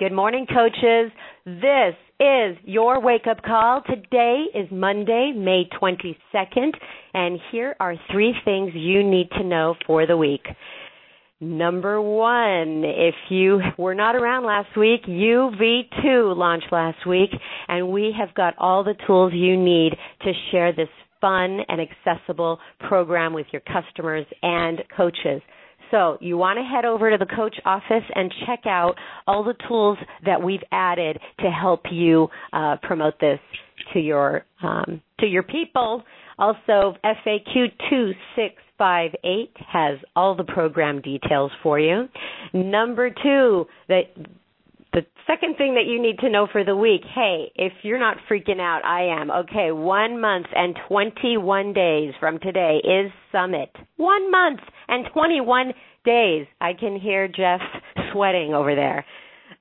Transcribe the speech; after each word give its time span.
Good 0.00 0.12
morning, 0.12 0.46
coaches. 0.46 1.12
This 1.44 1.94
is 2.18 2.56
your 2.64 3.02
wake 3.02 3.26
up 3.30 3.42
call. 3.42 3.82
Today 3.86 4.46
is 4.54 4.66
Monday, 4.72 5.34
May 5.36 5.64
22nd, 5.78 6.70
and 7.12 7.38
here 7.52 7.76
are 7.78 7.96
three 8.10 8.32
things 8.46 8.70
you 8.72 9.04
need 9.04 9.28
to 9.32 9.44
know 9.44 9.74
for 9.86 10.06
the 10.06 10.16
week. 10.16 10.46
Number 11.38 12.00
one, 12.00 12.82
if 12.82 13.14
you 13.28 13.60
were 13.76 13.94
not 13.94 14.16
around 14.16 14.46
last 14.46 14.74
week, 14.74 15.04
UV2 15.04 16.34
launched 16.34 16.72
last 16.72 17.06
week, 17.06 17.28
and 17.68 17.90
we 17.90 18.14
have 18.18 18.34
got 18.34 18.54
all 18.56 18.82
the 18.82 18.96
tools 19.06 19.34
you 19.34 19.54
need 19.54 19.92
to 20.22 20.32
share 20.50 20.72
this 20.72 20.88
fun 21.20 21.60
and 21.68 21.78
accessible 21.78 22.58
program 22.88 23.34
with 23.34 23.48
your 23.52 23.60
customers 23.70 24.24
and 24.42 24.82
coaches. 24.96 25.42
So 25.90 26.18
you 26.20 26.36
want 26.36 26.58
to 26.58 26.62
head 26.62 26.84
over 26.84 27.10
to 27.10 27.18
the 27.18 27.26
coach 27.26 27.56
office 27.64 28.04
and 28.14 28.32
check 28.46 28.60
out 28.66 28.94
all 29.26 29.42
the 29.42 29.54
tools 29.68 29.98
that 30.24 30.42
we've 30.42 30.62
added 30.72 31.18
to 31.40 31.50
help 31.50 31.82
you 31.90 32.28
uh, 32.52 32.76
promote 32.82 33.18
this 33.20 33.40
to 33.92 34.00
your 34.00 34.44
um, 34.62 35.00
to 35.20 35.26
your 35.26 35.42
people. 35.42 36.02
Also, 36.38 36.96
FAQ 37.04 37.72
two 37.90 38.12
six 38.36 38.54
five 38.78 39.10
eight 39.24 39.54
has 39.68 39.98
all 40.16 40.34
the 40.34 40.44
program 40.44 41.00
details 41.02 41.52
for 41.62 41.78
you. 41.78 42.08
Number 42.52 43.10
two, 43.10 43.66
that 43.88 44.04
the 44.92 45.06
second 45.26 45.56
thing 45.56 45.74
that 45.74 45.86
you 45.86 46.02
need 46.02 46.18
to 46.20 46.30
know 46.30 46.48
for 46.50 46.64
the 46.64 46.74
week, 46.74 47.02
hey, 47.14 47.52
if 47.54 47.72
you're 47.82 47.98
not 47.98 48.16
freaking 48.28 48.60
out, 48.60 48.84
I 48.84 49.20
am. 49.20 49.30
Okay, 49.30 49.70
one 49.70 50.20
month 50.20 50.46
and 50.54 50.76
21 50.88 51.72
days 51.72 52.12
from 52.18 52.38
today 52.40 52.80
is 52.82 53.12
Summit. 53.30 53.70
One 53.96 54.30
month 54.30 54.60
and 54.88 55.06
21 55.12 55.72
days. 56.04 56.46
I 56.60 56.72
can 56.78 56.98
hear 56.98 57.28
Jeff 57.28 57.60
sweating 58.12 58.52
over 58.54 58.74
there. 58.74 59.04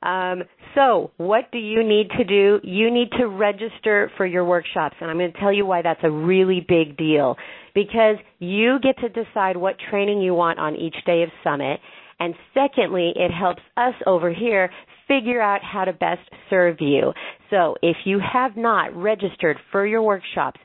Um, 0.02 0.44
so, 0.76 1.12
what 1.18 1.52
do 1.52 1.58
you 1.58 1.84
need 1.84 2.10
to 2.18 2.24
do? 2.24 2.60
You 2.64 2.92
need 2.92 3.10
to 3.18 3.28
register 3.28 4.12
for 4.18 4.26
your 4.26 4.46
workshops, 4.46 4.96
and 5.02 5.10
I'm 5.10 5.18
going 5.18 5.34
to 5.34 5.40
tell 5.40 5.52
you 5.52 5.66
why 5.66 5.82
that's 5.82 6.00
a 6.04 6.12
really 6.12 6.66
big 6.66 6.96
deal. 6.96 7.36
Because 7.76 8.16
you 8.40 8.78
get 8.82 8.98
to 9.00 9.10
decide 9.10 9.58
what 9.58 9.76
training 9.90 10.22
you 10.22 10.34
want 10.34 10.60
on 10.60 10.76
each 10.76 10.96
day 11.06 11.24
of 11.24 11.30
Summit, 11.44 11.80
and 12.20 12.36
secondly, 12.54 13.14
it 13.16 13.32
helps 13.32 13.62
us 13.78 13.94
over 14.06 14.34
here 14.34 14.70
figure 15.08 15.42
out 15.42 15.62
how 15.64 15.86
to 15.86 15.94
best 15.94 16.22
serve 16.50 16.78
you. 16.80 17.14
So 17.50 17.76
if 17.82 17.98
you 18.06 18.20
have 18.20 18.56
not 18.56 18.96
registered 18.96 19.58
for 19.72 19.86
your 19.86 20.04
workshops, 20.04 20.60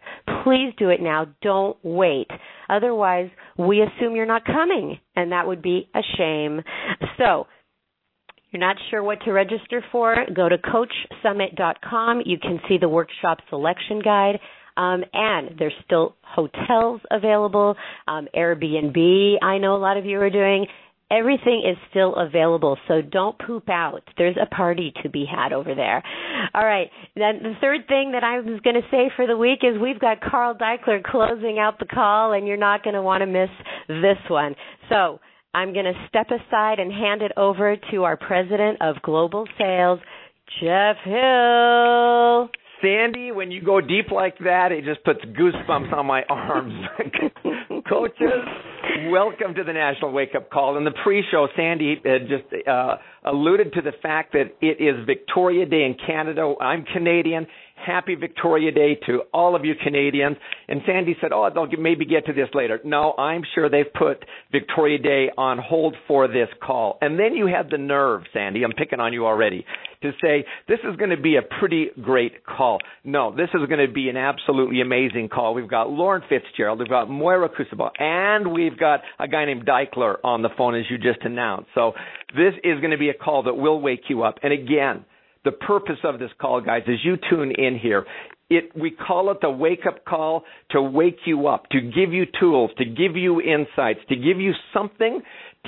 please 0.45 0.73
do 0.79 0.91
it 0.91 1.01
now. 1.01 1.27
Don't 1.43 1.77
wait. 1.83 2.29
Otherwise, 2.69 3.31
we 3.59 3.83
assume 3.83 4.15
you're 4.17 4.27
not 4.27 4.45
coming, 4.45 4.99
and 5.17 5.33
that 5.33 5.47
would 5.47 5.63
be 5.63 5.89
a 5.95 6.01
shame. 6.19 6.61
So, 7.19 7.47
you're 8.51 8.61
not 8.61 8.77
sure 8.91 9.03
what 9.03 9.21
to 9.25 9.33
register 9.33 9.83
for? 9.91 10.15
Go 10.33 10.49
to 10.49 10.57
CoachSummit.com. 10.59 12.23
You 12.25 12.39
can 12.39 12.61
see 12.69 12.79
the 12.79 12.89
workshop 12.89 13.39
selection 13.51 14.01
guide. 14.01 14.39
Um, 14.77 15.05
and 15.13 15.57
there's 15.59 15.75
still 15.85 16.17
hotels 16.23 17.01
available, 17.11 17.77
um, 18.09 18.27
Airbnb. 18.37 19.37
I 19.43 19.59
know 19.59 19.77
a 19.77 19.79
lot 19.79 19.97
of 19.97 20.05
you 20.05 20.21
are 20.21 20.31
doing 20.31 20.67
everything 21.19 21.63
is 21.69 21.77
still 21.91 22.15
available, 22.17 22.77
so 22.89 23.03
don't 23.03 23.39
poop 23.39 23.69
out. 23.69 24.03
There's 24.19 24.37
a 24.41 24.47
party 24.47 24.93
to 25.03 25.09
be 25.09 25.27
had 25.31 25.53
over 25.53 25.75
there. 25.75 26.03
All 26.55 26.65
right. 26.65 26.91
Then 27.15 27.41
the 27.43 27.55
third 27.61 27.87
thing 27.89 28.13
that 28.13 28.25
I 28.25 28.41
was 28.41 28.61
going 28.63 28.77
to 28.77 28.89
say 28.91 29.11
for 29.17 29.27
the 29.27 29.37
week 29.37 29.61
is 29.63 29.81
we've 29.81 30.01
got 30.01 30.21
Carl 30.21 30.55
Daikeler 30.55 31.03
closing 31.03 31.59
out 31.59 31.79
the 31.79 31.87
call, 31.87 32.33
and 32.33 32.47
you're 32.47 32.57
not 32.57 32.83
going 32.83 32.95
to 32.95 33.03
want 33.03 33.23
to 33.23 33.27
miss 33.27 33.51
this 33.89 34.19
one. 34.29 34.55
So 34.89 35.21
I'm 35.55 35.73
going 35.73 35.87
to 35.87 36.07
step 36.09 36.27
aside 36.29 36.81
and 36.81 36.93
hand 36.93 37.23
it 37.23 37.33
over 37.37 37.77
to 37.93 38.05
our 38.05 38.17
president 38.17 38.83
of 38.83 38.97
global 39.03 39.47
sales, 39.59 40.01
Jeff 40.61 40.97
Hill. 41.05 42.51
Sandy, 42.83 43.33
when 43.33 43.51
you 43.51 43.63
go 43.63 43.81
deep 43.81 44.11
like 44.11 44.37
that, 44.41 44.73
it 44.73 44.85
just 44.85 45.03
puts 45.05 45.21
goosebumps 45.25 45.93
on 45.93 46.07
my 46.07 46.23
arms. 46.29 46.75
Coaches, 47.89 48.45
welcome 49.03 49.55
to 49.55 49.65
the 49.65 49.73
National 49.73 50.13
Wake 50.13 50.35
Up 50.37 50.51
Call. 50.51 50.77
In 50.77 50.85
the 50.85 50.93
pre-show, 51.03 51.49
Sandy 51.57 52.01
had 52.05 52.29
just 52.29 52.45
uh, 52.67 52.97
alluded 53.25 53.73
to 53.75 53.83
the 53.83 53.93
fact 54.03 54.33
that 54.33 54.55
it 54.61 54.81
is 54.81 55.05
Victoria 55.07 55.67
Day 55.67 55.85
in 55.85 55.97
Canada. 56.07 56.55
I'm 56.61 56.85
Canadian, 56.85 57.47
Happy 57.75 58.15
Victoria 58.15 58.73
Day 58.73 58.99
to 59.07 59.23
all 59.33 59.55
of 59.55 59.65
you 59.65 59.75
Canadians. 59.83 60.37
And 60.69 60.81
Sandy 60.87 61.17
said, 61.21 61.33
oh, 61.33 61.51
they'll 61.53 61.67
maybe 61.79 62.07
get 62.07 62.27
to 62.27 62.33
this 62.33 62.49
later. 62.55 62.81
No, 62.83 63.13
I'm 63.13 63.43
sure 63.55 63.69
they've 63.69 63.93
put 63.93 64.25
Victoria 64.51 64.99
Day 64.99 65.31
on 65.37 65.59
hold 65.59 65.95
for 66.09 66.27
this 66.27 66.49
call. 66.63 66.97
And 67.03 67.19
then 67.19 67.35
you 67.35 67.47
had 67.47 67.71
the 67.71 67.77
nerve, 67.77 68.23
Sandy, 68.33 68.65
I'm 68.65 68.73
picking 68.73 69.01
on 69.01 69.13
you 69.13 69.27
already, 69.27 69.67
to 70.03 70.13
say, 70.23 70.47
this 70.67 70.79
is 70.89 70.97
going 70.97 71.11
to 71.11 71.21
be 71.21 71.37
a 71.37 71.43
pretty 71.43 71.89
great 72.01 72.47
call. 72.47 72.79
No, 73.05 73.35
this 73.35 73.51
is 73.53 73.69
going 73.69 73.87
to 73.87 73.93
be 73.93 74.09
an 74.09 74.17
absolutely 74.17 74.81
amazing 74.81 75.29
call. 75.29 75.55
We've 75.55 75.69
got 75.69 75.91
Lauren 75.91 76.23
Fitzgerald, 76.29 76.79
we've 76.79 76.89
got 76.89 77.11
Moira 77.11 77.51
Kusaba, 77.51 77.91
and 77.99 78.53
we've 78.53 78.79
got 78.79 79.01
a 79.19 79.29
guy 79.29 79.45
named 79.45 79.67
Daikeler 79.67 80.17
on 80.25 80.43
the 80.43 80.51
phone, 80.57 80.75
as 80.75 80.85
you 80.91 80.97
just 80.97 81.25
announced. 81.25 81.69
So 81.75 81.93
this 82.35 82.55
is 82.63 82.81
going 82.81 82.93
to 82.93 82.99
be 82.99 83.11
a 83.11 83.15
call 83.15 83.43
that 83.45 83.55
will 83.55 83.81
wake 83.81 84.05
you 84.09 84.23
up. 84.23 84.39
And 84.43 84.53
again, 84.53 85.05
the 85.45 85.53
purpose 85.53 85.99
of 86.05 86.19
this 86.19 86.31
call, 86.41 86.61
guys, 86.61 86.83
as 86.89 87.05
you 87.05 87.17
tune 87.31 87.53
in 87.57 87.79
here. 87.79 88.07
It, 88.51 88.77
we 88.77 88.91
call 88.91 89.31
it 89.31 89.39
the 89.41 89.51
wake 89.51 89.87
up 89.87 90.05
call 90.05 90.45
to 90.71 90.83
wake 90.83 91.21
you 91.25 91.47
up, 91.47 91.69
to 91.71 91.81
give 91.81 92.13
you 92.13 92.25
tools, 92.39 92.71
to 92.77 92.85
give 92.85 93.17
you 93.17 93.41
insights, 93.41 94.01
to 94.11 94.17
give 94.17 94.39
you 94.39 94.53
something 94.73 95.23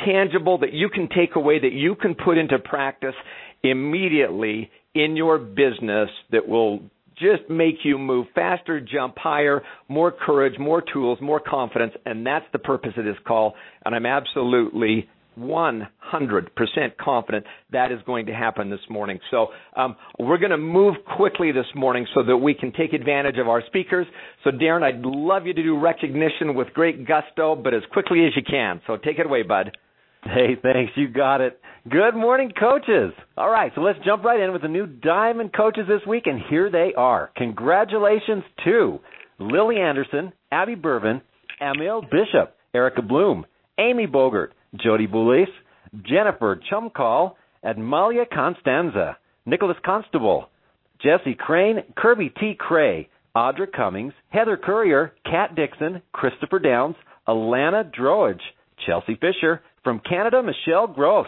tangible 0.04 0.58
that 0.58 0.74
you 0.74 0.90
can 0.90 1.08
take 1.08 1.36
away, 1.36 1.58
that 1.58 1.72
you 1.72 1.94
can 1.94 2.14
put 2.14 2.36
into 2.36 2.58
practice 2.58 3.14
immediately 3.62 4.70
in 4.94 5.16
your 5.16 5.38
business 5.38 6.10
that 6.32 6.46
will 6.46 6.80
just 7.18 7.48
make 7.48 7.76
you 7.82 7.96
move 7.98 8.26
faster, 8.34 8.78
jump 8.80 9.16
higher, 9.18 9.62
more 9.88 10.12
courage, 10.12 10.58
more 10.58 10.82
tools, 10.82 11.18
more 11.20 11.40
confidence. 11.40 11.94
And 12.04 12.26
that's 12.26 12.44
the 12.52 12.58
purpose 12.58 12.92
of 12.98 13.04
this 13.04 13.16
call. 13.26 13.54
And 13.84 13.94
I'm 13.94 14.06
absolutely 14.06 15.08
100% 15.38 15.86
confident 17.00 17.44
that 17.72 17.92
is 17.92 17.98
going 18.06 18.26
to 18.26 18.32
happen 18.32 18.70
this 18.70 18.80
morning. 18.88 19.18
So 19.30 19.48
um, 19.76 19.96
we're 20.18 20.38
going 20.38 20.50
to 20.50 20.56
move 20.56 20.96
quickly 21.16 21.52
this 21.52 21.66
morning 21.74 22.06
so 22.14 22.22
that 22.22 22.36
we 22.36 22.54
can 22.54 22.72
take 22.72 22.92
advantage 22.92 23.38
of 23.38 23.48
our 23.48 23.62
speakers. 23.66 24.06
So 24.44 24.50
Darren, 24.50 24.82
I'd 24.82 25.02
love 25.02 25.46
you 25.46 25.54
to 25.54 25.62
do 25.62 25.78
recognition 25.78 26.54
with 26.54 26.68
great 26.74 27.06
gusto, 27.06 27.54
but 27.54 27.74
as 27.74 27.82
quickly 27.92 28.26
as 28.26 28.32
you 28.36 28.42
can. 28.42 28.80
So 28.86 28.96
take 28.96 29.18
it 29.18 29.26
away, 29.26 29.42
bud. 29.42 29.76
Hey, 30.22 30.56
thanks. 30.60 30.92
You 30.96 31.08
got 31.08 31.40
it. 31.40 31.60
Good 31.88 32.16
morning, 32.16 32.50
coaches. 32.58 33.12
All 33.36 33.48
right, 33.48 33.70
so 33.76 33.80
let's 33.80 34.00
jump 34.04 34.24
right 34.24 34.40
in 34.40 34.52
with 34.52 34.62
the 34.62 34.68
new 34.68 34.86
Diamond 34.86 35.52
coaches 35.56 35.84
this 35.86 36.00
week, 36.04 36.24
and 36.26 36.40
here 36.50 36.68
they 36.68 36.92
are. 36.96 37.30
Congratulations 37.36 38.42
to 38.64 38.98
Lily 39.38 39.76
Anderson, 39.76 40.32
Abby 40.50 40.74
Bourbon, 40.74 41.22
Emil 41.60 42.02
Bishop, 42.02 42.56
Erica 42.74 43.02
Bloom, 43.02 43.46
Amy 43.78 44.08
Bogert, 44.08 44.48
Jody 44.74 45.06
Boulis, 45.06 45.48
Jennifer 46.02 46.60
Chumcall, 46.70 47.34
Admalia 47.64 48.24
Constanza, 48.32 49.16
Nicholas 49.44 49.76
Constable, 49.84 50.48
Jesse 51.00 51.34
Crane, 51.38 51.82
Kirby 51.96 52.32
T. 52.40 52.54
Cray, 52.58 53.08
Audra 53.36 53.70
Cummings, 53.70 54.12
Heather 54.30 54.56
Courier, 54.56 55.12
Kat 55.24 55.54
Dixon, 55.54 56.02
Christopher 56.12 56.58
Downs, 56.58 56.96
Alana 57.28 57.90
Droage, 57.94 58.40
Chelsea 58.86 59.18
Fisher, 59.20 59.62
from 59.84 60.00
Canada, 60.00 60.42
Michelle 60.42 60.86
Gross, 60.86 61.26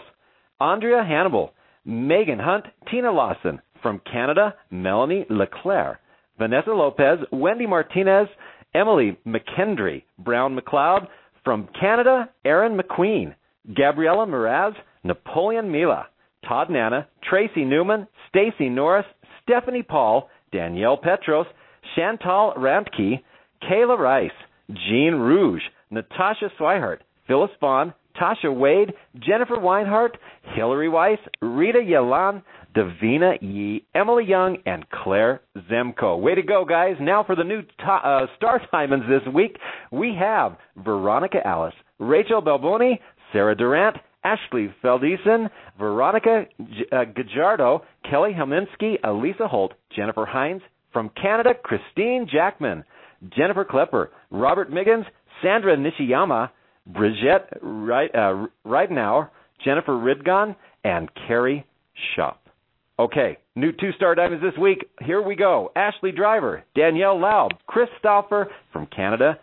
Andrea 0.59 1.03
Hannibal, 1.07 1.53
Megan 1.85 2.39
Hunt, 2.39 2.65
Tina 2.91 3.11
Lawson, 3.11 3.61
from 3.81 4.01
Canada, 4.11 4.55
Melanie 4.71 5.25
Leclerc, 5.29 5.99
Vanessa 6.37 6.71
Lopez, 6.71 7.19
Wendy 7.31 7.65
Martinez, 7.65 8.27
Emily 8.73 9.17
McKendry, 9.25 10.03
Brown 10.17 10.57
McLeod, 10.57 11.07
from 11.43 11.67
Canada, 11.79 12.29
Aaron 12.45 12.77
McQueen, 12.77 13.35
Gabriella 13.75 14.25
Miraz, 14.25 14.73
Napoleon 15.03 15.71
Mila, 15.71 16.07
Todd 16.47 16.69
Nana, 16.69 17.07
Tracy 17.29 17.65
Newman, 17.65 18.07
Stacy 18.29 18.69
Norris, 18.69 19.05
Stephanie 19.43 19.83
Paul, 19.83 20.29
Danielle 20.51 20.97
Petros, 20.97 21.47
Chantal 21.95 22.53
Rantke, 22.57 23.21
Kayla 23.63 23.97
Rice, 23.97 24.31
Jean 24.69 25.15
Rouge, 25.15 25.61
Natasha 25.91 26.49
Swihart, 26.59 26.99
Phyllis 27.27 27.51
Vaughn, 27.59 27.93
Tasha 28.19 28.53
Wade, 28.53 28.93
Jennifer 29.19 29.55
Weinhardt, 29.55 30.15
Hillary 30.55 30.89
Weiss, 30.89 31.19
Rita 31.41 31.79
Yalan, 31.79 32.43
Davina 32.75 33.37
Yee, 33.41 33.85
Emily 33.95 34.25
Young, 34.25 34.57
and 34.65 34.85
Claire 34.89 35.41
Zemko. 35.71 36.19
Way 36.19 36.35
to 36.35 36.43
go, 36.43 36.65
guys. 36.65 36.95
Now 36.99 37.23
for 37.23 37.35
the 37.35 37.43
new 37.43 37.59
uh, 37.59 38.25
Star 38.37 38.61
Diamonds 38.71 39.05
this 39.09 39.33
week, 39.33 39.57
we 39.91 40.15
have 40.19 40.57
Veronica 40.77 41.37
Alice, 41.45 41.73
Rachel 41.99 42.41
Balboni, 42.41 42.99
Sarah 43.33 43.55
Durant, 43.55 43.97
Ashley 44.23 44.73
Feldesen, 44.83 45.49
Veronica 45.77 46.45
uh, 46.91 46.95
Gajardo, 46.95 47.81
Kelly 48.09 48.31
Helminski, 48.37 48.95
Elisa 49.03 49.47
Holt, 49.47 49.73
Jennifer 49.95 50.25
Hines, 50.25 50.61
from 50.91 51.09
Canada, 51.21 51.51
Christine 51.63 52.27
Jackman, 52.31 52.83
Jennifer 53.35 53.65
Klepper, 53.65 54.09
Robert 54.31 54.71
Miggins, 54.71 55.05
Sandra 55.41 55.77
Nishiyama, 55.77 56.49
Brigitte 56.93 57.49
uh, 57.61 58.45
Reidenauer, 58.65 59.29
Jennifer 59.63 59.93
Ridgon, 59.93 60.55
and 60.83 61.09
Carrie 61.27 61.65
Shop. 62.15 62.41
Okay, 62.99 63.37
new 63.55 63.71
two 63.71 63.91
star 63.95 64.15
diamonds 64.15 64.43
this 64.43 64.59
week. 64.59 64.89
Here 65.01 65.21
we 65.21 65.35
go. 65.35 65.71
Ashley 65.75 66.11
Driver, 66.11 66.63
Danielle 66.75 67.17
Laub, 67.17 67.51
Chris 67.65 67.87
Stauffer 67.99 68.49
from 68.73 68.87
Canada, 68.87 69.39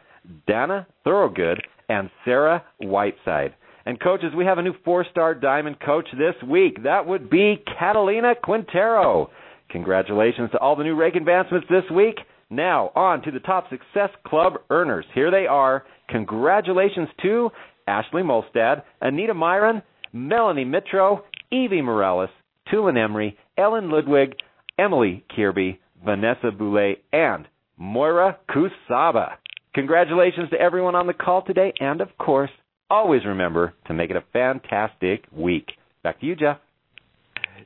Dana 0.46 0.87
Thorogood, 1.04 1.62
and 1.88 2.10
Sarah 2.25 2.62
Whiteside. 2.81 3.54
And 3.87 4.00
coaches, 4.00 4.32
we 4.37 4.44
have 4.44 4.58
a 4.58 4.62
new 4.62 4.75
four 4.84 5.06
star 5.10 5.34
diamond 5.34 5.81
coach 5.81 6.08
this 6.19 6.34
week. 6.46 6.82
That 6.82 7.06
would 7.06 7.31
be 7.31 7.62
Catalina 7.78 8.34
Quintero. 8.42 9.31
Congratulations 9.70 10.50
to 10.50 10.58
all 10.58 10.76
the 10.76 10.84
new 10.84 10.96
rake 10.96 11.14
advancements 11.14 11.66
this 11.70 11.84
week. 11.94 12.16
Now, 12.50 12.90
on 12.94 13.22
to 13.22 13.31
the 13.31 13.40
top 13.40 13.70
Success 13.70 14.10
Club 14.26 14.54
earners. 14.70 15.04
Here 15.14 15.31
they 15.31 15.46
are. 15.46 15.84
Congratulations 16.08 17.08
to 17.22 17.50
Ashley 17.86 18.22
Molstad, 18.22 18.82
Anita 19.00 19.34
Myron, 19.34 19.82
Melanie 20.12 20.64
Mitro, 20.64 21.20
Evie 21.50 21.82
Morales, 21.82 22.30
Tulin 22.72 22.98
Emery, 22.98 23.36
Ellen 23.58 23.90
Ludwig, 23.90 24.34
Emily 24.78 25.24
Kirby, 25.34 25.80
Vanessa 26.04 26.50
Boulay, 26.50 26.96
and 27.12 27.46
Moira 27.76 28.38
Kusaba. 28.50 29.34
Congratulations 29.74 30.50
to 30.50 30.60
everyone 30.60 30.94
on 30.94 31.06
the 31.06 31.12
call 31.12 31.42
today, 31.42 31.72
and 31.80 32.00
of 32.00 32.08
course, 32.18 32.50
always 32.88 33.24
remember 33.24 33.74
to 33.86 33.94
make 33.94 34.10
it 34.10 34.16
a 34.16 34.24
fantastic 34.32 35.24
week. 35.32 35.66
Back 36.02 36.20
to 36.20 36.26
you, 36.26 36.36
Jeff. 36.36 36.58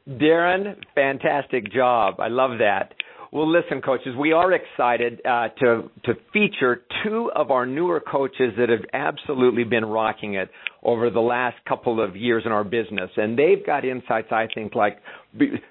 Darren, 0.08 0.76
fantastic 0.94 1.72
job. 1.72 2.18
I 2.18 2.28
love 2.28 2.58
that. 2.58 2.94
Well, 3.32 3.48
listen, 3.48 3.80
coaches, 3.80 4.16
we 4.18 4.32
are 4.32 4.52
excited 4.52 5.20
uh, 5.24 5.50
to 5.60 5.88
to 6.06 6.14
feature 6.32 6.82
two 7.04 7.30
of 7.32 7.52
our 7.52 7.64
newer 7.64 8.00
coaches 8.00 8.54
that 8.58 8.70
have 8.70 8.84
absolutely 8.92 9.62
been 9.62 9.84
rocking 9.84 10.34
it 10.34 10.50
over 10.82 11.10
the 11.10 11.20
last 11.20 11.56
couple 11.64 12.02
of 12.02 12.16
years 12.16 12.42
in 12.44 12.50
our 12.50 12.64
business, 12.64 13.08
and 13.16 13.38
they've 13.38 13.64
got 13.64 13.84
insights. 13.84 14.32
I 14.32 14.48
think 14.52 14.74
like 14.74 14.98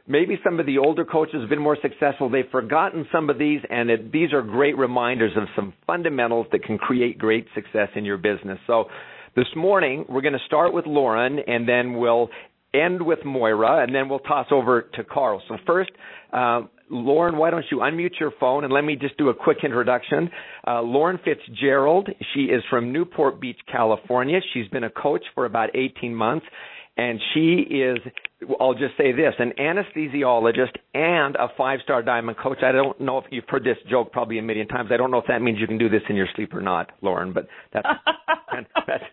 maybe 0.08 0.40
some 0.42 0.62
of 0.62 0.68
the 0.68 0.78
older 0.78 1.04
coaches 1.04 1.42
have 1.42 1.50
been 1.50 1.62
more 1.62 1.78
successful. 1.82 2.30
They've 2.30 2.50
forgotten 2.50 3.06
some 3.12 3.30
of 3.30 3.38
these, 3.38 3.60
and 3.70 3.90
it, 3.90 4.14
these 4.14 4.32
are 4.32 4.42
great 4.42 4.78
reminders 4.78 5.34
of 5.36 5.44
some 5.54 5.74
fundamentals 5.86 6.48
that 6.54 6.64
can 6.64 6.78
create 6.78 7.18
great 7.18 7.46
success 7.56 7.90
in 7.96 8.06
your 8.06 8.18
business. 8.18 8.60
So. 8.68 8.86
This 9.36 9.46
morning, 9.56 10.06
we're 10.10 10.22
going 10.22 10.34
to 10.34 10.46
start 10.48 10.74
with 10.74 10.88
Lauren, 10.88 11.38
and 11.38 11.70
then 11.70 11.94
we'll 11.94 12.30
end 12.74 13.02
with 13.02 13.20
Moira, 13.26 13.84
and 13.84 13.94
then 13.94 14.10
we'll 14.10 14.20
toss 14.20 14.48
over 14.52 14.84
to 14.94 15.04
Carl. 15.04 15.42
So 15.48 15.58
first, 15.66 15.92
uh, 16.32 16.62
Lauren, 16.92 17.38
why 17.38 17.52
don't 17.52 17.66
you 17.70 17.78
unmute 17.78 18.20
your 18.20 18.32
phone 18.40 18.64
and 18.64 18.74
let 18.74 18.84
me 18.84 18.96
just 18.96 19.18
do 19.18 19.30
a 19.30 19.34
quick 19.34 19.58
introduction. 19.64 20.30
Uh, 20.66 20.82
Lauren 20.82 21.20
Fitzgerald, 21.24 22.10
she 22.34 22.46
is 22.46 22.64
from 22.70 22.92
Newport 22.92 23.40
Beach, 23.40 23.60
California. 23.72 24.40
She's 24.54 24.68
been 24.70 24.84
a 24.84 24.90
coach 24.90 25.24
for 25.36 25.46
about 25.46 25.70
18 25.76 26.14
months 26.14 26.46
and 27.00 27.20
she 27.34 27.64
is 27.76 27.98
I'll 28.60 28.74
just 28.74 28.96
say 28.98 29.12
this, 29.12 29.34
an 29.40 29.52
anesthesiologist 29.60 30.72
and 30.94 31.36
a 31.36 31.48
five-star 31.58 32.04
diamond 32.04 32.38
coach. 32.38 32.60
I 32.64 32.72
don't 32.72 33.00
know 33.02 33.18
if 33.18 33.26
you've 33.32 33.44
heard 33.50 33.66
this 33.66 33.76
joke 33.90 34.14
probably 34.14 34.40
a 34.40 34.42
million 34.42 34.68
times. 34.68 34.92
I 34.94 34.98
don't 34.98 35.12
know 35.12 35.18
if 35.18 35.26
that 35.28 35.42
means 35.42 35.60
you 35.60 35.68
can 35.68 35.78
do 35.78 35.90
this 35.90 36.02
in 36.10 36.16
your 36.16 36.28
sleep 36.36 36.54
or 36.54 36.62
not, 36.62 36.92
Lauren, 37.02 37.34
but 37.34 37.48
that's 37.74 37.88
that's, 38.88 39.04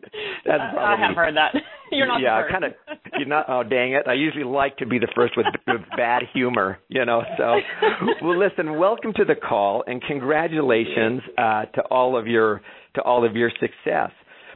that's 0.47 0.63
probably 0.75 0.79
I 0.79 0.97
have 1.07 1.17
heard 1.17 1.37
that. 1.37 1.55
You're 1.93 2.07
not 2.09 2.21
Yeah, 2.21 2.43
kind 2.51 2.65
of 2.65 2.73
you're 3.17 3.29
not 3.29 3.47
oh 3.49 3.63
dang 3.63 3.93
it. 3.93 4.09
I 4.09 4.15
usually 4.15 4.43
like 4.45 4.77
to 4.79 4.87
be 4.87 4.99
the 4.99 5.07
first 5.15 5.35
with, 5.37 5.47
with 5.69 5.83
bad 5.97 6.23
humor, 6.35 6.79
you 6.89 7.05
know. 7.05 7.23
So 7.39 7.55
well 8.23 8.37
listen, 8.39 8.77
welcome 8.77 9.13
to 9.15 9.25
the 9.25 9.37
call 9.37 9.85
and 9.87 10.03
congratulations 10.03 11.23
uh 11.39 11.67
to 11.67 11.83
all 11.83 12.19
of 12.19 12.27
your 12.27 12.61
to 12.97 13.03
all 13.03 13.25
of 13.25 13.37
your 13.37 13.51
success. 13.61 14.11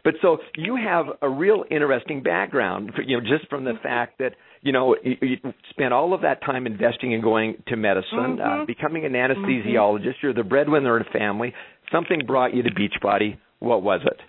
But 0.04 0.14
so 0.22 0.38
you 0.56 0.76
have 0.76 1.06
a 1.22 1.28
real 1.28 1.64
interesting 1.70 2.22
background, 2.22 2.92
you 3.06 3.18
know, 3.18 3.22
just 3.22 3.48
from 3.50 3.64
the 3.64 3.74
fact 3.82 4.18
that 4.18 4.32
you 4.62 4.72
know 4.72 4.96
you, 5.02 5.16
you 5.20 5.36
spent 5.70 5.92
all 5.92 6.14
of 6.14 6.22
that 6.22 6.42
time 6.44 6.66
investing 6.66 7.12
in 7.12 7.22
going 7.22 7.62
to 7.68 7.76
medicine, 7.76 8.38
uh, 8.40 8.44
mm-hmm. 8.44 8.62
uh, 8.62 8.64
becoming 8.66 9.04
an 9.04 9.12
anesthesiologist. 9.12 10.00
Mm-hmm. 10.00 10.10
You're 10.22 10.34
the 10.34 10.44
breadwinner 10.44 10.96
in 10.98 11.06
a 11.06 11.10
family. 11.10 11.52
Something 11.92 12.20
brought 12.26 12.54
you 12.54 12.62
to 12.62 12.70
Beachbody. 12.70 13.38
What 13.58 13.82
was 13.82 14.00
it? 14.04 14.20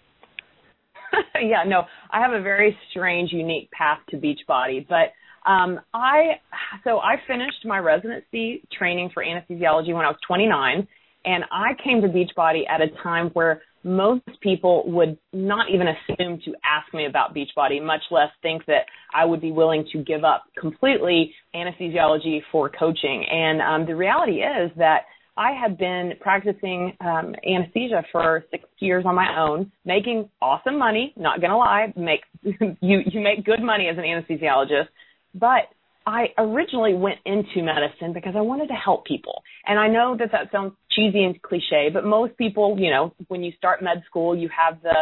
yeah, 1.41 1.63
no, 1.65 1.83
I 2.09 2.21
have 2.21 2.33
a 2.33 2.41
very 2.41 2.77
strange, 2.89 3.31
unique 3.31 3.69
path 3.71 3.99
to 4.09 4.17
Beachbody, 4.17 4.87
but 4.87 5.11
um, 5.49 5.79
I 5.93 6.39
so 6.83 6.99
I 6.99 7.15
finished 7.27 7.65
my 7.65 7.79
residency 7.79 8.63
training 8.77 9.09
for 9.13 9.23
anesthesiology 9.23 9.93
when 9.93 10.05
I 10.05 10.09
was 10.09 10.17
29, 10.27 10.87
and 11.25 11.43
I 11.51 11.71
came 11.83 12.01
to 12.01 12.07
Beachbody 12.07 12.63
at 12.69 12.81
a 12.81 12.87
time 13.03 13.29
where 13.33 13.61
most 13.83 14.23
people 14.41 14.83
would 14.87 15.17
not 15.33 15.67
even 15.69 15.87
assume 15.87 16.39
to 16.45 16.53
ask 16.63 16.93
me 16.93 17.05
about 17.05 17.35
Beachbody, 17.35 17.83
much 17.83 18.01
less 18.11 18.29
think 18.41 18.65
that 18.67 18.85
I 19.13 19.25
would 19.25 19.41
be 19.41 19.51
willing 19.51 19.85
to 19.91 20.03
give 20.03 20.23
up 20.23 20.43
completely 20.59 21.33
anesthesiology 21.55 22.41
for 22.51 22.69
coaching. 22.69 23.25
And 23.29 23.61
um, 23.61 23.85
the 23.87 23.95
reality 23.95 24.41
is 24.41 24.71
that 24.77 25.01
I 25.37 25.51
had 25.53 25.77
been 25.77 26.13
practicing 26.19 26.95
um, 26.99 27.33
anesthesia 27.47 28.03
for 28.11 28.45
six 28.51 28.65
years 28.79 29.05
on 29.07 29.15
my 29.15 29.39
own, 29.39 29.71
making 29.85 30.29
awesome 30.41 30.77
money. 30.77 31.13
Not 31.15 31.41
gonna 31.41 31.57
lie, 31.57 31.93
make 31.95 32.21
you 32.43 32.99
you 33.05 33.21
make 33.21 33.45
good 33.45 33.61
money 33.61 33.87
as 33.87 33.97
an 33.97 34.03
anesthesiologist, 34.03 34.89
but 35.33 35.69
I 36.05 36.27
originally 36.37 36.93
went 36.93 37.19
into 37.25 37.63
medicine 37.63 38.13
because 38.13 38.33
I 38.35 38.41
wanted 38.41 38.67
to 38.67 38.73
help 38.73 39.05
people. 39.05 39.43
And 39.65 39.79
I 39.79 39.87
know 39.87 40.15
that 40.17 40.31
that 40.31 40.51
sounds 40.51 40.73
cheesy 40.91 41.23
and 41.23 41.39
cliche, 41.41 41.89
but 41.93 42.03
most 42.05 42.37
people, 42.37 42.77
you 42.79 42.89
know, 42.89 43.13
when 43.27 43.43
you 43.43 43.51
start 43.57 43.83
med 43.83 44.03
school, 44.07 44.35
you 44.35 44.49
have 44.55 44.81
the 44.81 44.95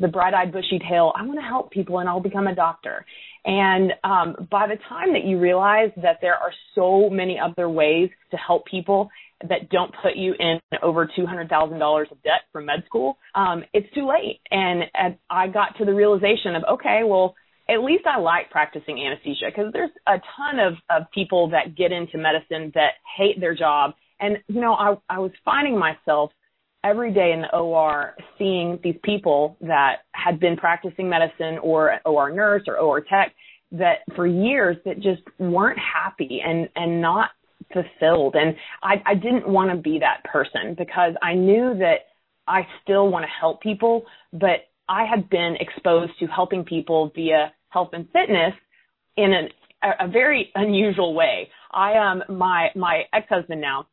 the 0.00 0.08
bright-eyed 0.08 0.52
bushy 0.52 0.80
tail. 0.88 1.12
I 1.16 1.24
want 1.24 1.38
to 1.38 1.46
help 1.46 1.70
people 1.70 2.00
and 2.00 2.08
I'll 2.08 2.20
become 2.20 2.48
a 2.48 2.54
doctor. 2.54 3.06
And 3.44 3.92
um, 4.02 4.48
by 4.50 4.66
the 4.66 4.76
time 4.88 5.12
that 5.12 5.24
you 5.24 5.38
realize 5.38 5.90
that 6.02 6.18
there 6.20 6.34
are 6.34 6.50
so 6.74 7.08
many 7.10 7.38
other 7.38 7.68
ways 7.68 8.10
to 8.30 8.36
help 8.36 8.66
people 8.66 9.08
that 9.48 9.68
don't 9.70 9.94
put 10.02 10.16
you 10.16 10.34
in 10.38 10.58
over 10.82 11.06
$200,000 11.06 12.10
of 12.10 12.22
debt 12.22 12.42
from 12.52 12.66
med 12.66 12.82
school, 12.86 13.18
um, 13.34 13.62
it's 13.72 13.92
too 13.94 14.08
late. 14.08 14.40
And, 14.50 14.84
and 14.94 15.16
I 15.30 15.46
got 15.48 15.76
to 15.78 15.84
the 15.84 15.94
realization 15.94 16.56
of, 16.56 16.64
okay, 16.72 17.02
well, 17.04 17.34
at 17.68 17.82
least 17.82 18.04
I 18.06 18.18
like 18.18 18.50
practicing 18.50 19.00
anesthesia 19.04 19.46
because 19.46 19.72
there's 19.72 19.90
a 20.06 20.20
ton 20.36 20.58
of, 20.58 20.74
of 20.90 21.10
people 21.12 21.50
that 21.50 21.76
get 21.76 21.92
into 21.92 22.18
medicine 22.18 22.72
that 22.74 22.94
hate 23.16 23.40
their 23.40 23.54
job. 23.54 23.92
And, 24.20 24.38
you 24.48 24.60
know, 24.60 24.74
I, 24.74 24.96
I 25.08 25.18
was 25.18 25.32
finding 25.44 25.78
myself 25.78 26.30
every 26.84 27.12
day 27.12 27.32
in 27.32 27.40
the 27.40 27.56
OR 27.56 28.14
seeing 28.38 28.78
these 28.84 28.96
people 29.02 29.56
that 29.62 30.02
had 30.12 30.38
been 30.38 30.56
practicing 30.56 31.08
medicine 31.08 31.58
or 31.62 31.98
OR 32.04 32.30
nurse 32.30 32.62
or 32.66 32.76
OR 32.76 33.00
tech 33.00 33.32
that 33.72 34.00
for 34.14 34.26
years 34.26 34.76
that 34.84 34.96
just 34.96 35.22
weren't 35.38 35.78
happy 35.78 36.40
and, 36.44 36.68
and 36.76 37.00
not 37.00 37.30
fulfilled. 37.72 38.36
And 38.36 38.54
I, 38.82 39.02
I 39.06 39.14
didn't 39.14 39.48
want 39.48 39.70
to 39.70 39.76
be 39.76 39.98
that 40.00 40.22
person 40.30 40.74
because 40.76 41.14
I 41.22 41.34
knew 41.34 41.74
that 41.78 42.00
I 42.46 42.66
still 42.82 43.08
want 43.08 43.24
to 43.24 43.30
help 43.40 43.62
people, 43.62 44.04
but 44.32 44.68
I 44.88 45.06
had 45.06 45.30
been 45.30 45.56
exposed 45.58 46.12
to 46.20 46.26
helping 46.26 46.64
people 46.64 47.10
via 47.14 47.52
health 47.74 47.90
and 47.92 48.06
fitness 48.06 48.54
in 49.16 49.32
an, 49.32 49.48
a, 49.82 50.06
a 50.06 50.08
very 50.08 50.50
unusual 50.54 51.12
way. 51.14 51.48
I 51.72 51.98
um 51.98 52.22
my 52.28 52.68
my 52.74 53.02
ex-husband 53.12 53.60
now 53.60 53.86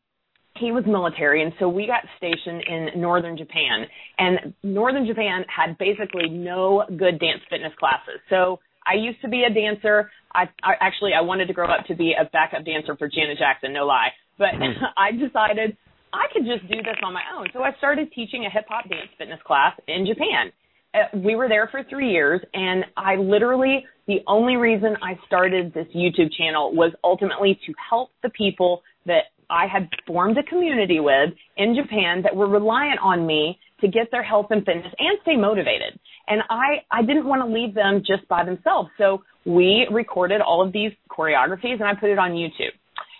he 0.57 0.71
was 0.71 0.83
military 0.85 1.43
and 1.43 1.53
so 1.59 1.67
we 1.67 1.88
got 1.88 2.03
stationed 2.17 2.63
in 2.67 3.01
northern 3.01 3.38
Japan 3.38 3.85
and 4.19 4.53
northern 4.63 5.05
Japan 5.07 5.43
had 5.53 5.77
basically 5.77 6.29
no 6.29 6.83
good 6.88 7.19
dance 7.19 7.41
fitness 7.50 7.73
classes. 7.79 8.19
So 8.29 8.59
I 8.85 8.95
used 8.95 9.21
to 9.21 9.29
be 9.29 9.43
a 9.43 9.53
dancer. 9.53 10.11
I, 10.33 10.43
I 10.63 10.73
actually 10.79 11.11
I 11.17 11.21
wanted 11.21 11.47
to 11.47 11.53
grow 11.53 11.67
up 11.67 11.85
to 11.88 11.95
be 11.95 12.13
a 12.19 12.25
backup 12.25 12.65
dancer 12.65 12.95
for 12.95 13.07
Janet 13.07 13.38
Jackson, 13.38 13.73
no 13.73 13.85
lie. 13.85 14.09
But 14.38 14.55
mm. 14.55 14.73
I 14.97 15.11
decided 15.11 15.77
I 16.13 16.25
could 16.33 16.45
just 16.45 16.69
do 16.69 16.81
this 16.81 16.97
on 17.03 17.13
my 17.13 17.23
own. 17.38 17.47
So 17.53 17.63
I 17.63 17.71
started 17.77 18.11
teaching 18.13 18.45
a 18.45 18.50
hip 18.50 18.65
hop 18.67 18.89
dance 18.89 19.09
fitness 19.17 19.39
class 19.45 19.73
in 19.88 20.05
Japan. 20.05 20.51
Uh, 20.93 21.17
we 21.17 21.36
were 21.36 21.48
there 21.48 21.67
for 21.71 21.83
three 21.89 22.12
years 22.12 22.41
and 22.53 22.83
I 22.98 23.15
literally, 23.15 23.86
the 24.07 24.19
only 24.27 24.57
reason 24.57 24.95
I 25.01 25.17
started 25.25 25.74
this 25.74 25.88
YouTube 25.95 26.31
channel 26.38 26.75
was 26.75 26.91
ultimately 27.03 27.60
to 27.65 27.74
help 27.89 28.10
the 28.24 28.29
people 28.29 28.83
that 29.05 29.25
I 29.50 29.67
had 29.67 29.89
formed 30.07 30.38
a 30.38 30.43
community 30.43 31.00
with 31.00 31.29
in 31.57 31.75
Japan 31.75 32.21
that 32.24 32.36
were 32.36 32.48
reliant 32.48 33.00
on 33.01 33.25
me 33.25 33.60
to 33.81 33.88
get 33.88 34.12
their 34.12 34.24
health 34.24 34.48
and 34.50 34.65
fitness 34.65 34.93
and 34.98 35.17
stay 35.24 35.36
motivated. 35.36 36.00
And 36.27 36.41
I, 36.50 36.83
I 36.91 37.01
didn't 37.01 37.25
want 37.25 37.41
to 37.41 37.53
leave 37.53 37.74
them 37.74 38.01
just 38.05 38.27
by 38.27 38.45
themselves. 38.45 38.89
So 38.98 39.24
we 39.45 39.88
recorded 39.91 40.39
all 40.39 40.65
of 40.65 40.71
these 40.71 40.91
choreographies 41.10 41.79
and 41.79 41.83
I 41.83 41.95
put 41.95 42.10
it 42.10 42.19
on 42.19 42.31
YouTube. 42.31 42.74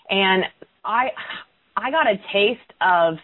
And 0.10 0.44
I, 0.86 1.10
I 1.76 1.92
got 1.92 2.08
a 2.08 2.16
taste 2.32 2.60
of 2.80 3.16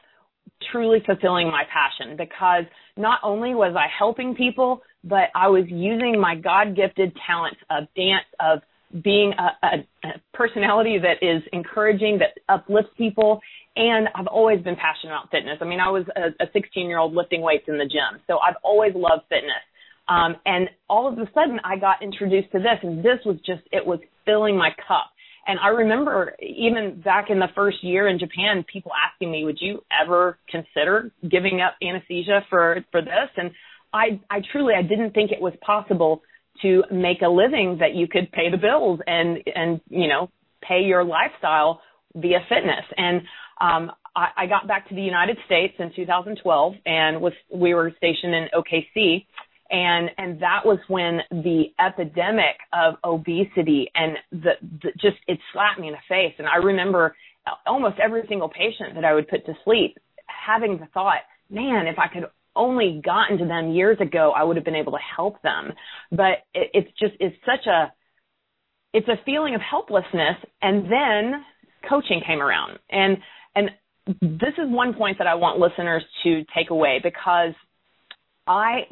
truly 0.72 1.00
fulfilling 1.06 1.48
my 1.48 1.63
passion 1.72 2.18
because 2.18 2.66
not 2.98 3.20
only 3.24 3.56
was 3.56 3.75
I 3.77 3.88
helping 3.98 4.36
people, 4.36 4.82
but 5.04 5.30
I 5.36 5.48
was 5.48 5.66
using 5.68 6.20
my 6.20 6.36
God 6.36 6.75
gifted 6.75 7.16
talents 7.25 7.60
of 7.70 7.88
dance, 7.96 8.25
of 8.39 8.60
being 9.04 9.34
a, 9.38 9.66
a, 9.66 10.08
a, 10.08 10.12
personality 10.34 10.98
that 11.00 11.25
is 11.25 11.44
encouraging, 11.51 12.20
that 12.20 12.39
uplifts 12.48 12.92
people. 12.98 13.42
And 13.75 14.08
I've 14.16 14.27
always 14.27 14.62
been 14.62 14.75
passionate 14.75 15.13
about 15.13 15.30
fitness. 15.30 15.58
I 15.62 15.66
mean, 15.66 15.80
I 15.80 15.89
was 15.89 16.06
a 16.16 16.46
16 16.51 16.88
year 16.88 16.98
old 16.98 17.13
lifting 17.13 17.42
weights 17.42 17.66
in 17.68 17.77
the 17.77 17.86
gym. 17.86 18.22
So 18.27 18.39
I've 18.39 18.56
always 18.63 18.94
loved 18.96 19.24
fitness. 19.30 19.62
Um, 20.10 20.38
and 20.46 20.70
all 20.89 21.08
of 21.12 21.20
a 21.20 21.30
sudden 21.34 21.60
I 21.66 21.77
got 21.77 22.01
introduced 22.01 22.51
to 22.54 22.60
this 22.60 22.80
and 22.82 23.00
this 23.00 23.20
was 23.25 23.36
just, 23.46 23.62
it 23.72 23.86
was 23.86 24.00
filling 24.25 24.58
my 24.58 24.70
cup. 24.88 25.12
And 25.48 25.60
I 25.60 25.70
remember 25.70 26.36
even 26.42 27.01
back 27.01 27.30
in 27.30 27.39
the 27.39 27.48
first 27.56 27.82
year 27.82 28.08
in 28.08 28.20
Japan, 28.20 28.66
people 28.72 28.92
asking 28.94 29.32
me, 29.32 29.46
"Would 29.46 29.62
you 29.62 29.84
ever 29.92 30.38
consider 30.50 31.12
giving 31.27 31.62
up 31.62 31.75
anesthesia 31.82 32.46
for 32.50 32.84
for 32.92 33.01
this?" 33.01 33.30
And 33.38 33.51
I 33.94 34.20
I 34.30 34.42
truly 34.51 34.74
I 34.75 34.82
didn't 34.82 35.12
think 35.12 35.32
it 35.32 35.42
was 35.42 35.54
possible 35.62 36.22
to 36.62 36.84
make 36.92 37.22
a 37.22 37.30
living 37.30 37.77
that 37.80 37.94
you 37.96 38.08
could 38.08 38.32
pay 38.32 38.50
the 38.50 38.58
bills 38.58 39.00
and 39.08 39.42
and 39.56 39.80
you 39.89 40.08
know 40.08 40.30
pay 40.62 40.82
your 40.82 41.04
lifestyle 41.04 41.82
via 42.16 42.39
fitness. 42.50 42.86
And 42.98 43.22
um, 43.62 43.92
I, 44.16 44.27
I 44.36 44.46
got 44.48 44.68
back 44.68 44.89
to 44.89 44.96
the 44.96 45.01
United 45.01 45.38
States 45.46 45.75
in 45.80 45.92
2012 45.96 46.74
and 46.86 47.22
was 47.22 47.34
we 47.54 47.74
were 47.74 47.94
stationed 47.98 48.34
in 48.34 48.48
OKC 48.54 49.25
and 49.70 50.10
and 50.18 50.42
that 50.42 50.66
was 50.66 50.80
when 50.88 51.20
the 51.32 51.66
epidemic 51.80 52.58
of 52.74 52.96
obesity 53.04 53.90
and 53.96 54.18
the, 54.32 54.52
the 54.82 54.92
just 55.00 55.18
it 55.28 55.40
slapped 55.54 55.80
me 55.80 55.88
in 55.88 55.94
the 55.94 56.00
face. 56.08 56.34
And 56.38 56.48
i 56.48 56.58
remember 56.58 57.16
almost 57.66 57.98
every 58.00 58.24
single 58.28 58.50
patient 58.50 58.96
that 58.96 59.06
i 59.06 59.14
would 59.14 59.28
put 59.28 59.46
to 59.46 59.54
sleep 59.64 59.98
having 60.26 60.78
the 60.78 60.88
thought 60.94 61.22
man 61.50 61.88
if 61.88 61.98
i 61.98 62.08
could 62.08 62.26
only 62.56 63.02
gotten 63.04 63.38
to 63.38 63.46
them 63.46 63.72
years 63.72 63.98
ago 64.02 64.34
i 64.36 64.44
would 64.44 64.56
have 64.56 64.66
been 64.66 64.76
able 64.76 64.92
to 64.94 65.16
help 65.16 65.42
them. 65.42 65.72
But 66.12 66.44
it, 66.54 66.72
it's 66.74 66.92
just 67.00 67.14
it's 67.20 67.36
such 67.46 67.68
a 67.68 67.92
it's 68.94 69.08
a 69.08 69.24
feeling 69.26 69.54
of 69.56 69.62
helplessness. 69.62 70.38
And 70.62 70.86
then 70.86 71.44
coaching 71.88 72.22
came 72.26 72.42
around. 72.42 72.80
And 72.90 73.18
and 73.56 73.70
this 74.22 74.54
is 74.58 74.70
one 74.70 74.94
point 74.94 75.18
that 75.18 75.28
i 75.28 75.36
want 75.36 75.60
listeners 75.60 76.04
to 76.24 76.44
take 76.56 76.70
away 76.70 77.00
because 77.04 77.54
i 78.48 78.88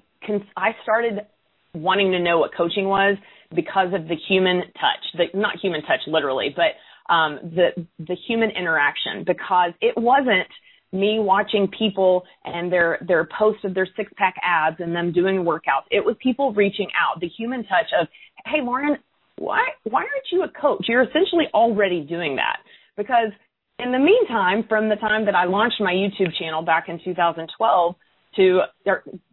I 0.55 0.71
started 0.83 1.25
wanting 1.73 2.11
to 2.11 2.19
know 2.19 2.39
what 2.39 2.51
coaching 2.55 2.85
was 2.85 3.17
because 3.53 3.93
of 3.93 4.07
the 4.07 4.15
human 4.27 4.61
touch, 4.73 5.03
the, 5.17 5.37
not 5.37 5.57
human 5.61 5.81
touch 5.81 6.01
literally, 6.07 6.55
but 6.55 7.13
um, 7.13 7.39
the 7.43 7.87
the 7.99 8.15
human 8.27 8.49
interaction. 8.51 9.23
Because 9.25 9.71
it 9.81 9.95
wasn't 9.97 10.47
me 10.91 11.19
watching 11.19 11.67
people 11.77 12.23
and 12.43 12.71
their 12.71 12.99
their 13.07 13.27
posts 13.37 13.63
of 13.63 13.73
their 13.73 13.87
six 13.95 14.11
pack 14.17 14.35
abs 14.41 14.77
and 14.79 14.95
them 14.95 15.11
doing 15.11 15.37
workouts. 15.37 15.85
It 15.91 16.03
was 16.03 16.15
people 16.21 16.53
reaching 16.53 16.87
out, 16.99 17.19
the 17.19 17.27
human 17.27 17.63
touch 17.63 17.91
of, 17.99 18.07
hey 18.45 18.61
Lauren, 18.63 18.97
why 19.37 19.63
why 19.83 20.01
aren't 20.01 20.31
you 20.31 20.43
a 20.43 20.49
coach? 20.49 20.85
You're 20.87 21.03
essentially 21.03 21.45
already 21.53 22.01
doing 22.01 22.37
that 22.37 22.57
because 22.97 23.31
in 23.77 23.91
the 23.91 23.99
meantime, 23.99 24.63
from 24.69 24.87
the 24.87 24.95
time 24.95 25.25
that 25.25 25.35
I 25.35 25.45
launched 25.45 25.81
my 25.81 25.91
YouTube 25.91 26.33
channel 26.39 26.61
back 26.61 26.87
in 26.87 26.99
2012 27.03 27.95
to 28.35 28.61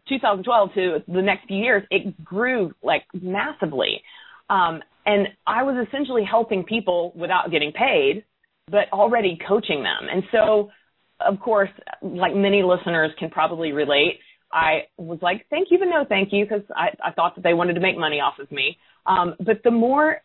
2012 0.09 0.73
to 0.75 1.03
the 1.07 1.21
next 1.21 1.47
few 1.47 1.57
years, 1.57 1.83
it 1.91 2.23
grew 2.23 2.73
like 2.81 3.03
massively. 3.13 4.01
Um, 4.49 4.81
and 5.05 5.27
I 5.45 5.63
was 5.63 5.85
essentially 5.87 6.23
helping 6.29 6.63
people 6.63 7.13
without 7.15 7.51
getting 7.51 7.71
paid, 7.71 8.23
but 8.69 8.91
already 8.93 9.37
coaching 9.47 9.83
them. 9.83 10.07
And 10.11 10.23
so, 10.31 10.71
of 11.19 11.39
course, 11.39 11.69
like 12.01 12.35
many 12.35 12.63
listeners 12.63 13.11
can 13.19 13.29
probably 13.29 13.71
relate, 13.71 14.19
I 14.53 14.83
was 14.97 15.19
like, 15.21 15.47
thank 15.49 15.69
you, 15.71 15.79
but 15.79 15.85
no 15.85 16.05
thank 16.07 16.29
you, 16.31 16.45
because 16.45 16.63
I, 16.75 16.89
I 17.03 17.11
thought 17.11 17.35
that 17.35 17.43
they 17.43 17.53
wanted 17.53 17.73
to 17.73 17.79
make 17.79 17.97
money 17.97 18.17
off 18.17 18.35
of 18.39 18.51
me. 18.51 18.77
Um, 19.05 19.33
but 19.39 19.61
the 19.63 19.71
more 19.71 20.21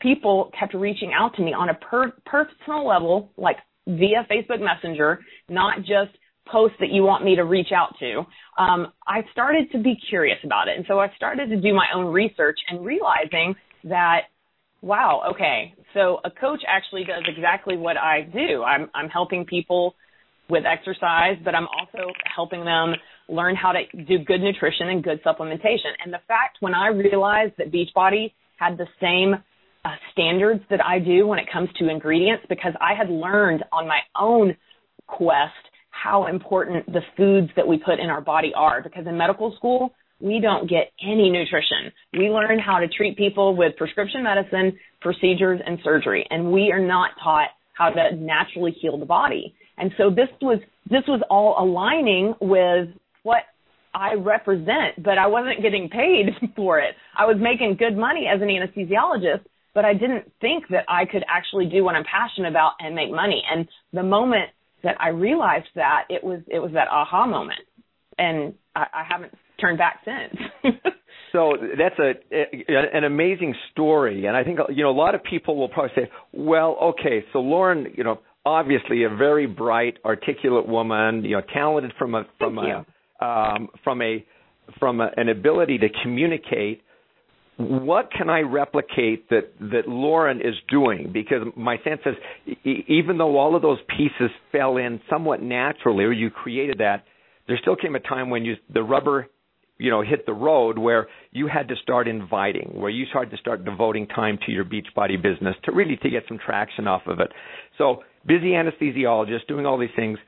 people 0.00 0.50
kept 0.58 0.74
reaching 0.74 1.12
out 1.12 1.34
to 1.36 1.42
me 1.42 1.52
on 1.52 1.68
a 1.68 1.74
per- 1.74 2.14
personal 2.24 2.86
level, 2.86 3.32
like 3.36 3.56
via 3.86 4.26
Facebook 4.30 4.60
Messenger, 4.60 5.20
not 5.48 5.78
just 5.80 6.16
posts 6.50 6.76
that 6.80 6.90
you 6.90 7.02
want 7.02 7.24
me 7.24 7.36
to 7.36 7.44
reach 7.44 7.72
out 7.74 7.94
to, 8.00 8.18
um, 8.58 8.92
I 9.06 9.22
started 9.32 9.70
to 9.72 9.78
be 9.78 9.96
curious 10.08 10.38
about 10.44 10.68
it. 10.68 10.76
And 10.76 10.84
so 10.88 10.98
I 10.98 11.08
started 11.16 11.48
to 11.50 11.56
do 11.60 11.72
my 11.72 11.86
own 11.94 12.06
research 12.06 12.58
and 12.68 12.84
realizing 12.84 13.54
that, 13.84 14.22
wow, 14.80 15.22
okay, 15.32 15.74
so 15.94 16.20
a 16.24 16.30
coach 16.30 16.60
actually 16.66 17.04
does 17.04 17.22
exactly 17.28 17.76
what 17.76 17.96
I 17.96 18.22
do. 18.22 18.62
I'm, 18.64 18.90
I'm 18.94 19.08
helping 19.08 19.44
people 19.44 19.94
with 20.48 20.64
exercise, 20.66 21.36
but 21.44 21.54
I'm 21.54 21.68
also 21.68 22.10
helping 22.34 22.64
them 22.64 22.94
learn 23.28 23.54
how 23.56 23.72
to 23.72 24.04
do 24.04 24.18
good 24.18 24.40
nutrition 24.40 24.88
and 24.88 25.02
good 25.02 25.22
supplementation. 25.24 25.92
And 26.04 26.12
the 26.12 26.20
fact 26.28 26.58
when 26.60 26.74
I 26.74 26.88
realized 26.88 27.54
that 27.58 27.72
Beachbody 27.72 28.32
had 28.56 28.76
the 28.76 28.86
same 29.00 29.34
uh, 29.84 29.88
standards 30.12 30.62
that 30.70 30.84
I 30.84 30.98
do 30.98 31.26
when 31.26 31.38
it 31.38 31.46
comes 31.52 31.68
to 31.78 31.88
ingredients, 31.88 32.44
because 32.48 32.72
I 32.80 32.94
had 32.94 33.08
learned 33.08 33.64
on 33.72 33.88
my 33.88 34.00
own 34.18 34.56
quest 35.06 35.52
how 35.92 36.26
important 36.26 36.86
the 36.86 37.02
foods 37.16 37.48
that 37.54 37.66
we 37.66 37.78
put 37.78 38.00
in 38.00 38.10
our 38.10 38.20
body 38.20 38.52
are 38.56 38.82
because 38.82 39.06
in 39.06 39.16
medical 39.16 39.54
school, 39.56 39.92
we 40.20 40.40
don't 40.40 40.68
get 40.68 40.92
any 41.02 41.30
nutrition. 41.30 41.92
We 42.12 42.28
learn 42.30 42.58
how 42.58 42.78
to 42.78 42.88
treat 42.88 43.16
people 43.16 43.56
with 43.56 43.76
prescription 43.76 44.22
medicine, 44.22 44.78
procedures, 45.00 45.60
and 45.64 45.78
surgery, 45.84 46.26
and 46.30 46.50
we 46.52 46.72
are 46.72 46.80
not 46.80 47.10
taught 47.22 47.48
how 47.74 47.90
to 47.90 48.16
naturally 48.16 48.74
heal 48.80 48.98
the 48.98 49.06
body. 49.06 49.54
And 49.78 49.90
so 49.96 50.10
this 50.10 50.28
was 50.40 50.58
this 50.88 51.02
was 51.08 51.22
all 51.30 51.56
aligning 51.58 52.34
with 52.40 52.88
what 53.22 53.42
I 53.94 54.14
represent, 54.14 55.02
but 55.02 55.18
I 55.18 55.26
wasn't 55.26 55.62
getting 55.62 55.88
paid 55.88 56.30
for 56.56 56.78
it. 56.78 56.94
I 57.16 57.26
was 57.26 57.36
making 57.40 57.76
good 57.78 57.96
money 57.96 58.26
as 58.32 58.40
an 58.40 58.48
anesthesiologist, 58.48 59.44
but 59.74 59.84
I 59.84 59.92
didn't 59.92 60.30
think 60.40 60.68
that 60.70 60.84
I 60.88 61.04
could 61.04 61.24
actually 61.28 61.66
do 61.66 61.84
what 61.84 61.94
I'm 61.94 62.04
passionate 62.04 62.48
about 62.48 62.72
and 62.80 62.94
make 62.94 63.10
money. 63.10 63.42
And 63.50 63.66
the 63.92 64.02
moment 64.02 64.50
that 64.82 64.96
I 65.00 65.08
realized 65.08 65.68
that 65.74 66.04
it 66.10 66.22
was 66.22 66.40
it 66.48 66.58
was 66.58 66.72
that 66.72 66.88
aha 66.88 67.26
moment, 67.26 67.60
and 68.18 68.54
I, 68.74 68.86
I 68.92 69.04
haven't 69.08 69.32
turned 69.60 69.78
back 69.78 70.00
since. 70.04 70.74
so 71.32 71.54
that's 71.78 71.98
a, 71.98 72.12
a 72.34 72.96
an 72.96 73.04
amazing 73.04 73.54
story, 73.72 74.26
and 74.26 74.36
I 74.36 74.44
think 74.44 74.58
you 74.70 74.82
know 74.82 74.90
a 74.90 74.92
lot 74.92 75.14
of 75.14 75.22
people 75.24 75.56
will 75.56 75.68
probably 75.68 75.92
say, 75.94 76.10
well, 76.32 76.76
okay, 76.82 77.24
so 77.32 77.40
Lauren, 77.40 77.92
you 77.96 78.04
know, 78.04 78.20
obviously 78.44 79.04
a 79.04 79.08
very 79.08 79.46
bright, 79.46 79.98
articulate 80.04 80.68
woman, 80.68 81.24
you 81.24 81.36
know, 81.36 81.42
talented 81.52 81.92
from 81.98 82.14
a 82.14 82.26
from 82.38 82.56
Thank 82.56 82.86
a 83.20 83.24
um, 83.24 83.68
from 83.84 84.02
a 84.02 84.24
from 84.78 85.00
a, 85.00 85.10
an 85.16 85.28
ability 85.28 85.78
to 85.78 85.88
communicate 86.02 86.82
what 87.58 88.10
can 88.10 88.30
I 88.30 88.40
replicate 88.40 89.28
that 89.30 89.52
that 89.60 89.86
Lauren 89.86 90.40
is 90.40 90.54
doing? 90.70 91.10
Because 91.12 91.46
my 91.56 91.76
sense 91.84 92.00
is, 92.06 92.56
e- 92.64 92.84
even 92.88 93.18
though 93.18 93.36
all 93.36 93.54
of 93.54 93.62
those 93.62 93.78
pieces 93.88 94.30
fell 94.50 94.78
in 94.78 95.00
somewhat 95.10 95.42
naturally, 95.42 96.04
or 96.04 96.12
you 96.12 96.30
created 96.30 96.78
that, 96.78 97.04
there 97.46 97.58
still 97.60 97.76
came 97.76 97.94
a 97.94 98.00
time 98.00 98.30
when 98.30 98.44
you 98.44 98.54
the 98.72 98.82
rubber, 98.82 99.28
you 99.78 99.90
know, 99.90 100.02
hit 100.02 100.24
the 100.24 100.32
road 100.32 100.78
where 100.78 101.08
you 101.30 101.46
had 101.46 101.68
to 101.68 101.76
start 101.82 102.08
inviting, 102.08 102.70
where 102.74 102.90
you 102.90 103.04
started 103.06 103.30
to 103.30 103.36
start 103.36 103.64
devoting 103.64 104.06
time 104.06 104.38
to 104.46 104.52
your 104.52 104.64
Beachbody 104.64 105.20
business 105.20 105.54
to 105.64 105.72
really 105.72 105.96
to 105.96 106.10
get 106.10 106.24
some 106.28 106.38
traction 106.38 106.86
off 106.86 107.02
of 107.06 107.20
it. 107.20 107.28
So 107.76 108.02
busy 108.26 108.52
anesthesiologist 108.52 109.46
doing 109.46 109.66
all 109.66 109.78
these 109.78 109.90
things. 109.94 110.18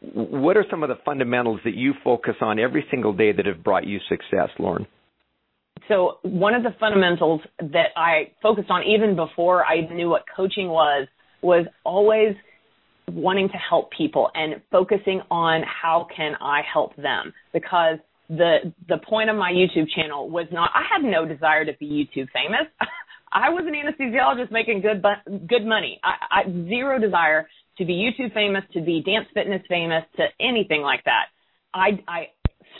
What 0.00 0.56
are 0.56 0.64
some 0.70 0.84
of 0.84 0.88
the 0.88 0.98
fundamentals 1.04 1.60
that 1.64 1.74
you 1.74 1.94
focus 2.04 2.34
on 2.40 2.60
every 2.60 2.86
single 2.90 3.12
day 3.12 3.32
that 3.32 3.46
have 3.46 3.64
brought 3.64 3.86
you 3.86 3.98
success, 4.08 4.50
Lauren? 4.58 4.86
So 5.88 6.18
one 6.22 6.54
of 6.54 6.62
the 6.62 6.74
fundamentals 6.80 7.40
that 7.60 7.88
I 7.96 8.32
focused 8.42 8.70
on 8.70 8.82
even 8.84 9.14
before 9.14 9.64
I 9.64 9.82
knew 9.92 10.08
what 10.08 10.24
coaching 10.34 10.68
was 10.68 11.06
was 11.42 11.66
always 11.84 12.34
wanting 13.10 13.48
to 13.48 13.56
help 13.56 13.90
people 13.92 14.30
and 14.34 14.60
focusing 14.70 15.22
on 15.30 15.62
how 15.62 16.08
can 16.14 16.34
I 16.40 16.62
help 16.72 16.96
them 16.96 17.32
because 17.52 17.98
the 18.28 18.72
the 18.88 18.98
point 19.08 19.30
of 19.30 19.36
my 19.36 19.52
YouTube 19.52 19.86
channel 19.94 20.28
was 20.28 20.46
not 20.50 20.70
I 20.74 20.82
had 20.90 21.08
no 21.08 21.24
desire 21.24 21.64
to 21.64 21.72
be 21.78 21.86
YouTube 21.86 22.28
famous. 22.32 22.66
I 23.32 23.50
was 23.50 23.64
an 23.66 23.74
anesthesiologist 23.74 24.50
making 24.50 24.80
good 24.80 25.04
good 25.48 25.64
money. 25.64 26.00
I, 26.02 26.42
I 26.42 26.50
zero 26.68 26.98
desire 26.98 27.48
to 27.78 27.84
be 27.84 27.92
YouTube 27.92 28.32
famous, 28.34 28.64
to 28.72 28.80
be 28.80 29.02
dance 29.02 29.26
fitness 29.34 29.62
famous, 29.68 30.04
to 30.16 30.26
anything 30.40 30.82
like 30.82 31.04
that. 31.04 31.26
I 31.74 32.02
I 32.08 32.28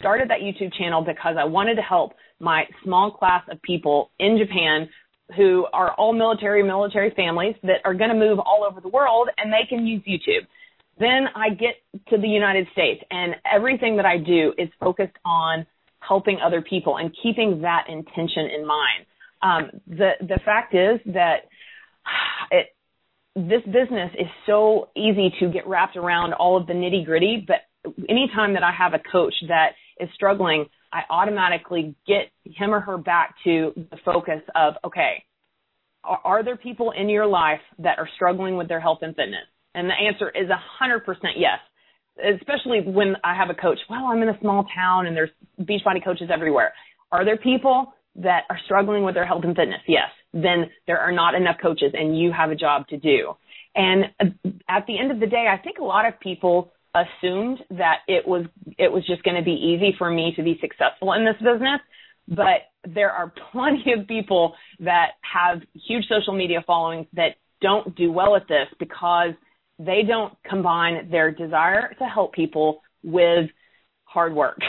started 0.01 0.31
that 0.31 0.41
YouTube 0.41 0.73
channel 0.75 1.03
because 1.03 1.37
I 1.39 1.45
wanted 1.45 1.77
to 1.77 1.83
help 1.83 2.13
my 2.41 2.65
small 2.85 3.11
class 3.11 3.43
of 3.51 3.61
people 3.63 4.11
in 4.19 4.39
Japan 4.39 4.89
who 5.37 5.67
are 5.73 5.93
all 5.95 6.13
military, 6.13 6.63
military 6.63 7.11
families 7.17 7.57
that 7.63 7.81
are 7.85 7.95
going 7.95 8.11
to 8.11 8.17
move 8.17 8.39
all 8.39 8.67
over 8.69 8.81
the 8.81 8.89
world 8.89 9.29
and 9.39 9.53
they 9.53 9.67
can 9.69 9.87
use 9.87 10.03
YouTube. 10.03 10.47
Then 10.99 11.27
I 11.35 11.51
get 11.51 11.75
to 12.11 12.19
the 12.19 12.29
United 12.29 12.69
States 12.73 13.03
and 13.11 13.35
everything 13.51 13.97
that 13.97 14.07
I 14.07 14.19
do 14.19 14.53
is 14.57 14.69
focused 14.81 15.17
on 15.25 15.67
helping 16.01 16.39
other 16.45 16.63
people 16.63 16.97
and 16.97 17.15
keeping 17.23 17.63
that 17.63 17.87
intention 17.89 18.49
in 18.55 18.67
mind. 18.67 19.07
Um, 19.43 19.81
the 19.87 20.13
the 20.21 20.41
fact 20.45 20.75
is 20.75 21.01
that 21.13 21.49
it, 22.51 22.69
this 23.35 23.63
business 23.67 24.13
is 24.19 24.29
so 24.47 24.89
easy 24.97 25.35
to 25.41 25.51
get 25.51 25.67
wrapped 25.67 25.97
around 25.97 26.33
all 26.33 26.57
of 26.57 26.67
the 26.67 26.73
nitty 26.73 27.05
gritty, 27.05 27.45
but 27.47 27.57
anytime 28.09 28.55
that 28.55 28.63
I 28.63 28.73
have 28.73 28.95
a 28.95 28.99
coach 28.99 29.35
that 29.49 29.73
is 30.01 30.09
struggling, 30.15 30.67
I 30.93 31.03
automatically 31.11 31.95
get 32.07 32.31
him 32.45 32.75
or 32.75 32.81
her 32.81 32.99
back 32.99 33.35
to 33.45 33.73
the 33.91 33.97
focus 34.05 34.41
of, 34.55 34.75
okay, 34.85 35.25
are, 36.05 36.21
are 36.25 36.45
there 36.45 36.57
people 36.57 36.93
in 36.93 37.09
your 37.09 37.27
life 37.27 37.61
that 37.79 37.99
are 37.99 38.09
struggling 38.17 38.57
with 38.57 38.69
their 38.69 38.81
health 38.81 38.99
and 39.03 39.15
fitness? 39.15 39.47
And 39.75 39.91
the 39.91 39.95
answer 39.95 40.31
is 40.31 40.49
a 40.49 40.61
hundred 40.79 41.05
percent 41.05 41.35
yes. 41.37 41.59
Especially 42.19 42.81
when 42.81 43.15
I 43.25 43.35
have 43.35 43.51
a 43.51 43.55
coach, 43.55 43.79
well, 43.91 44.07
I'm 44.07 44.23
in 44.23 44.31
a 44.31 44.39
small 44.41 44.67
town 44.75 45.07
and 45.07 45.15
there's 45.15 45.31
Beachbody 45.61 46.03
coaches 46.03 46.31
everywhere. 46.33 46.73
Are 47.13 47.27
there 47.27 47.37
people 47.37 47.93
that 48.17 48.45
are 48.49 48.59
struggling 48.65 49.05
with 49.05 49.15
their 49.15 49.27
health 49.27 49.45
and 49.45 49.55
fitness, 49.55 49.81
yes, 49.87 50.09
then 50.33 50.71
there 50.87 50.99
are 50.99 51.13
not 51.13 51.35
enough 51.35 51.57
coaches 51.61 51.93
and 51.95 52.19
you 52.19 52.33
have 52.33 52.51
a 52.51 52.55
job 52.55 52.89
to 52.89 52.97
do. 52.97 53.35
And 53.75 54.05
uh, 54.21 54.49
at 54.69 54.87
the 54.87 54.99
end 54.99 55.11
of 55.11 55.21
the 55.21 55.27
day, 55.27 55.47
I 55.53 55.59
think 55.59 55.79
a 55.79 55.85
lot 55.85 56.07
of 56.07 56.19
people 56.21 56.73
assumed 56.97 57.59
that 57.71 57.99
it 58.09 58.27
was 58.27 58.47
it 58.79 58.91
was 58.91 59.07
just 59.07 59.23
going 59.23 59.37
to 59.37 59.43
be 59.43 59.53
easy 59.53 59.95
for 59.99 60.11
me 60.11 60.33
to 60.37 60.43
be 60.43 60.59
successful 60.61 61.13
in 61.13 61.25
this 61.25 61.37
business 61.37 61.81
but 62.29 62.69
there 62.87 63.11
are 63.11 63.33
plenty 63.53 63.93
of 63.99 64.07
people 64.07 64.55
that 64.81 65.13
have 65.21 65.61
huge 65.75 66.05
social 66.09 66.35
media 66.35 66.63
followings 66.67 67.07
that 67.15 67.37
don't 67.61 67.95
do 67.97 68.13
well 68.13 68.37
at 68.37 68.47
this 68.49 68.67
because 68.79 69.31
they 69.79 70.03
don't 70.07 70.35
combine 70.49 71.11
their 71.11 71.31
desire 71.31 71.95
to 71.99 72.05
help 72.05 72.33
people 72.33 72.83
with 73.03 73.51
hard 74.05 74.35
work. 74.35 74.59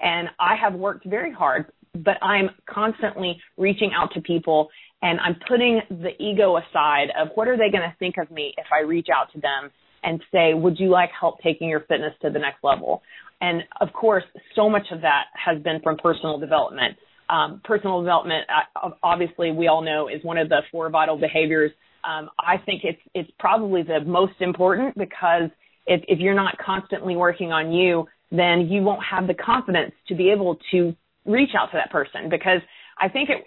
And 0.00 0.28
I 0.38 0.54
have 0.54 0.74
worked 0.74 1.04
very 1.06 1.32
hard, 1.32 1.72
but 1.92 2.22
I'm 2.22 2.50
constantly 2.72 3.36
reaching 3.56 3.90
out 3.92 4.12
to 4.14 4.20
people 4.20 4.68
and 5.02 5.18
I'm 5.18 5.34
putting 5.48 5.80
the 5.90 6.10
ego 6.22 6.56
aside 6.56 7.08
of 7.20 7.30
what 7.34 7.48
are 7.48 7.56
they 7.56 7.68
going 7.68 7.82
to 7.82 7.96
think 7.98 8.14
of 8.16 8.30
me 8.30 8.54
if 8.56 8.66
I 8.72 8.86
reach 8.86 9.08
out 9.12 9.32
to 9.32 9.40
them 9.40 9.72
and 10.02 10.22
say, 10.32 10.54
would 10.54 10.78
you 10.78 10.90
like 10.90 11.10
help 11.18 11.40
taking 11.40 11.68
your 11.68 11.80
fitness 11.80 12.12
to 12.22 12.30
the 12.30 12.38
next 12.38 12.62
level? 12.62 13.02
And 13.40 13.62
of 13.80 13.92
course, 13.92 14.24
so 14.54 14.68
much 14.68 14.86
of 14.90 15.02
that 15.02 15.24
has 15.34 15.62
been 15.62 15.80
from 15.82 15.96
personal 15.96 16.38
development. 16.38 16.96
Um, 17.30 17.60
personal 17.62 18.00
development, 18.00 18.46
uh, 18.82 18.90
obviously, 19.02 19.52
we 19.52 19.68
all 19.68 19.82
know 19.82 20.08
is 20.08 20.24
one 20.24 20.38
of 20.38 20.48
the 20.48 20.62
four 20.72 20.88
vital 20.90 21.18
behaviors. 21.18 21.70
Um, 22.02 22.30
I 22.38 22.56
think 22.64 22.82
it's 22.84 23.00
it's 23.14 23.30
probably 23.38 23.82
the 23.82 24.00
most 24.00 24.40
important 24.40 24.96
because 24.96 25.50
if, 25.86 26.02
if 26.08 26.18
you're 26.20 26.34
not 26.34 26.56
constantly 26.64 27.16
working 27.16 27.52
on 27.52 27.72
you, 27.72 28.06
then 28.30 28.68
you 28.70 28.82
won't 28.82 29.02
have 29.08 29.26
the 29.26 29.34
confidence 29.34 29.92
to 30.08 30.14
be 30.14 30.30
able 30.30 30.58
to 30.70 30.94
reach 31.26 31.50
out 31.58 31.66
to 31.66 31.76
that 31.76 31.90
person. 31.90 32.30
Because 32.30 32.60
I 32.98 33.08
think 33.08 33.28
it, 33.28 33.44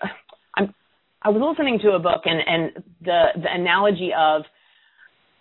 I'm, 0.56 0.74
I 1.22 1.30
was 1.30 1.42
listening 1.42 1.80
to 1.80 1.92
a 1.92 2.00
book 2.00 2.22
and 2.26 2.40
and 2.46 2.84
the 3.02 3.24
the 3.36 3.52
analogy 3.52 4.12
of 4.18 4.44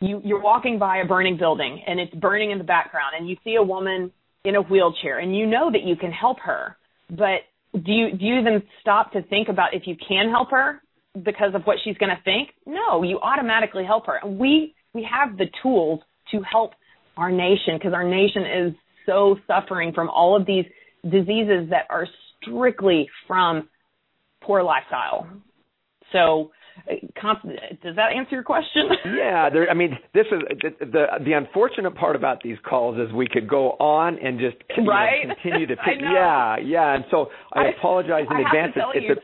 you 0.00 0.20
you're 0.24 0.40
walking 0.40 0.78
by 0.78 0.98
a 0.98 1.06
burning 1.06 1.36
building 1.36 1.82
and 1.86 2.00
it's 2.00 2.14
burning 2.14 2.50
in 2.50 2.58
the 2.58 2.64
background 2.64 3.12
and 3.18 3.28
you 3.28 3.36
see 3.44 3.54
a 3.56 3.62
woman 3.62 4.10
in 4.44 4.56
a 4.56 4.62
wheelchair 4.62 5.18
and 5.18 5.36
you 5.36 5.46
know 5.46 5.70
that 5.70 5.82
you 5.82 5.96
can 5.96 6.10
help 6.10 6.38
her 6.40 6.76
but 7.10 7.42
do 7.72 7.92
you 7.92 8.16
do 8.16 8.24
you 8.24 8.38
even 8.38 8.62
stop 8.80 9.12
to 9.12 9.22
think 9.22 9.48
about 9.48 9.74
if 9.74 9.82
you 9.86 9.96
can 9.96 10.28
help 10.28 10.50
her 10.50 10.82
because 11.24 11.54
of 11.54 11.62
what 11.64 11.76
she's 11.84 11.96
going 11.98 12.14
to 12.14 12.22
think? 12.24 12.50
No 12.66 13.02
you 13.02 13.18
automatically 13.20 13.84
help 13.84 14.06
her. 14.06 14.18
And 14.22 14.38
we 14.38 14.74
we 14.92 15.06
have 15.10 15.36
the 15.36 15.46
tools 15.62 16.00
to 16.32 16.40
help 16.42 16.72
our 17.16 17.30
nation 17.30 17.74
because 17.74 17.92
our 17.92 18.04
nation 18.04 18.42
is 18.42 18.74
so 19.06 19.36
suffering 19.46 19.92
from 19.92 20.08
all 20.08 20.36
of 20.36 20.46
these 20.46 20.64
diseases 21.04 21.70
that 21.70 21.86
are 21.90 22.06
strictly 22.42 23.08
from 23.26 23.68
poor 24.42 24.62
lifestyle. 24.62 25.26
So 26.12 26.50
does 27.82 27.96
that 27.96 28.12
answer 28.16 28.34
your 28.34 28.42
question? 28.42 28.88
yeah, 29.16 29.50
there, 29.50 29.68
I 29.70 29.74
mean, 29.74 29.98
this 30.14 30.26
is 30.32 30.40
the, 30.62 30.86
the, 30.86 31.06
the 31.24 31.32
unfortunate 31.32 31.94
part 31.94 32.16
about 32.16 32.42
these 32.42 32.56
calls 32.68 32.98
is 32.98 33.12
we 33.12 33.28
could 33.28 33.48
go 33.48 33.70
on 33.72 34.18
and 34.18 34.38
just 34.38 34.56
right? 34.86 35.26
know, 35.26 35.34
continue 35.34 35.66
to 35.66 35.76
pick. 35.84 36.00
yeah, 36.00 36.56
yeah, 36.58 36.94
and 36.94 37.04
so 37.10 37.28
I, 37.52 37.60
I 37.60 37.68
apologize 37.78 38.26
in 38.30 38.36
I 38.36 38.40
advance. 38.40 38.72
Have 38.74 38.92
to 38.92 39.00
tell 39.00 39.02
you, 39.02 39.16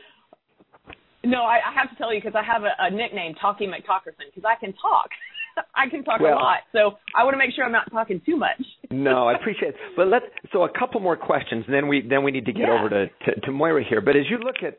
no, 1.23 1.43
I, 1.43 1.59
I 1.59 1.73
have 1.75 1.89
to 1.89 1.95
tell 1.97 2.13
you 2.13 2.21
because 2.21 2.35
I 2.35 2.43
have 2.43 2.63
a, 2.63 2.71
a 2.79 2.89
nickname, 2.89 3.35
Talkie 3.41 3.67
McTalkerson, 3.67 4.31
because 4.33 4.47
I 4.47 4.59
can 4.59 4.73
talk. 4.73 5.09
I 5.75 5.89
can 5.89 6.03
talk 6.03 6.19
well, 6.19 6.33
a 6.33 6.35
lot, 6.35 6.59
so 6.71 6.97
I 7.15 7.23
want 7.23 7.33
to 7.33 7.37
make 7.37 7.53
sure 7.55 7.65
I'm 7.65 7.71
not 7.71 7.91
talking 7.91 8.21
too 8.25 8.37
much. 8.37 8.61
no, 8.91 9.27
I 9.27 9.33
appreciate 9.33 9.69
it. 9.69 9.75
But 9.95 10.07
let's 10.07 10.25
so 10.51 10.63
a 10.63 10.69
couple 10.69 10.99
more 11.01 11.17
questions, 11.17 11.65
and 11.67 11.73
then 11.73 11.87
we 11.87 12.05
then 12.07 12.23
we 12.23 12.31
need 12.31 12.45
to 12.45 12.53
get 12.53 12.67
yeah. 12.67 12.77
over 12.79 12.89
to, 12.89 13.07
to, 13.07 13.41
to 13.41 13.51
Moira 13.51 13.83
here. 13.87 14.01
But 14.01 14.15
as 14.15 14.23
you 14.29 14.37
look 14.37 14.57
at 14.63 14.77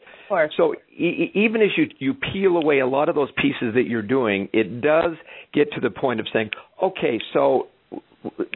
so 0.57 0.75
e- 0.91 1.31
even 1.35 1.63
as 1.63 1.71
you 1.77 1.87
you 1.99 2.15
peel 2.15 2.57
away 2.57 2.81
a 2.81 2.87
lot 2.87 3.09
of 3.09 3.15
those 3.15 3.31
pieces 3.37 3.75
that 3.75 3.85
you're 3.87 4.03
doing, 4.03 4.49
it 4.53 4.81
does 4.81 5.13
get 5.53 5.73
to 5.73 5.81
the 5.81 5.91
point 5.91 6.21
of 6.21 6.27
saying, 6.33 6.51
okay, 6.83 7.19
so 7.33 7.69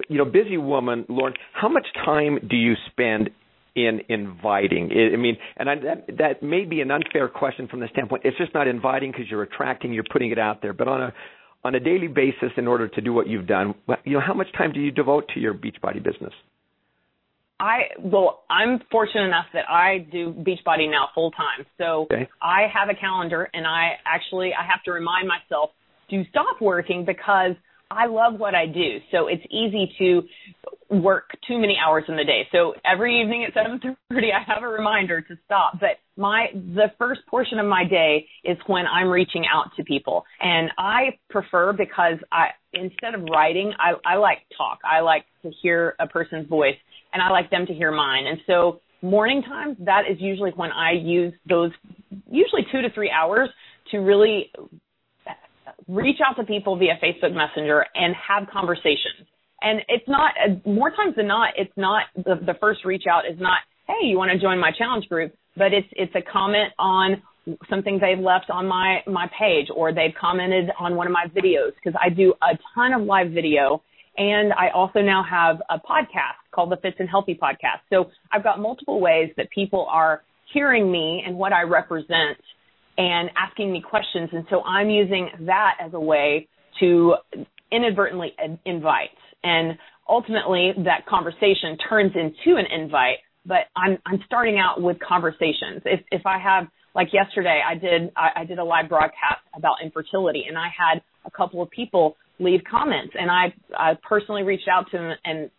you 0.08 0.18
know, 0.18 0.24
busy 0.24 0.56
woman, 0.56 1.04
Lauren, 1.08 1.34
how 1.52 1.68
much 1.68 1.86
time 2.04 2.38
do 2.48 2.56
you 2.56 2.74
spend 2.90 3.30
in 3.74 4.00
inviting? 4.08 4.90
I 4.92 5.16
mean, 5.16 5.36
and 5.56 5.70
I, 5.70 5.74
that 5.76 6.06
that 6.18 6.42
may 6.42 6.64
be 6.64 6.80
an 6.80 6.90
unfair 6.90 7.28
question 7.28 7.68
from 7.68 7.80
the 7.80 7.88
standpoint. 7.92 8.22
It's 8.24 8.36
just 8.36 8.54
not 8.54 8.68
inviting 8.68 9.12
because 9.12 9.26
you're 9.30 9.42
attracting, 9.42 9.92
you're 9.92 10.04
putting 10.10 10.30
it 10.30 10.38
out 10.38 10.62
there. 10.62 10.72
But 10.72 10.88
on 10.88 11.02
a 11.02 11.14
on 11.64 11.74
a 11.74 11.80
daily 11.80 12.08
basis, 12.08 12.50
in 12.56 12.66
order 12.66 12.88
to 12.88 13.00
do 13.00 13.12
what 13.12 13.28
you've 13.28 13.46
done, 13.46 13.74
you 14.04 14.14
know, 14.14 14.20
how 14.20 14.34
much 14.34 14.48
time 14.56 14.72
do 14.72 14.80
you 14.80 14.90
devote 14.90 15.28
to 15.34 15.40
your 15.40 15.54
Beachbody 15.54 16.02
business? 16.02 16.32
I 17.60 17.82
well, 18.00 18.42
I'm 18.50 18.80
fortunate 18.90 19.26
enough 19.26 19.46
that 19.52 19.70
I 19.70 20.06
do 20.10 20.32
Beachbody 20.32 20.90
now 20.90 21.08
full 21.14 21.30
time. 21.30 21.64
So 21.78 22.02
okay. 22.12 22.28
I 22.42 22.62
have 22.72 22.88
a 22.88 22.94
calendar, 22.94 23.48
and 23.54 23.66
I 23.66 23.92
actually 24.04 24.50
I 24.52 24.66
have 24.66 24.82
to 24.84 24.92
remind 24.92 25.28
myself 25.28 25.70
to 26.10 26.24
stop 26.30 26.60
working 26.60 27.04
because 27.04 27.52
I 27.96 28.06
love 28.06 28.38
what 28.38 28.54
I 28.54 28.66
do. 28.66 28.98
So 29.10 29.28
it's 29.28 29.44
easy 29.50 29.92
to 29.98 30.22
work 30.92 31.30
too 31.48 31.58
many 31.58 31.76
hours 31.82 32.04
in 32.08 32.16
the 32.16 32.24
day. 32.24 32.46
So 32.52 32.74
every 32.84 33.20
evening 33.20 33.44
at 33.44 33.54
7:30 33.54 34.32
I 34.32 34.42
have 34.46 34.62
a 34.62 34.68
reminder 34.68 35.20
to 35.22 35.38
stop. 35.44 35.80
But 35.80 35.98
my 36.16 36.48
the 36.52 36.92
first 36.98 37.20
portion 37.28 37.58
of 37.58 37.66
my 37.66 37.84
day 37.84 38.26
is 38.44 38.58
when 38.66 38.86
I'm 38.86 39.08
reaching 39.08 39.44
out 39.52 39.74
to 39.76 39.84
people. 39.84 40.24
And 40.40 40.70
I 40.78 41.18
prefer 41.30 41.72
because 41.72 42.18
I 42.30 42.48
instead 42.74 43.14
of 43.14 43.22
writing, 43.24 43.72
I 43.78 43.94
I 44.04 44.16
like 44.16 44.38
talk. 44.56 44.78
I 44.84 45.00
like 45.00 45.24
to 45.42 45.50
hear 45.62 45.94
a 45.98 46.06
person's 46.06 46.48
voice 46.48 46.76
and 47.12 47.22
I 47.22 47.30
like 47.30 47.50
them 47.50 47.66
to 47.66 47.74
hear 47.74 47.90
mine. 47.90 48.26
And 48.26 48.38
so 48.46 48.80
morning 49.00 49.42
time, 49.42 49.76
that 49.80 50.02
is 50.10 50.20
usually 50.20 50.52
when 50.52 50.70
I 50.72 50.92
use 50.92 51.32
those 51.48 51.72
usually 52.30 52.66
2 52.70 52.82
to 52.82 52.90
3 52.90 53.10
hours 53.10 53.48
to 53.90 53.98
really 53.98 54.50
reach 55.88 56.18
out 56.26 56.36
to 56.36 56.44
people 56.44 56.76
via 56.76 56.98
Facebook 57.02 57.34
Messenger 57.34 57.86
and 57.94 58.14
have 58.16 58.48
conversations. 58.50 59.26
And 59.60 59.80
it's 59.88 60.08
not 60.08 60.32
more 60.66 60.90
times 60.90 61.14
than 61.16 61.28
not, 61.28 61.50
it's 61.56 61.72
not 61.76 62.04
the, 62.16 62.34
the 62.44 62.54
first 62.60 62.84
reach 62.84 63.04
out 63.10 63.24
is 63.30 63.38
not, 63.38 63.58
hey, 63.86 64.06
you 64.06 64.18
want 64.18 64.32
to 64.32 64.38
join 64.38 64.58
my 64.58 64.72
challenge 64.76 65.08
group, 65.08 65.32
but 65.56 65.72
it's 65.72 65.86
it's 65.92 66.14
a 66.14 66.22
comment 66.22 66.72
on 66.78 67.22
something 67.68 67.98
they've 68.00 68.22
left 68.22 68.50
on 68.50 68.66
my 68.66 69.00
my 69.06 69.28
page 69.38 69.68
or 69.74 69.92
they've 69.92 70.14
commented 70.20 70.70
on 70.78 70.96
one 70.96 71.06
of 71.06 71.12
my 71.12 71.26
videos 71.34 71.72
because 71.82 71.98
I 72.00 72.08
do 72.08 72.34
a 72.42 72.58
ton 72.74 72.92
of 72.92 73.02
live 73.02 73.30
video 73.30 73.82
and 74.16 74.52
I 74.52 74.68
also 74.74 75.00
now 75.00 75.24
have 75.28 75.56
a 75.70 75.78
podcast 75.78 76.38
called 76.54 76.70
the 76.70 76.76
Fits 76.76 76.96
and 76.98 77.08
Healthy 77.08 77.38
Podcast. 77.42 77.80
So 77.90 78.10
I've 78.30 78.44
got 78.44 78.60
multiple 78.60 79.00
ways 79.00 79.30
that 79.36 79.50
people 79.50 79.86
are 79.90 80.22
hearing 80.52 80.92
me 80.92 81.22
and 81.26 81.36
what 81.36 81.52
I 81.52 81.62
represent 81.62 82.38
and 83.02 83.30
asking 83.36 83.72
me 83.72 83.82
questions. 83.82 84.30
And 84.32 84.44
so 84.48 84.62
I'm 84.62 84.88
using 84.88 85.28
that 85.40 85.74
as 85.84 85.92
a 85.94 86.00
way 86.00 86.48
to 86.80 87.14
inadvertently 87.72 88.32
invite. 88.64 89.10
And 89.42 89.76
ultimately 90.08 90.72
that 90.84 91.06
conversation 91.06 91.76
turns 91.88 92.12
into 92.14 92.58
an 92.58 92.66
invite, 92.70 93.18
but 93.44 93.66
I'm, 93.74 93.98
I'm 94.06 94.20
starting 94.26 94.58
out 94.58 94.80
with 94.80 94.98
conversations. 95.06 95.82
If, 95.84 96.00
if 96.12 96.22
I 96.26 96.38
have, 96.38 96.68
like 96.94 97.08
yesterday, 97.12 97.60
I 97.66 97.74
did, 97.74 98.12
I, 98.16 98.42
I 98.42 98.44
did 98.44 98.58
a 98.58 98.64
live 98.64 98.88
broadcast 98.88 99.40
about 99.56 99.76
infertility 99.82 100.44
and 100.48 100.56
I 100.56 100.68
had 100.68 101.02
a 101.24 101.30
couple 101.30 101.62
of 101.62 101.70
people 101.70 102.16
leave 102.38 102.60
comments 102.70 103.14
and 103.18 103.30
I, 103.30 103.52
I 103.76 103.98
personally 104.08 104.42
reached 104.42 104.68
out 104.68 104.90
to 104.92 104.98
them 104.98 105.12
and 105.24 105.50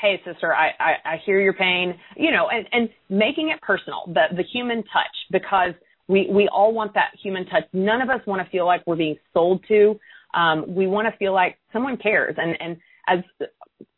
hey 0.00 0.20
sister 0.30 0.54
I, 0.54 0.68
I 0.78 0.92
i 1.04 1.16
hear 1.24 1.40
your 1.40 1.54
pain 1.54 1.94
you 2.16 2.30
know 2.30 2.48
and 2.50 2.66
and 2.70 2.90
making 3.08 3.48
it 3.48 3.62
personal 3.62 4.02
the 4.06 4.36
the 4.36 4.42
human 4.52 4.82
touch 4.82 5.16
because 5.32 5.72
we 6.08 6.28
we 6.30 6.48
all 6.48 6.72
want 6.72 6.94
that 6.94 7.10
human 7.22 7.46
touch. 7.46 7.64
None 7.72 8.00
of 8.00 8.10
us 8.10 8.20
want 8.26 8.44
to 8.44 8.50
feel 8.50 8.66
like 8.66 8.82
we're 8.86 8.96
being 8.96 9.16
sold 9.32 9.64
to. 9.68 9.98
Um, 10.34 10.64
we 10.74 10.86
want 10.86 11.08
to 11.10 11.16
feel 11.18 11.32
like 11.32 11.58
someone 11.72 11.96
cares. 11.96 12.36
And 12.38 12.56
and 12.60 12.76
as 13.08 13.48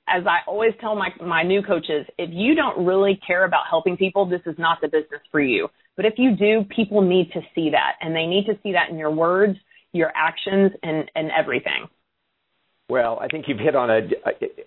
as 0.09 0.27
I 0.27 0.39
always 0.47 0.73
tell 0.81 0.95
my 0.95 1.11
my 1.21 1.43
new 1.43 1.63
coaches, 1.63 2.07
if 2.19 2.31
you 2.33 2.55
don't 2.55 2.85
really 2.85 3.21
care 3.27 3.45
about 3.45 3.65
helping 3.69 3.97
people, 3.97 4.27
this 4.27 4.41
is 4.47 4.57
not 4.59 4.79
the 4.81 4.89
business 4.89 5.21
for 5.31 5.41
you. 5.41 5.69
But 5.97 6.07
if 6.07 6.15
you 6.17 6.37
do, 6.37 6.65
people 6.75 7.03
need 7.03 7.31
to 7.33 7.41
see 7.55 7.71
that, 7.71 7.95
and 8.01 8.15
they 8.15 8.27
need 8.27 8.47
to 8.47 8.59
see 8.63 8.73
that 8.73 8.89
in 8.91 8.99
your 8.99 9.11
words, 9.11 9.59
your 9.93 10.13
actions, 10.15 10.73
and 10.83 11.11
and 11.15 11.31
everything. 11.37 11.89
Well, 12.89 13.19
I 13.21 13.29
think 13.29 13.45
you've 13.49 13.59
hit 13.59 13.77
on 13.77 13.91
a 13.91 14.01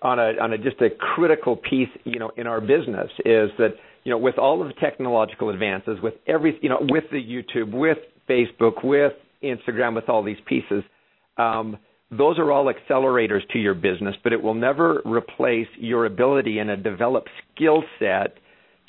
on 0.02 0.18
a 0.20 0.38
on 0.40 0.52
a 0.52 0.58
just 0.58 0.80
a 0.80 0.90
critical 0.90 1.56
piece, 1.56 1.88
you 2.04 2.20
know, 2.20 2.30
in 2.36 2.46
our 2.46 2.60
business 2.60 3.10
is 3.24 3.50
that 3.58 3.74
you 4.04 4.10
know, 4.10 4.18
with 4.18 4.38
all 4.38 4.62
of 4.62 4.68
the 4.68 4.74
technological 4.74 5.50
advances, 5.50 5.98
with 6.02 6.14
every, 6.26 6.58
you 6.60 6.68
know, 6.68 6.78
with 6.80 7.04
the 7.10 7.18
YouTube, 7.22 7.72
with 7.72 7.98
Facebook, 8.28 8.84
with 8.84 9.12
Instagram, 9.42 9.94
with 9.94 10.08
all 10.08 10.22
these 10.22 10.38
pieces, 10.46 10.82
um, 11.36 11.78
those 12.10 12.38
are 12.38 12.52
all 12.52 12.72
accelerators 12.72 13.40
to 13.52 13.58
your 13.58 13.74
business, 13.74 14.14
but 14.22 14.32
it 14.32 14.42
will 14.42 14.54
never 14.54 15.00
replace 15.06 15.68
your 15.78 16.04
ability 16.04 16.58
and 16.58 16.70
a 16.70 16.76
developed 16.76 17.30
skill 17.54 17.82
set 17.98 18.36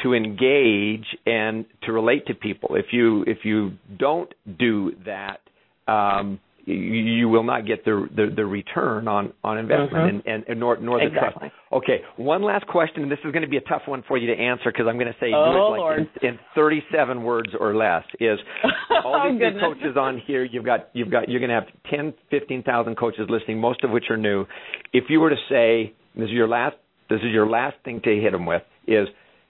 to 0.02 0.13
engage 0.13 1.06
and 1.26 1.65
to 1.84 1.93
relate 1.93 2.26
to 2.28 2.34
people. 2.34 2.76
If 2.76 2.88
you 2.91 3.23
if 3.26 3.39
you 3.43 3.73
don't 3.97 4.34
do 4.60 4.93
that, 5.06 5.39
um, 5.88 6.39
you, 6.65 6.76
you 6.76 7.30
will 7.30 7.43
not 7.43 7.65
get 7.65 7.84
the, 7.84 8.08
the, 8.15 8.32
the 8.36 8.45
return 8.45 9.08
on 9.08 9.34
on 9.43 9.58
investment 9.58 9.91
Mhm. 9.93 10.10
and, 10.10 10.23
and, 10.26 10.43
and 10.47 10.60
nor 10.60 10.78
nor 10.78 10.99
the 10.99 11.08
Exactly. 11.08 11.49
trust. 11.49 11.54
Okay, 11.73 12.02
one 12.17 12.41
last 12.41 12.65
question, 12.67 13.04
and 13.04 13.12
this 13.12 13.19
is 13.26 13.32
going 13.32 13.41
to 13.43 13.49
be 13.49 13.58
a 13.58 13.62
tough 13.62 13.82
one 13.86 14.04
for 14.08 14.17
you 14.17 14.28
to 14.28 14.39
answer 14.41 14.71
because 14.71 14.86
I'm 14.88 14.97
going 14.97 15.12
to 15.12 15.19
say 15.19 15.32
Oh, 15.34 15.73
it 15.76 15.80
like 15.82 16.08
in, 16.21 16.30
in 16.30 16.39
37 16.56 17.23
words 17.23 17.49
or 17.60 17.76
less. 17.76 18.04
Is 18.19 18.39
all 19.04 19.21
Oh, 19.26 19.32
these 19.32 19.39
goodness. 19.39 19.62
coaches 19.62 19.97
on 19.97 20.21
here? 20.26 20.43
You've 20.43 20.65
got 20.65 20.89
you've 20.93 21.12
got 21.12 21.28
you're 21.30 21.39
going 21.41 21.49
to 21.49 21.56
have 21.56 21.67
10, 21.89 22.13
15,000 22.30 22.95
coaches 22.95 23.26
listening, 23.30 23.60
most 23.60 23.84
of 23.84 23.91
which 23.91 24.06
are 24.10 24.17
new. 24.17 24.45
If 24.93 25.06
you 25.10 25.19
were 25.19 25.30
to 25.32 25.41
say 25.49 25.93
this 26.15 26.26
is 26.26 26.32
your 26.32 26.47
last 26.47 26.76
this 27.10 27.19
is 27.19 27.32
your 27.34 27.47
last 27.49 27.76
thing 27.84 27.99
to 28.06 28.10
hit 28.10 28.32
them 28.32 28.45
with 28.45 28.62
is 28.88 29.08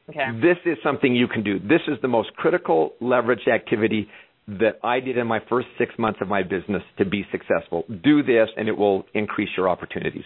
Okay. 0.09 0.25
this 0.41 0.57
is 0.65 0.77
something 0.83 1.15
you 1.15 1.27
can 1.29 1.43
do. 1.43 1.59
This 1.59 1.79
is 1.87 1.97
the 2.01 2.09
most 2.09 2.33
critical 2.35 2.93
leverage 2.99 3.47
activity 3.47 4.09
that 4.47 4.79
I 4.83 4.99
did 4.99 5.17
in 5.17 5.27
my 5.27 5.39
first 5.49 5.67
six 5.77 5.93
months 5.97 6.19
of 6.21 6.27
my 6.27 6.43
business 6.43 6.83
to 6.97 7.05
be 7.05 7.25
successful. 7.31 7.85
Do 8.03 8.23
this, 8.23 8.49
and 8.57 8.67
it 8.67 8.77
will 8.77 9.05
increase 9.13 9.49
your 9.55 9.69
opportunities. 9.69 10.25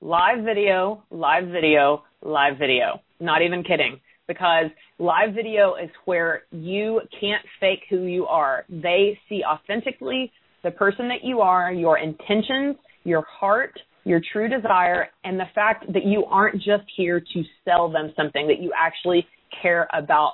live 0.00 0.44
video, 0.44 1.02
live 1.10 1.48
video, 1.48 2.02
live 2.22 2.58
video. 2.58 3.00
Not 3.20 3.42
even 3.42 3.62
kidding. 3.62 4.00
Because 4.26 4.66
live 4.98 5.34
video 5.34 5.74
is 5.74 5.90
where 6.04 6.42
you 6.50 7.00
can't 7.20 7.44
fake 7.60 7.80
who 7.90 8.04
you 8.04 8.26
are. 8.26 8.64
They 8.68 9.18
see 9.28 9.42
authentically 9.44 10.32
the 10.62 10.70
person 10.70 11.08
that 11.08 11.22
you 11.22 11.40
are, 11.40 11.72
your 11.72 11.98
intentions, 11.98 12.76
your 13.04 13.22
heart, 13.28 13.78
your 14.04 14.20
true 14.32 14.48
desire, 14.48 15.08
and 15.24 15.38
the 15.38 15.44
fact 15.54 15.92
that 15.92 16.04
you 16.04 16.24
aren't 16.24 16.56
just 16.56 16.84
here 16.96 17.20
to 17.20 17.42
sell 17.64 17.90
them 17.90 18.12
something, 18.16 18.46
that 18.46 18.60
you 18.60 18.72
actually 18.78 19.26
care 19.62 19.88
about 19.92 20.32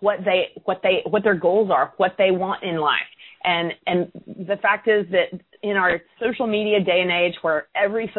what 0.00 0.18
they 0.24 0.50
what 0.64 0.80
they 0.82 1.02
what 1.08 1.22
their 1.24 1.34
goals 1.34 1.70
are, 1.70 1.92
what 1.96 2.12
they 2.18 2.30
want 2.30 2.62
in 2.62 2.78
life. 2.78 3.00
And 3.44 3.72
and 3.86 4.12
the 4.26 4.56
fact 4.60 4.88
is 4.88 5.06
that 5.10 5.40
in 5.62 5.76
our 5.76 6.00
social 6.20 6.46
media 6.46 6.80
day 6.80 7.00
and 7.00 7.10
age 7.10 7.34
where 7.42 7.68
every 7.74 8.12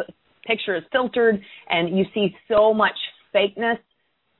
picture 0.46 0.76
is 0.76 0.82
filtered 0.92 1.40
and 1.68 1.96
you 1.96 2.04
see 2.14 2.34
so 2.48 2.74
much 2.74 2.96
fakeness, 3.34 3.78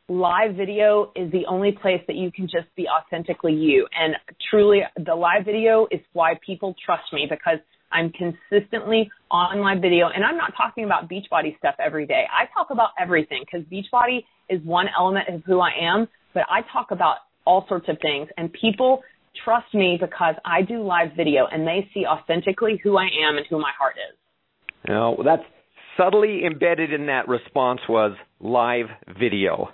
live 0.08 0.54
video 0.54 1.12
is 1.16 1.32
the 1.32 1.46
only 1.46 1.72
place 1.72 2.00
that 2.06 2.16
you 2.16 2.30
can 2.30 2.44
just 2.44 2.66
be 2.76 2.86
authentically 2.88 3.54
you. 3.54 3.86
And 3.98 4.14
truly 4.50 4.82
the 4.96 5.14
live 5.14 5.44
video 5.46 5.86
is 5.90 6.00
why 6.12 6.34
people 6.44 6.74
trust 6.84 7.04
me 7.12 7.26
because 7.28 7.58
I'm 7.94 8.12
consistently 8.12 9.10
on 9.30 9.60
my 9.60 9.76
video 9.76 10.08
and 10.14 10.24
I'm 10.24 10.36
not 10.36 10.52
talking 10.56 10.84
about 10.84 11.08
Beachbody 11.08 11.56
stuff 11.58 11.76
every 11.78 12.06
day. 12.06 12.24
I 12.30 12.46
talk 12.52 12.68
about 12.70 12.90
everything 13.00 13.44
because 13.46 13.66
Beachbody 13.72 14.24
is 14.50 14.60
one 14.64 14.86
element 14.98 15.28
of 15.28 15.42
who 15.44 15.60
I 15.60 15.70
am, 15.80 16.08
but 16.34 16.42
I 16.50 16.62
talk 16.72 16.90
about 16.90 17.18
all 17.46 17.64
sorts 17.68 17.88
of 17.88 17.96
things 18.02 18.28
and 18.36 18.52
people 18.52 19.02
trust 19.44 19.72
me 19.74 19.96
because 20.00 20.34
I 20.44 20.62
do 20.62 20.82
live 20.82 21.10
video 21.16 21.46
and 21.50 21.66
they 21.66 21.88
see 21.94 22.04
authentically 22.04 22.80
who 22.82 22.98
I 22.98 23.08
am 23.26 23.36
and 23.36 23.46
who 23.48 23.58
my 23.58 23.72
heart 23.78 23.94
is. 23.96 24.16
You 24.88 24.94
know, 24.94 25.22
that's 25.24 25.42
subtly 25.96 26.44
embedded 26.44 26.92
in 26.92 27.06
that 27.06 27.28
response 27.28 27.80
was 27.88 28.16
live 28.40 28.86
video. 29.18 29.68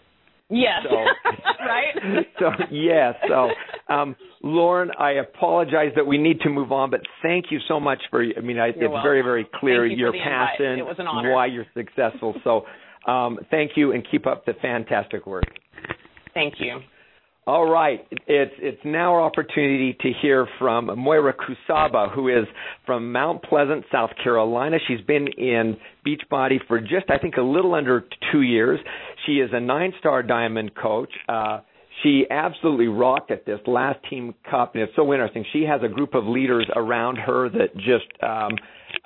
Yes. 0.50 0.80
So, 0.82 0.96
right? 1.60 2.26
so 2.38 2.50
yes. 2.70 3.14
So, 3.28 3.50
um, 3.92 4.16
Lauren, 4.42 4.90
I 4.98 5.12
apologize 5.12 5.92
that 5.96 6.06
we 6.06 6.18
need 6.18 6.40
to 6.40 6.50
move 6.50 6.72
on, 6.72 6.90
but 6.90 7.00
thank 7.22 7.46
you 7.50 7.58
so 7.68 7.78
much 7.78 8.00
for. 8.10 8.22
I 8.22 8.40
mean, 8.40 8.58
I, 8.58 8.68
it's 8.68 8.78
welcome. 8.80 9.02
very, 9.02 9.22
very 9.22 9.46
clear 9.54 9.86
you 9.86 9.96
your 9.96 10.12
for 10.12 10.18
the 10.18 10.22
invite. 10.24 10.48
passion, 10.58 10.78
It 10.78 10.86
was 10.86 10.96
an 10.98 11.06
honor. 11.06 11.32
why 11.32 11.46
you're 11.46 11.66
successful. 11.74 12.34
So, 12.44 12.64
um, 13.10 13.38
thank 13.50 13.72
you, 13.76 13.92
and 13.92 14.06
keep 14.10 14.26
up 14.26 14.44
the 14.44 14.54
fantastic 14.60 15.26
work. 15.26 15.44
Thank 16.34 16.54
you. 16.58 16.80
All 17.46 17.68
right, 17.68 18.06
it's 18.26 18.52
it's 18.58 18.80
now 18.84 19.14
our 19.14 19.22
opportunity 19.22 19.96
to 20.02 20.12
hear 20.20 20.46
from 20.58 20.86
Moira 20.98 21.32
Kusaba, 21.34 22.14
who 22.14 22.28
is 22.28 22.44
from 22.84 23.12
Mount 23.12 23.42
Pleasant, 23.42 23.84
South 23.90 24.10
Carolina. 24.22 24.76
She's 24.86 25.00
been 25.00 25.26
in 25.26 25.78
Beachbody 26.06 26.58
for 26.68 26.80
just 26.80 27.08
I 27.08 27.16
think 27.16 27.38
a 27.38 27.42
little 27.42 27.74
under 27.74 28.04
two 28.30 28.42
years. 28.42 28.78
She 29.26 29.32
is 29.40 29.50
a 29.54 29.60
nine-star 29.60 30.22
diamond 30.24 30.72
coach. 30.74 31.10
Uh, 31.30 31.60
she 32.02 32.24
absolutely 32.30 32.88
rocked 32.88 33.30
at 33.30 33.46
this 33.46 33.60
last 33.66 33.98
team 34.10 34.34
cup, 34.50 34.74
and 34.74 34.82
it's 34.82 34.92
so 34.94 35.10
interesting. 35.12 35.44
She 35.52 35.62
has 35.64 35.80
a 35.82 35.88
group 35.88 36.14
of 36.14 36.26
leaders 36.26 36.66
around 36.76 37.16
her 37.16 37.48
that 37.48 37.74
just 37.76 38.06
um, 38.22 38.52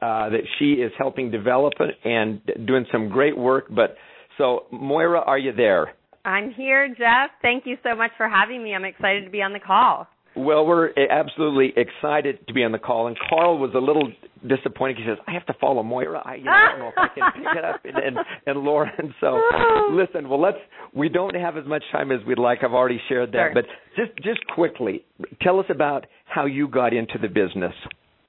uh, 0.02 0.30
that 0.30 0.42
she 0.58 0.72
is 0.74 0.92
helping 0.98 1.30
develop 1.30 1.74
and 2.04 2.40
doing 2.66 2.84
some 2.90 3.08
great 3.08 3.38
work. 3.38 3.66
But 3.74 3.96
so, 4.38 4.64
Moira, 4.72 5.20
are 5.20 5.38
you 5.38 5.52
there? 5.52 5.94
I'm 6.24 6.50
here, 6.52 6.88
Jeff. 6.88 7.30
Thank 7.42 7.66
you 7.66 7.76
so 7.82 7.94
much 7.94 8.10
for 8.16 8.28
having 8.28 8.62
me. 8.62 8.74
I'm 8.74 8.84
excited 8.84 9.24
to 9.24 9.30
be 9.30 9.42
on 9.42 9.52
the 9.52 9.60
call. 9.60 10.06
Well, 10.36 10.66
we're 10.66 10.90
absolutely 11.10 11.72
excited 11.76 12.44
to 12.48 12.54
be 12.54 12.64
on 12.64 12.72
the 12.72 12.78
call, 12.78 13.06
and 13.06 13.16
Carl 13.28 13.56
was 13.58 13.70
a 13.74 13.78
little 13.78 14.10
disappointed. 14.44 14.96
He 14.96 15.04
says, 15.06 15.18
"I 15.28 15.32
have 15.32 15.46
to 15.46 15.54
follow 15.60 15.84
Moira. 15.84 16.20
I, 16.24 16.34
you 16.36 16.44
know, 16.44 16.50
I 16.50 16.68
don't 16.70 16.78
know 16.80 16.88
if 16.88 16.94
I 16.98 17.08
can 17.14 17.32
pick 17.36 17.56
it 17.56 17.64
up." 17.64 17.80
And, 17.84 17.96
and, 17.96 18.16
and 18.46 18.58
Lauren, 18.64 19.14
so 19.20 19.40
listen. 19.92 20.28
Well, 20.28 20.40
let's. 20.40 20.58
We 20.92 21.08
don't 21.08 21.36
have 21.36 21.56
as 21.56 21.64
much 21.66 21.84
time 21.92 22.10
as 22.10 22.18
we'd 22.26 22.40
like. 22.40 22.64
I've 22.64 22.72
already 22.72 23.00
shared 23.08 23.30
that, 23.30 23.52
Sure. 23.52 23.54
but 23.54 23.64
just 23.96 24.16
just 24.24 24.44
quickly, 24.48 25.04
tell 25.40 25.60
us 25.60 25.66
about 25.70 26.06
how 26.26 26.46
you 26.46 26.66
got 26.66 26.92
into 26.92 27.16
the 27.22 27.28
business. 27.28 27.74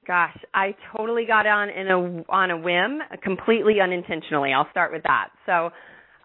Gosh, 0.06 0.36
I 0.54 0.76
totally 0.96 1.24
got 1.26 1.48
on 1.48 1.70
in 1.70 1.88
a 1.88 2.24
on 2.32 2.52
a 2.52 2.56
whim, 2.56 3.00
completely 3.20 3.80
unintentionally. 3.82 4.52
I'll 4.52 4.70
start 4.70 4.92
with 4.92 5.02
that. 5.02 5.30
So, 5.44 5.70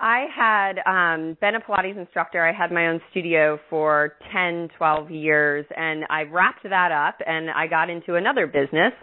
I 0.01 0.25
had 0.35 0.79
um 0.87 1.37
been 1.39 1.53
a 1.53 1.61
Pilates 1.61 1.95
instructor. 1.95 2.43
I 2.43 2.51
had 2.51 2.71
my 2.71 2.87
own 2.87 2.99
studio 3.11 3.59
for 3.69 4.13
10, 4.33 4.69
12 4.75 5.11
years 5.11 5.65
and 5.77 6.05
I 6.09 6.23
wrapped 6.23 6.63
that 6.63 6.91
up 6.91 7.19
and 7.25 7.51
I 7.51 7.67
got 7.67 7.91
into 7.91 8.15
another 8.15 8.47
business 8.47 8.93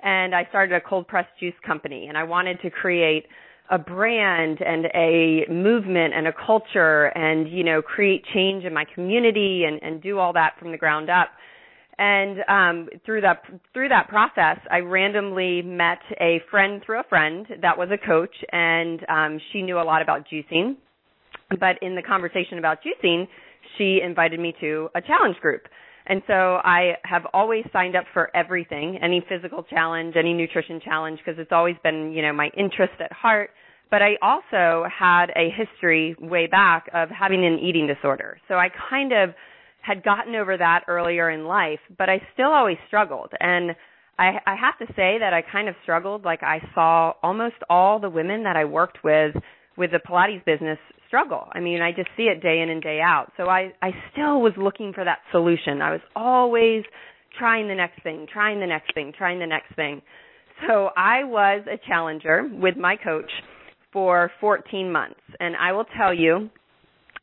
and 0.00 0.32
I 0.32 0.46
started 0.50 0.76
a 0.76 0.80
cold 0.80 1.08
pressed 1.08 1.30
juice 1.40 1.54
company 1.66 2.06
and 2.06 2.16
I 2.16 2.22
wanted 2.22 2.60
to 2.62 2.70
create 2.70 3.24
a 3.68 3.78
brand 3.78 4.58
and 4.64 4.86
a 4.94 5.44
movement 5.50 6.14
and 6.14 6.28
a 6.28 6.32
culture 6.46 7.06
and 7.06 7.48
you 7.48 7.64
know 7.64 7.82
create 7.82 8.22
change 8.32 8.64
in 8.64 8.72
my 8.72 8.84
community 8.94 9.64
and 9.66 9.82
and 9.82 10.00
do 10.00 10.20
all 10.20 10.34
that 10.34 10.52
from 10.60 10.70
the 10.70 10.78
ground 10.78 11.10
up 11.10 11.30
and 11.98 12.38
um 12.48 12.88
through 13.04 13.20
that 13.20 13.42
through 13.72 13.88
that 13.88 14.08
process 14.08 14.58
i 14.70 14.78
randomly 14.78 15.62
met 15.62 15.98
a 16.20 16.40
friend 16.50 16.82
through 16.84 17.00
a 17.00 17.04
friend 17.04 17.46
that 17.62 17.76
was 17.76 17.88
a 17.92 18.06
coach 18.06 18.34
and 18.52 19.00
um 19.08 19.38
she 19.52 19.62
knew 19.62 19.78
a 19.78 19.82
lot 19.82 20.02
about 20.02 20.26
juicing. 20.28 20.76
But 21.60 21.82
in 21.82 21.94
the 21.94 22.02
conversation 22.02 22.58
about 22.58 22.78
juicing 22.82 23.26
she 23.78 24.00
invited 24.04 24.40
me 24.40 24.54
to 24.60 24.88
a 24.94 25.00
challenge 25.00 25.36
group. 25.40 25.62
And 26.06 26.22
so 26.26 26.60
i 26.64 26.94
have 27.04 27.22
always 27.32 27.64
signed 27.72 27.96
up 27.96 28.04
for 28.12 28.30
everything 28.34 28.98
any 29.02 29.24
physical 29.28 29.62
challenge 29.62 30.14
any 30.16 30.32
nutrition 30.34 30.80
challenge 30.84 31.18
because 31.24 31.38
it's 31.38 31.52
always 31.52 31.76
been 31.82 32.12
you 32.12 32.22
know 32.22 32.32
my 32.32 32.50
interest 32.56 32.94
at 33.00 33.12
heart. 33.12 33.50
But 33.90 34.02
I 34.02 34.16
also 34.22 34.88
had 34.90 35.26
a 35.36 35.50
history 35.50 36.16
way 36.18 36.48
back 36.48 36.88
of 36.92 37.10
having 37.10 37.44
an 37.46 37.58
eating 37.60 37.86
disorder. 37.86 38.38
So 38.48 38.54
I 38.54 38.68
kind 38.90 39.12
of 39.12 39.34
had 39.84 40.02
gotten 40.02 40.34
over 40.34 40.56
that 40.56 40.84
earlier 40.88 41.30
in 41.30 41.44
life, 41.44 41.80
but 41.98 42.08
I 42.08 42.20
still 42.32 42.50
always 42.50 42.78
struggled. 42.86 43.30
And 43.38 43.72
I, 44.18 44.38
I 44.46 44.56
have 44.56 44.78
to 44.78 44.86
say 44.94 45.18
that 45.18 45.32
I 45.34 45.42
kind 45.42 45.68
of 45.68 45.74
struggled. 45.82 46.24
Like 46.24 46.42
I 46.42 46.60
saw 46.74 47.12
almost 47.22 47.56
all 47.68 48.00
the 48.00 48.08
women 48.08 48.44
that 48.44 48.56
I 48.56 48.64
worked 48.64 49.04
with 49.04 49.34
with 49.76 49.90
the 49.90 49.98
Pilates 49.98 50.44
business 50.44 50.78
struggle. 51.06 51.48
I 51.52 51.60
mean, 51.60 51.82
I 51.82 51.92
just 51.92 52.08
see 52.16 52.24
it 52.24 52.42
day 52.42 52.60
in 52.60 52.70
and 52.70 52.82
day 52.82 53.00
out. 53.00 53.32
So 53.36 53.48
I, 53.48 53.72
I 53.82 53.90
still 54.12 54.40
was 54.40 54.52
looking 54.56 54.92
for 54.94 55.04
that 55.04 55.18
solution. 55.32 55.82
I 55.82 55.92
was 55.92 56.00
always 56.16 56.84
trying 57.38 57.68
the 57.68 57.74
next 57.74 58.02
thing, 58.02 58.26
trying 58.32 58.60
the 58.60 58.66
next 58.66 58.94
thing, 58.94 59.12
trying 59.16 59.38
the 59.38 59.46
next 59.46 59.74
thing. 59.76 60.00
So 60.66 60.90
I 60.96 61.24
was 61.24 61.64
a 61.66 61.76
challenger 61.86 62.48
with 62.50 62.76
my 62.76 62.96
coach 62.96 63.30
for 63.92 64.30
14 64.40 64.90
months. 64.90 65.20
And 65.40 65.56
I 65.56 65.72
will 65.72 65.86
tell 65.98 66.14
you, 66.14 66.48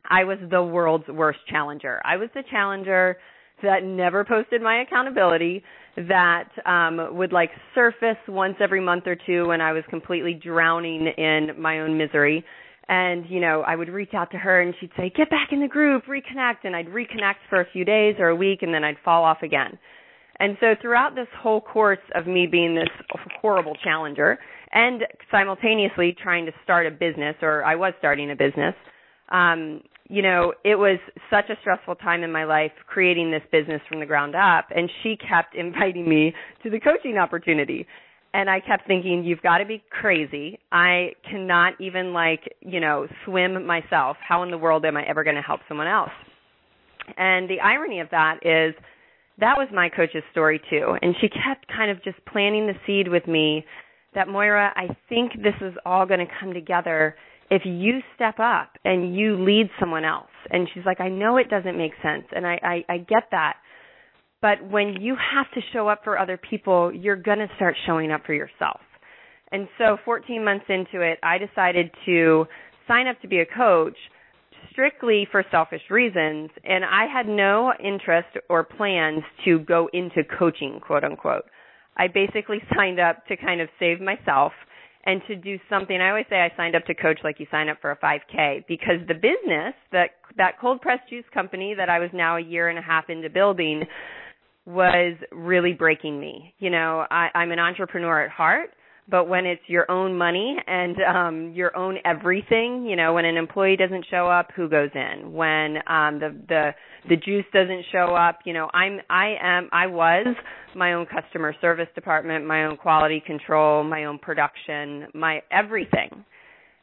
I 0.08 0.24
was 0.24 0.38
the 0.50 0.62
world's 0.62 1.08
worst 1.08 1.40
challenger. 1.48 2.00
I 2.04 2.16
was 2.16 2.28
the 2.34 2.42
challenger 2.50 3.18
that 3.62 3.84
never 3.84 4.24
posted 4.24 4.60
my 4.60 4.82
accountability, 4.82 5.62
that 5.96 6.48
um, 6.66 7.16
would 7.16 7.32
like 7.32 7.50
surface 7.74 8.16
once 8.26 8.56
every 8.60 8.80
month 8.80 9.06
or 9.06 9.16
two 9.26 9.46
when 9.46 9.60
I 9.60 9.72
was 9.72 9.84
completely 9.90 10.34
drowning 10.34 11.06
in 11.16 11.50
my 11.58 11.80
own 11.80 11.96
misery. 11.96 12.44
And, 12.88 13.24
you 13.28 13.40
know, 13.40 13.62
I 13.62 13.76
would 13.76 13.88
reach 13.88 14.12
out 14.14 14.30
to 14.32 14.38
her 14.38 14.60
and 14.60 14.74
she'd 14.80 14.90
say, 14.96 15.12
get 15.14 15.30
back 15.30 15.50
in 15.52 15.60
the 15.60 15.68
group, 15.68 16.04
reconnect. 16.06 16.64
And 16.64 16.74
I'd 16.74 16.88
reconnect 16.88 17.36
for 17.48 17.60
a 17.60 17.66
few 17.72 17.84
days 17.84 18.16
or 18.18 18.28
a 18.28 18.36
week 18.36 18.62
and 18.62 18.74
then 18.74 18.84
I'd 18.84 18.96
fall 19.04 19.22
off 19.22 19.42
again. 19.42 19.78
And 20.40 20.56
so 20.60 20.74
throughout 20.80 21.14
this 21.14 21.28
whole 21.38 21.60
course 21.60 22.00
of 22.14 22.26
me 22.26 22.46
being 22.46 22.74
this 22.74 22.88
horrible 23.40 23.76
challenger 23.84 24.38
and 24.72 25.02
simultaneously 25.30 26.16
trying 26.20 26.46
to 26.46 26.52
start 26.64 26.86
a 26.86 26.90
business, 26.90 27.36
or 27.42 27.62
I 27.64 27.76
was 27.76 27.92
starting 27.98 28.30
a 28.30 28.34
business, 28.34 28.74
um, 29.30 29.82
you 30.12 30.20
know, 30.20 30.52
it 30.62 30.74
was 30.74 30.98
such 31.30 31.48
a 31.48 31.54
stressful 31.62 31.94
time 31.94 32.22
in 32.22 32.30
my 32.30 32.44
life 32.44 32.72
creating 32.86 33.30
this 33.30 33.40
business 33.50 33.80
from 33.88 33.98
the 33.98 34.04
ground 34.04 34.34
up. 34.34 34.66
And 34.68 34.90
she 35.02 35.16
kept 35.16 35.54
inviting 35.56 36.06
me 36.06 36.34
to 36.62 36.68
the 36.68 36.78
coaching 36.78 37.16
opportunity. 37.16 37.86
And 38.34 38.50
I 38.50 38.60
kept 38.60 38.86
thinking, 38.86 39.24
you've 39.24 39.40
got 39.40 39.58
to 39.58 39.64
be 39.64 39.82
crazy. 39.88 40.58
I 40.70 41.12
cannot 41.28 41.80
even 41.80 42.12
like, 42.12 42.40
you 42.60 42.78
know, 42.78 43.06
swim 43.24 43.66
myself. 43.66 44.18
How 44.26 44.42
in 44.42 44.50
the 44.50 44.58
world 44.58 44.84
am 44.84 44.98
I 44.98 45.02
ever 45.08 45.24
going 45.24 45.36
to 45.36 45.42
help 45.42 45.60
someone 45.66 45.86
else? 45.86 46.10
And 47.16 47.48
the 47.48 47.60
irony 47.60 48.00
of 48.00 48.08
that 48.10 48.40
is, 48.42 48.74
that 49.38 49.54
was 49.56 49.68
my 49.72 49.88
coach's 49.88 50.22
story 50.30 50.60
too. 50.68 50.94
And 51.00 51.14
she 51.22 51.28
kept 51.28 51.68
kind 51.74 51.90
of 51.90 52.04
just 52.04 52.18
planting 52.30 52.66
the 52.66 52.74
seed 52.86 53.08
with 53.08 53.26
me 53.26 53.64
that 54.14 54.28
Moira, 54.28 54.72
I 54.76 54.94
think 55.08 55.32
this 55.42 55.54
is 55.62 55.72
all 55.86 56.04
going 56.04 56.20
to 56.20 56.32
come 56.38 56.52
together 56.52 57.16
if 57.52 57.62
you 57.66 58.00
step 58.14 58.36
up 58.38 58.78
and 58.82 59.14
you 59.14 59.36
lead 59.44 59.68
someone 59.78 60.06
else. 60.06 60.30
And 60.50 60.66
she's 60.72 60.86
like, 60.86 61.02
I 61.02 61.10
know 61.10 61.36
it 61.36 61.50
doesn't 61.50 61.76
make 61.76 61.92
sense, 62.02 62.24
and 62.34 62.46
I, 62.46 62.58
I, 62.88 62.94
I 62.94 62.98
get 62.98 63.24
that. 63.30 63.56
But 64.40 64.66
when 64.66 64.96
you 65.02 65.14
have 65.34 65.50
to 65.52 65.60
show 65.70 65.86
up 65.86 66.00
for 66.02 66.18
other 66.18 66.38
people, 66.38 66.90
you're 66.94 67.14
going 67.16 67.38
to 67.38 67.48
start 67.56 67.76
showing 67.86 68.10
up 68.10 68.22
for 68.24 68.32
yourself. 68.32 68.80
And 69.52 69.68
so 69.76 69.98
14 70.02 70.42
months 70.42 70.64
into 70.70 71.02
it, 71.02 71.18
I 71.22 71.36
decided 71.36 71.90
to 72.06 72.46
sign 72.88 73.06
up 73.06 73.20
to 73.20 73.28
be 73.28 73.40
a 73.40 73.46
coach 73.46 73.96
strictly 74.70 75.28
for 75.30 75.44
selfish 75.50 75.82
reasons. 75.90 76.48
And 76.64 76.86
I 76.86 77.04
had 77.06 77.28
no 77.28 77.70
interest 77.84 78.28
or 78.48 78.64
plans 78.64 79.22
to 79.44 79.58
go 79.58 79.90
into 79.92 80.22
coaching, 80.38 80.80
quote 80.80 81.04
unquote. 81.04 81.44
I 81.98 82.08
basically 82.08 82.62
signed 82.74 82.98
up 82.98 83.26
to 83.26 83.36
kind 83.36 83.60
of 83.60 83.68
save 83.78 84.00
myself 84.00 84.52
and 85.04 85.20
to 85.26 85.36
do 85.36 85.58
something. 85.68 86.00
I 86.00 86.10
always 86.10 86.26
say 86.30 86.36
I 86.36 86.52
signed 86.56 86.76
up 86.76 86.84
to 86.86 86.94
coach 86.94 87.18
like 87.24 87.40
you 87.40 87.46
sign 87.50 87.68
up 87.68 87.78
for 87.80 87.90
a 87.90 87.96
5K 87.98 88.64
because 88.68 89.00
the 89.08 89.14
business 89.14 89.74
that 89.90 90.10
that 90.36 90.60
cold 90.60 90.80
pressed 90.80 91.08
juice 91.10 91.24
company 91.34 91.74
that 91.76 91.88
I 91.88 91.98
was 91.98 92.10
now 92.12 92.36
a 92.36 92.42
year 92.42 92.68
and 92.68 92.78
a 92.78 92.82
half 92.82 93.10
into 93.10 93.28
building 93.28 93.84
was 94.64 95.14
really 95.32 95.72
breaking 95.72 96.20
me. 96.20 96.54
You 96.58 96.70
know, 96.70 97.04
I, 97.10 97.28
I'm 97.34 97.50
an 97.50 97.58
entrepreneur 97.58 98.24
at 98.24 98.30
heart 98.30 98.70
but 99.08 99.28
when 99.28 99.46
it's 99.46 99.62
your 99.66 99.90
own 99.90 100.16
money 100.16 100.56
and 100.66 100.96
um 101.02 101.52
your 101.54 101.76
own 101.76 101.98
everything 102.04 102.86
you 102.86 102.96
know 102.96 103.12
when 103.14 103.24
an 103.24 103.36
employee 103.36 103.76
doesn't 103.76 104.06
show 104.10 104.26
up 104.26 104.50
who 104.54 104.68
goes 104.68 104.90
in? 104.94 105.32
When 105.32 105.76
um 105.86 106.18
the 106.20 106.36
the 106.48 106.70
the 107.08 107.16
juice 107.16 107.44
doesn't 107.52 107.84
show 107.90 108.14
up 108.14 108.40
you 108.44 108.52
know 108.52 108.70
i'm 108.72 109.00
i 109.10 109.34
am 109.40 109.68
i 109.72 109.86
was 109.86 110.26
my 110.76 110.92
own 110.92 111.06
customer 111.06 111.54
service 111.60 111.88
department 111.94 112.46
my 112.46 112.64
own 112.64 112.76
quality 112.76 113.22
control 113.24 113.82
my 113.84 114.04
own 114.04 114.18
production 114.18 115.06
my 115.14 115.42
everything. 115.50 116.24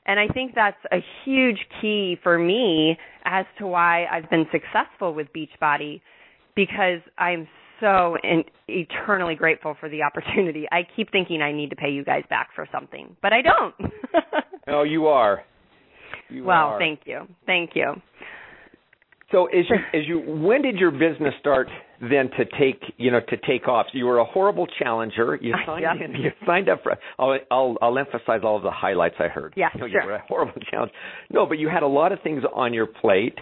And 0.05 0.19
i 0.19 0.27
think 0.27 0.53
that's 0.55 0.77
a 0.91 0.97
huge 1.23 1.59
key 1.81 2.17
for 2.21 2.37
me 2.37 2.97
as 3.25 3.45
to 3.59 3.67
why 3.67 4.05
i've 4.11 4.29
been 4.29 4.45
successful 4.51 5.13
with 5.13 5.27
beachbody 5.33 6.01
because 6.55 6.99
i'm 7.17 7.47
so 7.79 8.17
in, 8.23 8.43
eternally 8.67 9.35
grateful 9.35 9.75
for 9.79 9.89
the 9.89 10.03
opportunity. 10.03 10.67
I 10.71 10.81
keep 10.95 11.11
thinking 11.11 11.41
I 11.41 11.51
need 11.51 11.69
to 11.69 11.75
pay 11.75 11.89
you 11.89 12.03
guys 12.03 12.23
back 12.29 12.49
for 12.55 12.67
something, 12.71 13.15
but 13.21 13.33
I 13.33 13.41
don't. 13.41 13.75
no, 14.67 14.83
you 14.83 15.07
are. 15.07 15.43
You 16.29 16.43
well, 16.43 16.67
are. 16.67 16.79
thank 16.79 17.01
you, 17.05 17.27
thank 17.45 17.71
you. 17.73 17.93
So, 19.31 19.45
as 19.45 19.65
you, 19.69 19.99
as 19.99 20.07
you, 20.07 20.19
when 20.19 20.63
did 20.63 20.77
your 20.77 20.89
business 20.89 21.35
start 21.39 21.67
then 22.01 22.31
to 22.31 22.45
take, 22.59 22.81
you 22.97 23.11
know, 23.11 23.19
to 23.19 23.37
take 23.47 23.67
off? 23.67 23.85
So 23.91 23.97
you 23.97 24.05
were 24.05 24.17
a 24.17 24.25
horrible 24.25 24.65
challenger. 24.65 25.37
You 25.39 25.53
signed 25.67 25.83
yeah. 25.83 25.93
in. 26.03 26.15
You 26.15 26.31
signed 26.47 26.67
up 26.67 26.81
for. 26.81 26.97
I'll, 27.19 27.37
I'll, 27.51 27.77
I'll 27.79 27.97
emphasize 27.99 28.41
all 28.43 28.57
of 28.57 28.63
the 28.63 28.71
highlights 28.71 29.15
I 29.19 29.27
heard. 29.27 29.53
Yeah, 29.55 29.67
you 29.75 29.81
know, 29.81 29.87
sure. 29.87 30.01
You 30.01 30.07
were 30.07 30.15
a 30.15 30.23
horrible 30.27 30.59
challenge. 30.71 30.91
No, 31.29 31.45
but 31.45 31.59
you 31.59 31.69
had 31.69 31.83
a 31.83 31.87
lot 31.87 32.11
of 32.11 32.19
things 32.23 32.43
on 32.55 32.73
your 32.73 32.87
plate 32.87 33.37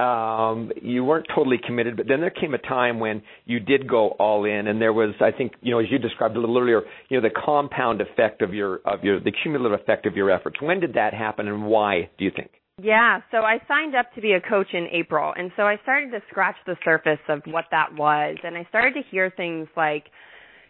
um, 0.00 0.72
you 0.80 1.04
weren't 1.04 1.26
totally 1.34 1.58
committed, 1.64 1.96
but 1.96 2.06
then 2.08 2.20
there 2.20 2.30
came 2.30 2.54
a 2.54 2.58
time 2.58 3.00
when 3.00 3.22
you 3.44 3.60
did 3.60 3.86
go 3.86 4.08
all 4.18 4.44
in, 4.46 4.66
and 4.66 4.80
there 4.80 4.92
was, 4.92 5.14
I 5.20 5.30
think, 5.30 5.52
you 5.60 5.72
know, 5.72 5.78
as 5.78 5.86
you 5.90 5.98
described 5.98 6.36
a 6.36 6.40
little 6.40 6.58
earlier, 6.58 6.82
you 7.10 7.20
know, 7.20 7.28
the 7.28 7.34
compound 7.34 8.00
effect 8.00 8.40
of 8.40 8.54
your 8.54 8.80
of 8.86 9.04
your 9.04 9.20
the 9.20 9.32
cumulative 9.42 9.78
effect 9.78 10.06
of 10.06 10.16
your 10.16 10.30
efforts. 10.30 10.56
When 10.60 10.80
did 10.80 10.94
that 10.94 11.12
happen, 11.12 11.48
and 11.48 11.66
why 11.66 12.08
do 12.18 12.24
you 12.24 12.30
think? 12.34 12.50
Yeah, 12.82 13.20
so 13.30 13.38
I 13.38 13.58
signed 13.68 13.94
up 13.94 14.06
to 14.14 14.22
be 14.22 14.32
a 14.32 14.40
coach 14.40 14.68
in 14.72 14.86
April, 14.90 15.34
and 15.36 15.50
so 15.54 15.64
I 15.64 15.76
started 15.82 16.12
to 16.12 16.20
scratch 16.30 16.56
the 16.66 16.76
surface 16.82 17.20
of 17.28 17.42
what 17.44 17.66
that 17.70 17.94
was, 17.94 18.38
and 18.42 18.56
I 18.56 18.64
started 18.70 18.94
to 18.94 19.02
hear 19.10 19.30
things 19.36 19.68
like 19.76 20.04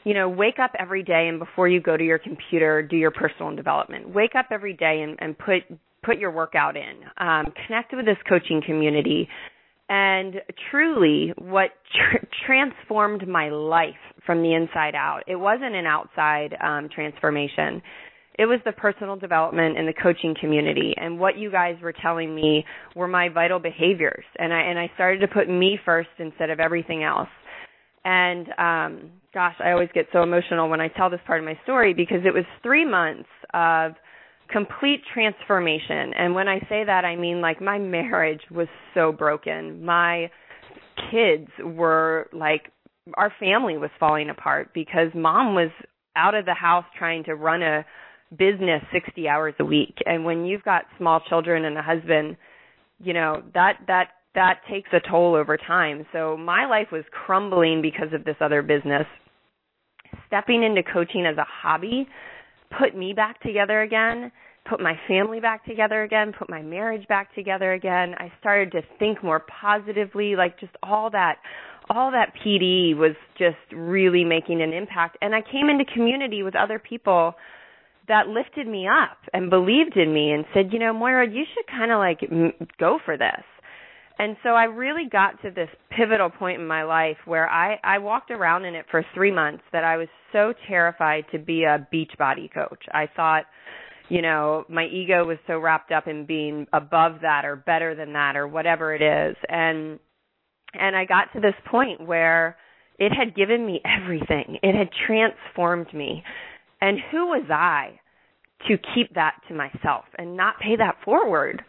you 0.03 0.15
know, 0.15 0.31
wake 0.31 0.59
up 0.59 0.73
every 0.79 1.03
day 1.03 1.29
and 1.29 1.39
before 1.39 1.69
you 1.69 1.79
go 1.79 1.95
to 1.95 2.03
your 2.03 2.19
computer, 2.19 2.83
do 2.83 2.97
your 2.97 3.11
personal 3.11 3.55
development. 3.55 4.09
Wake 4.09 4.35
up 4.35 4.47
every 4.51 4.73
day 4.73 5.03
and, 5.03 5.17
and 5.19 5.37
put 5.37 5.79
put 6.03 6.19
your 6.19 6.31
workout 6.31 6.77
in. 6.77 7.05
Um, 7.19 7.53
connect 7.67 7.95
with 7.95 8.07
this 8.07 8.17
coaching 8.29 8.63
community. 8.65 9.29
And 9.89 10.37
truly, 10.71 11.33
what 11.37 11.71
tr- 11.93 12.25
transformed 12.47 13.27
my 13.27 13.51
life 13.51 13.95
from 14.25 14.43
the 14.43 14.55
inside 14.55 14.95
out, 14.95 15.23
it 15.27 15.37
wasn't 15.37 15.75
an 15.75 15.87
outside 15.87 16.57
um, 16.63 16.89
transformation. 16.95 17.83
It 18.39 18.47
was 18.47 18.61
the 18.65 18.73
personal 18.73 19.17
development 19.17 19.77
and 19.77 19.87
the 19.87 19.93
coaching 19.93 20.35
community. 20.41 20.95
And 20.97 21.19
what 21.19 21.37
you 21.37 21.51
guys 21.51 21.77
were 21.83 21.93
telling 21.93 22.35
me 22.35 22.65
were 22.95 23.09
my 23.09 23.29
vital 23.29 23.59
behaviors. 23.59 24.25
And 24.39 24.53
I, 24.53 24.61
and 24.61 24.79
I 24.79 24.91
started 24.95 25.21
to 25.21 25.29
put 25.29 25.49
me 25.49 25.79
first 25.85 26.09
instead 26.19 26.51
of 26.51 26.61
everything 26.61 27.03
else. 27.03 27.29
And 28.05 28.47
um, 28.57 29.11
gosh, 29.35 29.57
I 29.63 29.73
always 29.73 29.91
get 29.93 30.07
so 30.13 30.23
emotional 30.23 30.71
when 30.71 30.81
I 30.81 30.89
tell 30.89 31.11
this 31.11 31.21
part 31.27 31.41
of 31.41 31.45
my 31.45 31.59
story 31.65 31.93
because 31.93 32.21
it 32.25 32.33
was 32.33 32.45
three 32.63 32.89
months 32.89 33.29
of– 33.53 33.93
complete 34.53 35.03
transformation. 35.13 36.13
And 36.17 36.35
when 36.35 36.49
I 36.49 36.61
say 36.69 36.85
that, 36.85 37.05
I 37.05 37.17
mean 37.17 37.41
like 37.41 37.61
my 37.61 37.79
marriage 37.79 38.43
was 38.51 38.69
so 38.95 39.13
broken. 39.13 39.85
My 39.85 40.31
kids 41.11 41.49
were 41.63 42.29
like, 42.33 42.73
our 43.15 43.33
family 43.41 43.77
was 43.77 43.91
falling 43.99 44.31
apart 44.31 44.71
because 44.75 45.09
mom 45.15 45.55
was 45.55 45.71
out 46.17 46.35
of 46.35 46.45
the 46.45 46.55
house 46.55 46.85
trying 46.99 47.25
to 47.25 47.35
run 47.35 47.63
a 47.63 47.85
business 48.37 48.83
60 48.93 49.29
hours 49.29 49.55
a 49.59 49.65
week. 49.65 49.97
And 50.07 50.25
when 50.25 50.45
you've 50.45 50.63
got 50.63 50.85
small 50.99 51.21
children 51.29 51.65
and 51.65 51.77
a 51.77 51.83
husband, 51.83 52.37
you 53.03 53.13
know, 53.13 53.43
that, 53.55 53.79
that, 53.87 54.09
that 54.35 54.61
takes 54.71 54.91
a 54.93 55.01
toll 55.11 55.35
over 55.35 55.57
time. 55.57 56.07
So 56.13 56.37
my 56.37 56.67
life 56.67 56.89
was 56.93 57.05
crumbling 57.11 57.83
because 57.83 58.13
of 58.13 58.25
this 58.25 58.37
other 58.41 58.63
business. 58.63 59.07
Stepping 60.27 60.63
into 60.63 60.83
coaching 60.83 61.27
as 61.27 61.37
a 61.39 61.47
hobby 61.47 62.07
put 62.79 62.97
me 62.97 63.13
back 63.13 63.41
together 63.43 63.83
again, 63.83 64.33
put 64.69 64.81
my 64.81 64.95
family 65.09 65.41
back 65.41 65.65
together 65.65 66.03
again, 66.03 66.33
put 66.39 66.49
my 66.49 66.63
marriage 66.63 67.07
back 67.09 67.35
together 67.35 67.73
again. 67.73 68.15
I 68.19 68.33
started 68.41 68.73
to 68.73 68.83
think 68.99 69.23
more 69.23 69.41
positively, 69.61 70.37
like 70.37 70.59
just 70.61 70.73
all 70.83 71.11
that 71.11 71.37
all 71.89 72.13
that 72.13 72.33
PD 72.37 72.97
was 72.97 73.17
just 73.37 73.57
really 73.73 74.23
making 74.23 74.63
an 74.63 74.73
impact 74.73 75.19
and 75.21 75.35
I 75.35 75.41
came 75.41 75.69
into 75.69 75.85
community 75.93 76.45
with 76.45 76.55
other 76.55 76.79
people 76.79 77.35
that 78.07 78.29
lifted 78.29 78.67
me 78.67 78.87
up 78.87 79.19
and 79.33 79.51
believed 79.51 79.97
in 79.97 80.13
me 80.13 80.31
and 80.31 80.45
said, 80.55 80.73
"You 80.73 80.79
know, 80.79 80.93
Moira, 80.93 81.29
you 81.29 81.45
should 81.53 81.67
kind 81.67 81.91
of 81.91 81.99
like 81.99 82.23
m- 82.23 82.53
go 82.79 82.99
for 83.05 83.17
this." 83.17 83.45
And 84.21 84.37
so 84.43 84.51
I 84.51 84.65
really 84.65 85.09
got 85.11 85.41
to 85.41 85.51
this 85.51 85.71
pivotal 85.97 86.29
point 86.29 86.61
in 86.61 86.67
my 86.67 86.83
life 86.83 87.17
where 87.25 87.49
I, 87.49 87.81
I 87.83 87.97
walked 88.01 88.31
around 88.31 88.67
in 88.67 88.75
it 88.75 88.85
for 88.91 89.03
three 89.15 89.33
months 89.33 89.63
that 89.73 89.83
I 89.83 89.97
was 89.97 90.09
so 90.31 90.53
terrified 90.69 91.25
to 91.33 91.39
be 91.39 91.65
a 91.65 91.89
Beachbody 91.91 92.53
coach. 92.53 92.85
I 92.93 93.09
thought, 93.17 93.45
you 94.11 94.21
know, 94.21 94.67
my 94.69 94.85
ego 94.85 95.25
was 95.25 95.39
so 95.47 95.59
wrapped 95.59 95.91
up 95.91 96.07
in 96.07 96.27
being 96.27 96.67
above 96.75 97.23
that 97.23 97.47
or 97.47 97.57
better 97.57 97.95
than 97.95 98.13
that 98.13 98.37
or 98.37 98.47
whatever 98.47 98.95
it 98.95 99.01
is. 99.01 99.37
And 99.49 99.99
and 100.75 100.95
I 100.95 101.07
got 101.07 101.33
to 101.33 101.41
this 101.41 101.55
point 101.71 102.07
where 102.07 102.59
it 102.99 103.13
had 103.13 103.35
given 103.35 103.65
me 103.65 103.81
everything. 103.87 104.59
It 104.63 104.75
had 104.77 104.91
transformed 105.07 105.95
me. 105.95 106.23
And 106.83 106.99
who 107.11 107.29
was 107.29 107.47
I 107.51 107.99
to 108.69 108.77
keep 108.95 109.15
that 109.15 109.37
to 109.49 109.55
myself 109.55 110.05
and 110.19 110.37
not 110.37 110.61
pay 110.61 110.77
that 110.77 110.97
forward? 111.07 111.65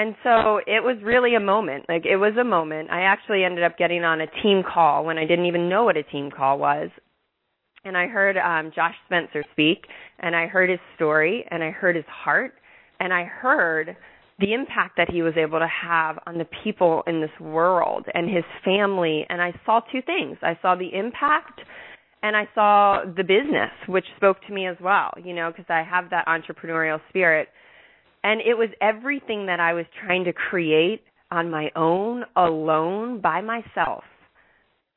And 0.00 0.14
so 0.24 0.60
it 0.66 0.82
was 0.82 0.96
really 1.04 1.34
a 1.34 1.40
moment. 1.40 1.84
Like 1.86 2.06
it 2.06 2.16
was 2.16 2.32
a 2.40 2.44
moment. 2.44 2.88
I 2.90 3.02
actually 3.02 3.44
ended 3.44 3.64
up 3.64 3.76
getting 3.76 4.02
on 4.02 4.22
a 4.22 4.26
team 4.42 4.62
call 4.62 5.04
when 5.04 5.18
I 5.18 5.26
didn't 5.26 5.44
even 5.44 5.68
know 5.68 5.84
what 5.84 5.98
a 5.98 6.02
team 6.02 6.30
call 6.34 6.58
was. 6.58 6.88
And 7.84 7.98
I 7.98 8.06
heard 8.06 8.38
um 8.38 8.72
Josh 8.74 8.94
Spencer 9.04 9.44
speak 9.52 9.84
and 10.18 10.34
I 10.34 10.46
heard 10.46 10.70
his 10.70 10.78
story 10.96 11.44
and 11.50 11.62
I 11.62 11.70
heard 11.70 11.96
his 11.96 12.06
heart 12.08 12.54
and 12.98 13.12
I 13.12 13.24
heard 13.24 13.94
the 14.38 14.54
impact 14.54 14.96
that 14.96 15.10
he 15.10 15.20
was 15.20 15.34
able 15.36 15.58
to 15.58 15.68
have 15.68 16.18
on 16.26 16.38
the 16.38 16.46
people 16.64 17.02
in 17.06 17.20
this 17.20 17.38
world 17.38 18.06
and 18.14 18.26
his 18.26 18.44
family 18.64 19.26
and 19.28 19.42
I 19.42 19.52
saw 19.66 19.80
two 19.92 20.00
things. 20.00 20.38
I 20.40 20.58
saw 20.62 20.76
the 20.76 20.88
impact 20.98 21.60
and 22.22 22.34
I 22.34 22.48
saw 22.54 23.02
the 23.04 23.22
business 23.22 23.72
which 23.86 24.06
spoke 24.16 24.38
to 24.46 24.54
me 24.54 24.66
as 24.66 24.76
well, 24.80 25.10
you 25.22 25.34
know, 25.34 25.50
because 25.50 25.68
I 25.68 25.82
have 25.82 26.08
that 26.08 26.26
entrepreneurial 26.26 27.00
spirit 27.10 27.48
and 28.22 28.40
it 28.40 28.54
was 28.54 28.68
everything 28.80 29.46
that 29.46 29.60
I 29.60 29.72
was 29.72 29.86
trying 30.04 30.24
to 30.24 30.32
create 30.32 31.02
on 31.30 31.50
my 31.50 31.70
own, 31.76 32.24
alone, 32.36 33.20
by 33.20 33.40
myself, 33.40 34.04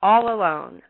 all 0.01 0.33
alone. 0.33 0.81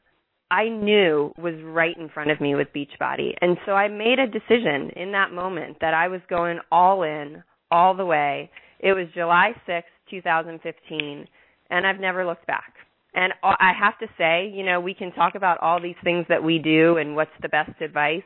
I 0.50 0.70
knew 0.70 1.34
was 1.38 1.56
right 1.64 1.98
in 1.98 2.10
front 2.10 2.32
of 2.32 2.40
me 2.40 2.56
with 2.56 2.68
Beachbody. 2.76 3.34
And 3.42 3.58
so 3.66 3.74
I 3.74 3.88
made 3.88 4.20
a 4.20 4.28
decision 4.28 4.92
in 4.96 5.12
that 5.14 5.32
moment 5.32 5.78
that 5.82 5.94
I 5.94 6.08
was 6.08 6.22
going 6.30 6.60
all 6.72 7.04
in, 7.04 7.44
all 7.72 7.96
the 7.96 8.06
way. 8.06 8.52
It 8.80 8.94
was 8.94 9.08
July 9.14 9.54
6th, 9.68 9.84
2015, 10.10 11.28
and 11.70 11.88
I've 11.88 12.00
never 12.00 12.26
looked 12.26 12.46
back. 12.46 12.74
And 13.16 13.34
I 13.44 13.72
have 13.80 13.98
to 14.00 14.08
say, 14.18 14.52
you 14.54 14.64
know, 14.64 14.80
we 14.80 14.94
can 14.94 15.12
talk 15.12 15.36
about 15.36 15.60
all 15.62 15.82
these 15.82 15.96
things 16.04 16.26
that 16.30 16.44
we 16.44 16.58
do 16.60 16.98
and 16.98 17.16
what's 17.16 17.32
the 17.42 17.50
best 17.50 17.80
advice. 17.82 18.24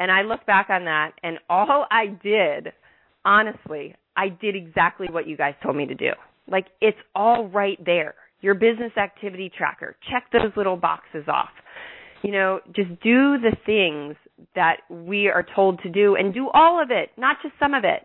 And 0.00 0.10
I 0.10 0.22
look 0.22 0.44
back 0.46 0.68
on 0.70 0.84
that, 0.84 1.12
and 1.22 1.38
all 1.48 1.86
I 1.90 2.06
did 2.22 2.72
honestly, 3.24 3.94
I 4.16 4.28
did 4.28 4.54
exactly 4.56 5.08
what 5.10 5.26
you 5.26 5.36
guys 5.36 5.54
told 5.62 5.76
me 5.76 5.86
to 5.86 5.94
do. 5.94 6.10
Like 6.50 6.66
it's 6.80 6.98
all 7.14 7.48
right 7.48 7.78
there. 7.84 8.14
your 8.40 8.54
business 8.54 8.92
activity 8.96 9.50
tracker. 9.56 9.96
Check 10.10 10.24
those 10.32 10.50
little 10.56 10.76
boxes 10.76 11.24
off. 11.28 11.50
You 12.22 12.32
know, 12.32 12.60
just 12.74 12.88
do 13.02 13.38
the 13.38 13.56
things 13.66 14.16
that 14.54 14.78
we 14.90 15.28
are 15.28 15.44
told 15.54 15.80
to 15.82 15.90
do 15.90 16.16
and 16.16 16.34
do 16.34 16.48
all 16.52 16.82
of 16.82 16.90
it, 16.90 17.10
not 17.16 17.36
just 17.42 17.54
some 17.58 17.74
of 17.74 17.84
it. 17.84 18.02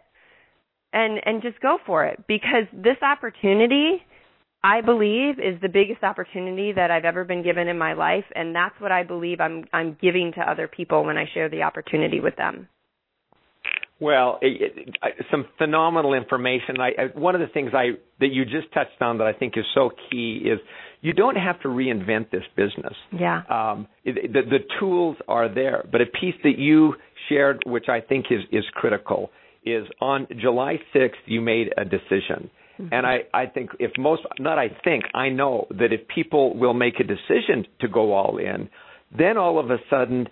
And 0.93 1.19
and 1.25 1.41
just 1.41 1.59
go 1.59 1.77
for 1.85 2.05
it 2.05 2.23
because 2.27 2.63
this 2.71 2.95
opportunity 3.01 4.01
I 4.63 4.81
believe 4.81 5.37
is 5.37 5.59
the 5.61 5.69
biggest 5.69 6.01
opportunity 6.03 6.71
that 6.73 6.91
I've 6.91 7.05
ever 7.05 7.23
been 7.25 7.43
given 7.43 7.67
in 7.67 7.77
my 7.77 7.93
life 7.93 8.23
and 8.35 8.55
that's 8.55 8.79
what 8.79 8.91
I 8.91 9.03
believe 9.03 9.41
I'm 9.41 9.65
I'm 9.73 9.97
giving 10.01 10.31
to 10.35 10.41
other 10.41 10.67
people 10.67 11.03
when 11.03 11.17
I 11.17 11.25
share 11.33 11.49
the 11.49 11.63
opportunity 11.63 12.19
with 12.21 12.35
them. 12.37 12.69
Well, 13.99 14.37
it, 14.41 14.73
it, 14.75 15.25
some 15.31 15.45
phenomenal 15.57 16.13
information. 16.13 16.79
I, 16.79 16.89
I, 17.01 17.19
one 17.19 17.33
of 17.35 17.41
the 17.41 17.47
things 17.47 17.71
I 17.73 17.91
that 18.19 18.27
you 18.27 18.45
just 18.45 18.71
touched 18.73 19.01
on 19.01 19.17
that 19.17 19.27
I 19.27 19.33
think 19.33 19.57
is 19.57 19.65
so 19.73 19.89
key 20.11 20.41
is 20.45 20.59
you 21.01 21.13
don't 21.13 21.35
have 21.35 21.59
to 21.61 21.67
reinvent 21.67 22.29
this 22.31 22.43
business. 22.55 22.93
Yeah. 23.11 23.41
Um, 23.49 23.87
it, 24.03 24.33
the, 24.33 24.41
the 24.41 24.59
tools 24.79 25.17
are 25.27 25.53
there, 25.53 25.83
but 25.91 26.01
a 26.01 26.05
piece 26.05 26.35
that 26.43 26.57
you 26.57 26.93
shared, 27.29 27.63
which 27.65 27.85
I 27.89 28.01
think 28.01 28.27
is 28.29 28.41
is 28.51 28.65
critical, 28.73 29.31
is 29.65 29.85
on 29.99 30.27
July 30.39 30.79
6th 30.95 31.11
you 31.25 31.41
made 31.41 31.73
a 31.77 31.83
decision. 31.83 32.49
Mm-hmm. 32.79 32.93
And 32.93 33.05
I, 33.07 33.17
I 33.33 33.47
think 33.47 33.71
if 33.79 33.91
most, 33.97 34.21
not 34.39 34.59
I 34.59 34.69
think, 34.83 35.05
I 35.13 35.29
know 35.29 35.67
that 35.71 35.91
if 35.91 36.07
people 36.07 36.55
will 36.55 36.73
make 36.73 36.99
a 36.99 37.03
decision 37.03 37.65
to 37.81 37.87
go 37.87 38.13
all 38.13 38.37
in, 38.37 38.69
then 39.17 39.37
all 39.37 39.59
of 39.59 39.71
a 39.71 39.77
sudden 39.89 40.27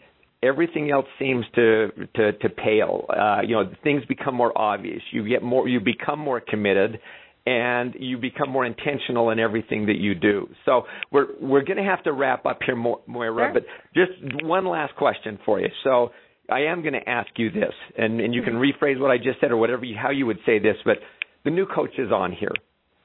everything 0.45 0.91
else 0.91 1.05
seems 1.19 1.45
to 1.55 1.89
to, 2.15 2.33
to 2.33 2.49
pale. 2.49 3.05
Uh, 3.09 3.41
you 3.41 3.55
know, 3.55 3.71
things 3.83 4.03
become 4.05 4.35
more 4.35 4.55
obvious. 4.57 5.01
You 5.11 5.27
get 5.27 5.43
more, 5.43 5.67
you 5.67 5.79
become 5.79 6.19
more 6.19 6.39
committed, 6.39 6.99
and 7.45 7.95
you 7.99 8.17
become 8.17 8.49
more 8.49 8.65
intentional 8.65 9.29
in 9.29 9.39
everything 9.39 9.87
that 9.87 9.97
you 9.97 10.15
do. 10.15 10.49
So 10.65 10.83
we're 11.11 11.27
we're 11.39 11.63
going 11.63 11.77
to 11.77 11.83
have 11.83 12.03
to 12.03 12.13
wrap 12.13 12.45
up 12.45 12.59
here, 12.65 12.75
Moira. 12.75 13.01
Sure. 13.07 13.53
But 13.53 13.63
just 13.93 14.43
one 14.43 14.65
last 14.65 14.95
question 14.95 15.39
for 15.45 15.59
you. 15.59 15.67
So 15.83 16.11
I 16.49 16.61
am 16.61 16.81
going 16.81 16.93
to 16.93 17.09
ask 17.09 17.29
you 17.37 17.51
this, 17.51 17.73
and 17.97 18.19
and 18.19 18.33
you 18.33 18.41
can 18.43 18.53
mm-hmm. 18.53 18.83
rephrase 18.83 18.99
what 18.99 19.11
I 19.11 19.17
just 19.17 19.39
said 19.39 19.51
or 19.51 19.57
whatever 19.57 19.85
you, 19.85 19.95
how 20.01 20.11
you 20.11 20.25
would 20.25 20.39
say 20.45 20.59
this. 20.59 20.75
But 20.85 20.97
the 21.43 21.51
new 21.51 21.65
coaches 21.65 22.11
on 22.13 22.31
here 22.31 22.53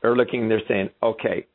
are 0.03 0.17
looking 0.17 0.43
and 0.43 0.51
they're 0.51 0.63
saying, 0.67 0.91
okay, 1.03 1.47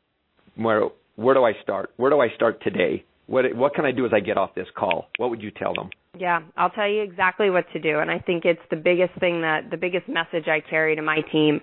Moira, 0.56 0.88
where 1.16 1.34
do 1.34 1.44
I 1.44 1.52
start? 1.62 1.90
Where 1.96 2.10
do 2.10 2.20
I 2.20 2.28
start 2.34 2.62
today? 2.62 3.04
What 3.26 3.44
what 3.54 3.74
can 3.74 3.84
I 3.84 3.92
do 3.92 4.06
as 4.06 4.12
I 4.14 4.20
get 4.20 4.38
off 4.38 4.54
this 4.54 4.68
call? 4.76 5.08
What 5.18 5.30
would 5.30 5.42
you 5.42 5.50
tell 5.50 5.74
them? 5.74 5.90
Yeah, 6.18 6.40
I'll 6.56 6.70
tell 6.70 6.88
you 6.88 7.02
exactly 7.02 7.50
what 7.50 7.64
to 7.72 7.80
do 7.80 7.98
and 7.98 8.10
I 8.10 8.18
think 8.18 8.44
it's 8.44 8.60
the 8.70 8.76
biggest 8.76 9.18
thing 9.20 9.42
that 9.42 9.70
the 9.70 9.76
biggest 9.76 10.08
message 10.08 10.48
I 10.48 10.60
carry 10.68 10.96
to 10.96 11.02
my 11.02 11.20
team 11.32 11.60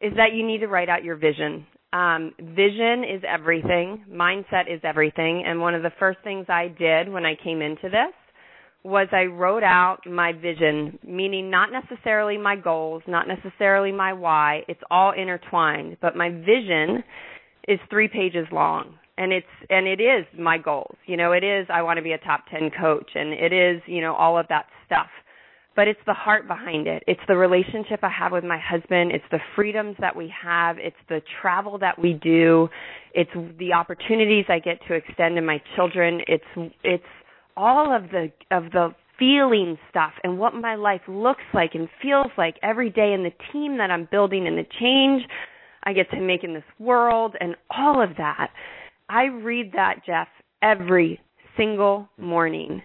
is 0.00 0.12
that 0.16 0.34
you 0.34 0.46
need 0.46 0.58
to 0.58 0.68
write 0.68 0.88
out 0.88 1.04
your 1.04 1.16
vision. 1.16 1.66
Um, 1.92 2.34
vision 2.38 3.04
is 3.04 3.22
everything, 3.26 4.04
mindset 4.10 4.72
is 4.72 4.80
everything, 4.82 5.44
and 5.46 5.60
one 5.60 5.74
of 5.74 5.82
the 5.82 5.92
first 5.98 6.18
things 6.24 6.46
I 6.48 6.68
did 6.68 7.08
when 7.08 7.24
I 7.24 7.34
came 7.42 7.62
into 7.62 7.84
this 7.84 8.12
was 8.84 9.08
I 9.12 9.24
wrote 9.24 9.62
out 9.62 10.00
my 10.06 10.32
vision, 10.32 10.98
meaning 11.06 11.50
not 11.50 11.70
necessarily 11.72 12.36
my 12.36 12.56
goals, 12.56 13.02
not 13.08 13.26
necessarily 13.26 13.92
my 13.92 14.12
why. 14.12 14.62
It's 14.68 14.80
all 14.90 15.12
intertwined, 15.12 15.96
but 16.02 16.16
my 16.16 16.28
vision 16.28 17.02
is 17.66 17.80
3 17.90 18.08
pages 18.08 18.46
long 18.52 18.98
and 19.18 19.32
it's 19.32 19.46
and 19.70 19.86
it 19.86 20.00
is 20.00 20.26
my 20.38 20.58
goals. 20.58 20.96
You 21.06 21.16
know 21.16 21.32
it 21.32 21.44
is 21.44 21.66
i 21.70 21.82
want 21.82 21.98
to 21.98 22.02
be 22.02 22.12
a 22.12 22.18
top 22.18 22.44
10 22.50 22.70
coach 22.78 23.10
and 23.14 23.32
it 23.32 23.52
is 23.52 23.82
you 23.86 24.00
know 24.00 24.14
all 24.14 24.38
of 24.38 24.46
that 24.48 24.66
stuff. 24.86 25.08
But 25.74 25.88
it's 25.88 26.00
the 26.06 26.14
heart 26.14 26.48
behind 26.48 26.86
it. 26.86 27.02
It's 27.06 27.20
the 27.28 27.36
relationship 27.36 28.00
i 28.02 28.08
have 28.08 28.32
with 28.32 28.44
my 28.44 28.58
husband. 28.58 29.12
It's 29.12 29.24
the 29.30 29.40
freedoms 29.54 29.96
that 30.00 30.16
we 30.16 30.32
have. 30.42 30.78
It's 30.78 30.96
the 31.08 31.20
travel 31.40 31.78
that 31.78 31.98
we 31.98 32.14
do. 32.14 32.68
It's 33.14 33.30
the 33.58 33.72
opportunities 33.72 34.46
i 34.48 34.58
get 34.58 34.78
to 34.88 34.94
extend 34.94 35.36
to 35.36 35.42
my 35.42 35.62
children. 35.74 36.20
It's 36.26 36.72
it's 36.82 37.04
all 37.56 37.94
of 37.94 38.10
the 38.10 38.32
of 38.50 38.70
the 38.72 38.94
feeling 39.18 39.78
stuff 39.90 40.12
and 40.22 40.38
what 40.38 40.54
my 40.54 40.74
life 40.74 41.00
looks 41.08 41.44
like 41.54 41.70
and 41.74 41.88
feels 42.02 42.30
like 42.36 42.56
every 42.62 42.90
day 42.90 43.12
and 43.14 43.24
the 43.24 43.32
team 43.52 43.78
that 43.78 43.90
i'm 43.90 44.06
building 44.10 44.46
and 44.46 44.58
the 44.58 44.66
change 44.78 45.22
i 45.84 45.92
get 45.92 46.10
to 46.10 46.20
make 46.20 46.44
in 46.44 46.52
this 46.52 46.62
world 46.78 47.34
and 47.40 47.56
all 47.70 48.02
of 48.02 48.10
that 48.18 48.50
I 49.08 49.24
read 49.24 49.72
that, 49.74 50.04
Jeff, 50.04 50.28
every 50.62 51.20
single 51.56 52.08
morning. 52.18 52.82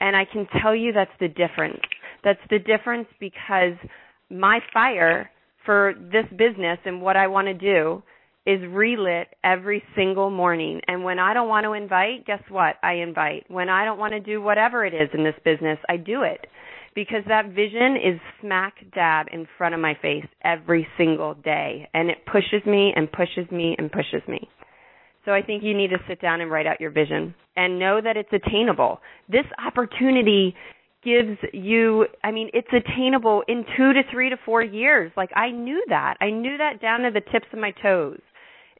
And 0.00 0.16
I 0.16 0.24
can 0.30 0.46
tell 0.62 0.74
you 0.74 0.92
that's 0.92 1.10
the 1.20 1.28
difference. 1.28 1.80
That's 2.22 2.40
the 2.50 2.58
difference 2.58 3.08
because 3.20 3.74
my 4.30 4.60
fire 4.72 5.30
for 5.64 5.94
this 5.96 6.26
business 6.30 6.78
and 6.84 7.00
what 7.00 7.16
I 7.16 7.26
want 7.26 7.48
to 7.48 7.54
do 7.54 8.02
is 8.46 8.60
relit 8.68 9.28
every 9.42 9.82
single 9.96 10.30
morning. 10.30 10.80
And 10.86 11.02
when 11.02 11.18
I 11.18 11.32
don't 11.32 11.48
want 11.48 11.64
to 11.64 11.72
invite, 11.72 12.26
guess 12.26 12.42
what? 12.50 12.76
I 12.82 12.94
invite. 12.94 13.44
When 13.48 13.68
I 13.70 13.84
don't 13.84 13.98
want 13.98 14.12
to 14.12 14.20
do 14.20 14.42
whatever 14.42 14.84
it 14.84 14.92
is 14.92 15.08
in 15.14 15.24
this 15.24 15.34
business, 15.44 15.78
I 15.88 15.96
do 15.96 16.22
it. 16.22 16.46
Because 16.94 17.22
that 17.26 17.48
vision 17.48 17.96
is 17.96 18.20
smack 18.40 18.74
dab 18.94 19.26
in 19.32 19.48
front 19.58 19.74
of 19.74 19.80
my 19.80 19.94
face 20.00 20.26
every 20.44 20.86
single 20.96 21.34
day. 21.34 21.88
And 21.94 22.10
it 22.10 22.18
pushes 22.30 22.64
me 22.66 22.92
and 22.94 23.10
pushes 23.10 23.50
me 23.50 23.74
and 23.78 23.90
pushes 23.90 24.22
me. 24.28 24.48
So 25.24 25.32
I 25.32 25.42
think 25.42 25.62
you 25.62 25.74
need 25.74 25.88
to 25.88 25.98
sit 26.08 26.20
down 26.20 26.40
and 26.40 26.50
write 26.50 26.66
out 26.66 26.80
your 26.80 26.90
vision 26.90 27.34
and 27.56 27.78
know 27.78 28.00
that 28.02 28.16
it's 28.16 28.28
attainable. 28.32 29.00
This 29.28 29.46
opportunity 29.64 30.54
gives 31.04 31.38
you 31.52 32.06
I 32.22 32.30
mean 32.30 32.50
it's 32.54 32.68
attainable 32.72 33.42
in 33.46 33.64
2 33.76 33.92
to 33.92 34.02
3 34.10 34.30
to 34.30 34.36
4 34.44 34.62
years. 34.62 35.12
Like 35.16 35.30
I 35.36 35.50
knew 35.50 35.82
that. 35.88 36.16
I 36.20 36.30
knew 36.30 36.56
that 36.58 36.80
down 36.80 37.00
to 37.00 37.10
the 37.10 37.20
tips 37.20 37.46
of 37.52 37.58
my 37.58 37.72
toes. 37.82 38.20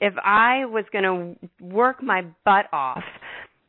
If 0.00 0.14
I 0.22 0.64
was 0.64 0.84
going 0.92 1.04
to 1.04 1.64
work 1.64 2.02
my 2.02 2.22
butt 2.44 2.66
off, 2.72 3.04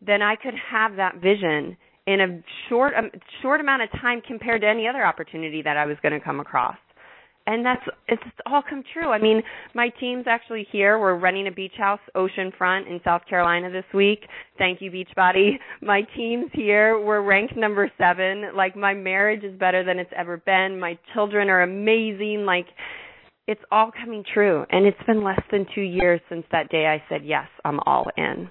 then 0.05 0.21
I 0.21 0.35
could 0.35 0.55
have 0.71 0.95
that 0.95 1.15
vision 1.15 1.77
in 2.07 2.21
a 2.21 2.43
short 2.69 2.93
um, 2.97 3.09
short 3.41 3.61
amount 3.61 3.83
of 3.83 3.91
time 4.01 4.21
compared 4.25 4.61
to 4.61 4.67
any 4.67 4.87
other 4.87 5.05
opportunity 5.05 5.61
that 5.61 5.77
I 5.77 5.85
was 5.85 5.97
going 6.01 6.13
to 6.13 6.19
come 6.19 6.39
across 6.39 6.77
and 7.47 7.65
that's 7.65 7.81
it's 8.07 8.23
all 8.45 8.61
come 8.67 8.83
true. 8.93 9.09
I 9.09 9.19
mean, 9.19 9.41
my 9.73 9.89
team's 9.99 10.25
actually 10.27 10.67
here. 10.71 10.99
We're 10.99 11.17
renting 11.17 11.47
a 11.47 11.51
beach 11.51 11.73
house 11.77 11.99
oceanfront 12.15 12.87
in 12.87 12.99
South 13.03 13.21
Carolina 13.29 13.69
this 13.71 13.85
week. 13.93 14.19
Thank 14.57 14.81
you, 14.81 14.91
Beachbody. 14.91 15.51
My 15.81 16.01
team's 16.15 16.49
here. 16.53 16.99
We're 16.99 17.21
ranked 17.21 17.55
number 17.55 17.91
seven. 17.97 18.55
Like 18.55 18.75
my 18.75 18.93
marriage 18.93 19.43
is 19.43 19.57
better 19.59 19.83
than 19.83 19.99
it's 19.99 20.11
ever 20.17 20.37
been. 20.37 20.79
My 20.79 20.97
children 21.13 21.49
are 21.49 21.61
amazing. 21.61 22.45
Like 22.45 22.67
it's 23.47 23.61
all 23.71 23.91
coming 23.91 24.23
true. 24.33 24.65
And 24.71 24.85
it's 24.85 25.03
been 25.05 25.23
less 25.23 25.41
than 25.51 25.65
two 25.75 25.81
years 25.81 26.21
since 26.29 26.45
that 26.51 26.69
day 26.69 26.87
I 26.87 27.03
said 27.09 27.21
yes, 27.23 27.47
I'm 27.63 27.79
all 27.85 28.07
in. 28.17 28.49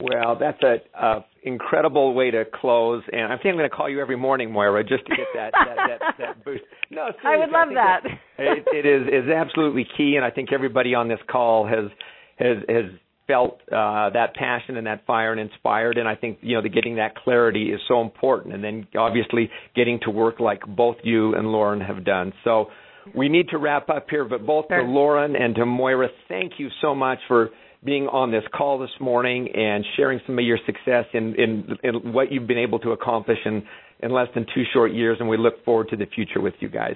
Well, 0.00 0.36
that's 0.38 0.60
a, 0.62 0.76
a 0.98 1.24
incredible 1.44 2.14
way 2.14 2.30
to 2.30 2.44
close, 2.44 3.02
and 3.12 3.32
I 3.32 3.36
think 3.36 3.46
I'm 3.46 3.56
going 3.56 3.70
to 3.70 3.76
call 3.76 3.88
you 3.88 4.00
every 4.00 4.16
morning, 4.16 4.50
Moira, 4.50 4.82
just 4.82 5.04
to 5.06 5.16
get 5.16 5.26
that 5.34 5.52
that, 5.52 5.76
that, 5.76 6.14
that 6.18 6.44
boost. 6.44 6.62
No, 6.90 7.08
I 7.24 7.36
would 7.36 7.50
love 7.50 7.68
I 7.70 7.74
that. 7.74 8.00
it, 8.38 8.64
it 8.72 8.86
is 8.86 9.24
is 9.24 9.30
absolutely 9.30 9.86
key, 9.96 10.14
and 10.16 10.24
I 10.24 10.30
think 10.30 10.52
everybody 10.52 10.94
on 10.94 11.08
this 11.08 11.20
call 11.30 11.66
has 11.66 11.90
has 12.38 12.56
has 12.68 12.84
felt 13.26 13.60
uh, 13.70 14.10
that 14.10 14.34
passion 14.34 14.76
and 14.76 14.86
that 14.86 15.06
fire 15.06 15.32
and 15.32 15.40
inspired. 15.40 15.98
And 15.98 16.08
I 16.08 16.16
think 16.16 16.38
you 16.40 16.56
know 16.56 16.62
the 16.62 16.68
getting 16.68 16.96
that 16.96 17.14
clarity 17.16 17.70
is 17.70 17.80
so 17.86 18.00
important, 18.00 18.54
and 18.54 18.64
then 18.64 18.86
obviously 18.96 19.50
getting 19.76 20.00
to 20.02 20.10
work 20.10 20.40
like 20.40 20.62
both 20.66 20.96
you 21.04 21.34
and 21.34 21.48
Lauren 21.48 21.80
have 21.80 22.04
done. 22.04 22.32
So 22.44 22.66
we 23.14 23.28
need 23.28 23.48
to 23.50 23.58
wrap 23.58 23.88
up 23.88 24.06
here, 24.10 24.24
but 24.24 24.46
both 24.46 24.66
sure. 24.68 24.82
to 24.82 24.84
Lauren 24.84 25.36
and 25.36 25.54
to 25.56 25.66
Moira, 25.66 26.08
thank 26.28 26.54
you 26.58 26.68
so 26.80 26.94
much 26.94 27.18
for 27.28 27.50
being 27.84 28.06
on 28.06 28.30
this 28.30 28.44
call 28.54 28.78
this 28.78 28.90
morning 29.00 29.48
and 29.54 29.84
sharing 29.96 30.20
some 30.26 30.38
of 30.38 30.44
your 30.44 30.58
success 30.66 31.04
in, 31.12 31.34
in, 31.34 31.76
in 31.82 32.12
what 32.12 32.30
you've 32.30 32.46
been 32.46 32.58
able 32.58 32.78
to 32.80 32.90
accomplish 32.90 33.38
in, 33.44 33.62
in 34.00 34.12
less 34.12 34.28
than 34.34 34.46
two 34.54 34.62
short 34.72 34.92
years. 34.92 35.16
And 35.20 35.28
we 35.28 35.36
look 35.36 35.64
forward 35.64 35.88
to 35.90 35.96
the 35.96 36.06
future 36.06 36.40
with 36.40 36.54
you 36.60 36.68
guys. 36.68 36.94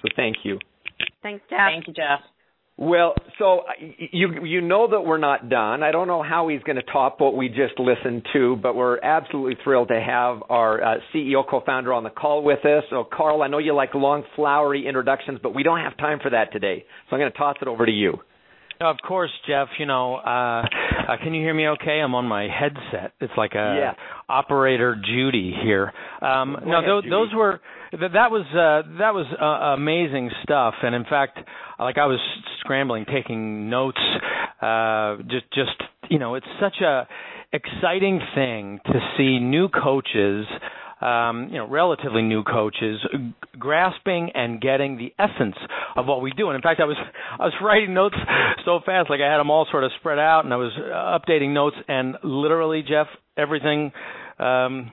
So 0.00 0.08
thank 0.16 0.36
you. 0.44 0.58
Thanks, 1.22 1.44
Jeff. 1.50 1.58
Thank 1.72 1.86
you, 1.86 1.94
Jeff. 1.94 2.20
Well, 2.78 3.14
so 3.38 3.60
you 3.78 4.44
you 4.44 4.60
know 4.62 4.88
that 4.90 5.02
we're 5.02 5.18
not 5.18 5.50
done. 5.50 5.82
I 5.82 5.92
don't 5.92 6.08
know 6.08 6.22
how 6.22 6.48
he's 6.48 6.62
going 6.62 6.76
to 6.76 6.82
top 6.82 7.20
what 7.20 7.36
we 7.36 7.48
just 7.48 7.78
listened 7.78 8.26
to, 8.32 8.56
but 8.56 8.74
we're 8.74 8.98
absolutely 8.98 9.56
thrilled 9.62 9.88
to 9.88 10.00
have 10.00 10.42
our 10.48 10.82
uh, 10.82 10.98
CEO 11.14 11.48
co-founder 11.48 11.92
on 11.92 12.02
the 12.02 12.10
call 12.10 12.42
with 12.42 12.64
us. 12.64 12.82
So, 12.88 13.04
Carl, 13.04 13.42
I 13.42 13.48
know 13.48 13.58
you 13.58 13.74
like 13.74 13.94
long, 13.94 14.24
flowery 14.34 14.86
introductions, 14.88 15.38
but 15.42 15.54
we 15.54 15.62
don't 15.62 15.80
have 15.80 15.96
time 15.98 16.18
for 16.20 16.30
that 16.30 16.50
today. 16.50 16.84
So 17.08 17.14
I'm 17.14 17.20
going 17.20 17.30
to 17.30 17.38
toss 17.38 17.56
it 17.60 17.68
over 17.68 17.84
to 17.84 17.92
you. 17.92 18.14
Of 18.82 18.96
course, 19.06 19.30
Jeff. 19.46 19.68
You 19.78 19.86
know, 19.86 20.16
uh, 20.16 20.64
uh, 21.08 21.16
can 21.22 21.34
you 21.34 21.42
hear 21.42 21.54
me? 21.54 21.68
Okay, 21.68 22.00
I'm 22.00 22.14
on 22.14 22.26
my 22.26 22.48
headset. 22.48 23.12
It's 23.20 23.32
like 23.36 23.52
a 23.52 23.76
yeah. 23.78 23.92
operator 24.28 24.96
Judy 24.96 25.54
here. 25.62 25.92
Um, 26.20 26.56
no, 26.66 26.78
ahead, 26.78 26.88
those, 26.88 27.04
those 27.08 27.28
were 27.34 27.60
that 27.92 28.30
was 28.30 28.44
uh, 28.50 28.88
that 28.98 29.14
was 29.14 29.26
uh, 29.40 29.74
amazing 29.80 30.30
stuff. 30.42 30.74
And 30.82 30.94
in 30.94 31.04
fact, 31.04 31.38
like 31.78 31.98
I 31.98 32.06
was 32.06 32.18
scrambling, 32.60 33.04
taking 33.04 33.70
notes. 33.70 34.00
Uh, 34.60 35.16
just, 35.28 35.46
just 35.54 35.82
you 36.10 36.18
know, 36.18 36.34
it's 36.34 36.46
such 36.60 36.80
a 36.82 37.06
exciting 37.52 38.20
thing 38.34 38.80
to 38.86 38.94
see 39.16 39.38
new 39.38 39.68
coaches 39.68 40.46
um, 41.02 41.48
you 41.50 41.58
know, 41.58 41.68
relatively 41.68 42.22
new 42.22 42.44
coaches 42.44 43.00
grasping 43.58 44.30
and 44.34 44.60
getting 44.60 44.96
the 44.96 45.12
essence 45.18 45.56
of 45.96 46.06
what 46.06 46.22
we 46.22 46.30
do. 46.32 46.48
And 46.48 46.56
in 46.56 46.62
fact, 46.62 46.80
I 46.80 46.84
was 46.84 46.96
I 47.38 47.44
was 47.44 47.54
writing 47.62 47.94
notes 47.94 48.16
so 48.64 48.80
fast, 48.84 49.10
like 49.10 49.20
I 49.20 49.30
had 49.30 49.38
them 49.38 49.50
all 49.50 49.66
sort 49.70 49.84
of 49.84 49.90
spread 49.98 50.18
out, 50.18 50.44
and 50.44 50.54
I 50.54 50.56
was 50.56 50.72
uh, 50.78 51.18
updating 51.18 51.52
notes, 51.52 51.76
and 51.88 52.16
literally, 52.22 52.82
Jeff, 52.82 53.08
everything. 53.36 53.92
Um, 54.38 54.92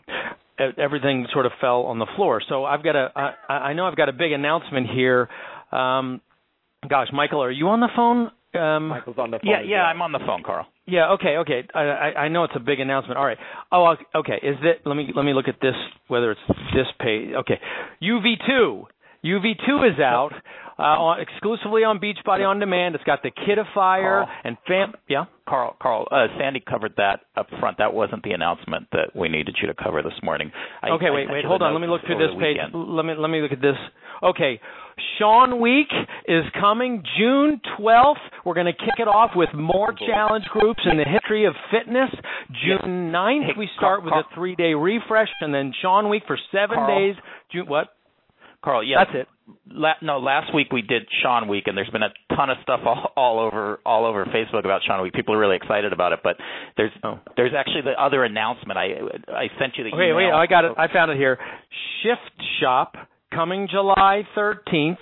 everything 0.77 1.25
sort 1.31 1.45
of 1.45 1.53
fell 1.61 1.83
on 1.83 1.99
the 1.99 2.05
floor. 2.17 2.41
So 2.47 2.65
I've 2.65 2.83
got 2.83 2.95
a, 2.95 3.09
I, 3.15 3.53
I 3.53 3.73
know 3.73 3.85
I've 3.85 3.95
got 3.95 4.09
a 4.09 4.13
big 4.13 4.33
announcement 4.33 4.87
here. 4.93 5.29
Um, 5.71 6.19
gosh, 6.87 7.07
Michael, 7.13 7.41
are 7.41 7.49
you 7.49 7.69
on 7.69 7.79
the 7.79 7.87
phone? 7.95 8.29
Um, 8.61 8.87
Michael's 8.89 9.17
on 9.17 9.31
the 9.31 9.39
phone. 9.39 9.49
Yeah, 9.49 9.61
yeah, 9.65 9.83
I'm 9.83 10.01
on 10.01 10.11
the 10.11 10.19
phone, 10.19 10.43
Carl. 10.43 10.67
Yeah. 10.89 11.11
Okay. 11.13 11.37
Okay. 11.37 11.63
I, 11.73 11.79
I, 11.79 12.27
know 12.29 12.43
it's 12.43 12.53
a 12.55 12.59
big 12.59 12.79
announcement. 12.79 13.17
All 13.17 13.25
right. 13.25 13.37
Oh. 13.71 13.95
Okay. 14.15 14.39
Is 14.41 14.55
that? 14.63 14.87
Let 14.87 14.95
me 14.95 15.11
let 15.15 15.23
me 15.23 15.33
look 15.33 15.47
at 15.47 15.61
this. 15.61 15.75
Whether 16.07 16.31
it's 16.31 16.41
this 16.73 16.87
page. 16.99 17.33
Okay. 17.35 17.59
UV2. 18.01 18.83
UV2 19.23 19.93
is 19.93 19.99
out 19.99 20.31
uh, 20.79 20.81
on, 20.81 21.19
exclusively 21.19 21.83
on 21.83 21.99
Beachbody 21.99 22.47
on 22.47 22.59
Demand. 22.59 22.95
It's 22.95 23.03
got 23.03 23.21
the 23.21 23.31
Kidifier 23.31 24.25
and 24.43 24.57
fam. 24.65 24.93
Yeah. 25.09 25.25
Carl. 25.47 25.75
Carl. 25.81 26.07
Uh, 26.09 26.27
Sandy 26.39 26.61
covered 26.61 26.93
that 26.97 27.21
up 27.35 27.47
front. 27.59 27.79
That 27.79 27.93
wasn't 27.93 28.23
the 28.23 28.31
announcement 28.31 28.87
that 28.93 29.15
we 29.15 29.27
needed 29.27 29.57
you 29.61 29.67
to 29.67 29.73
cover 29.73 30.01
this 30.01 30.13
morning. 30.23 30.51
I, 30.81 30.91
okay. 30.91 31.09
Wait. 31.09 31.27
wait. 31.29 31.43
Hold 31.43 31.61
on. 31.61 31.73
Let 31.73 31.81
me 31.81 31.87
look 31.87 32.01
through 32.05 32.19
this 32.19 32.35
page. 32.39 32.57
Let 32.73 33.05
me 33.05 33.13
let 33.17 33.29
me 33.29 33.41
look 33.41 33.51
at 33.51 33.61
this. 33.61 33.75
Okay. 34.23 34.59
Shaun 35.17 35.61
Week 35.61 35.87
is 36.27 36.43
coming 36.59 37.03
June 37.17 37.61
12th. 37.79 38.19
We're 38.45 38.53
going 38.53 38.67
to 38.67 38.73
kick 38.73 38.99
it 38.99 39.07
off 39.07 39.31
with 39.35 39.49
more 39.53 39.93
challenge 39.93 40.43
groups 40.51 40.81
in 40.89 40.97
the 40.97 41.05
history 41.05 41.45
of 41.45 41.53
fitness. 41.71 42.09
June 42.65 43.11
9th, 43.11 43.57
we 43.57 43.69
start 43.77 44.03
with 44.03 44.13
a 44.13 44.23
three 44.35 44.55
day 44.55 44.73
refresh, 44.73 45.29
and 45.41 45.53
then 45.53 45.73
Shaun 45.81 46.09
Week 46.09 46.23
for 46.27 46.37
seven 46.51 46.75
Carl, 46.75 46.99
days. 46.99 47.15
June, 47.51 47.67
what? 47.67 47.95
Carl, 48.63 48.83
yeah, 48.83 49.03
that's 49.03 49.17
it. 49.23 49.27
La- 49.71 49.99
no, 50.01 50.19
last 50.19 50.53
week 50.53 50.71
we 50.71 50.81
did 50.81 51.03
Shaun 51.23 51.47
Week, 51.47 51.63
and 51.67 51.77
there's 51.77 51.89
been 51.89 52.03
a 52.03 52.13
ton 52.35 52.49
of 52.49 52.57
stuff 52.61 52.81
all, 52.85 53.11
all 53.15 53.39
over 53.39 53.79
all 53.85 54.05
over 54.05 54.25
Facebook 54.25 54.65
about 54.65 54.81
Shaun 54.85 55.01
Week. 55.01 55.13
People 55.13 55.33
are 55.33 55.39
really 55.39 55.55
excited 55.55 55.93
about 55.93 56.11
it, 56.13 56.19
but 56.23 56.35
there's 56.77 56.91
oh. 57.03 57.19
there's 57.35 57.53
actually 57.57 57.81
the 57.81 58.01
other 58.01 58.23
announcement. 58.23 58.77
I 58.77 58.93
I 59.31 59.47
sent 59.59 59.77
you 59.77 59.85
the 59.85 59.91
okay, 59.95 60.11
email. 60.11 60.17
Wait, 60.17 60.31
I 60.31 60.45
got 60.45 60.65
it. 60.65 60.73
Oh. 60.77 60.81
I 60.81 60.91
found 60.91 61.11
it 61.11 61.17
here. 61.17 61.39
Shift 62.03 62.47
Shop 62.61 62.95
coming 63.33 63.67
July 63.69 64.23
13th. 64.37 64.97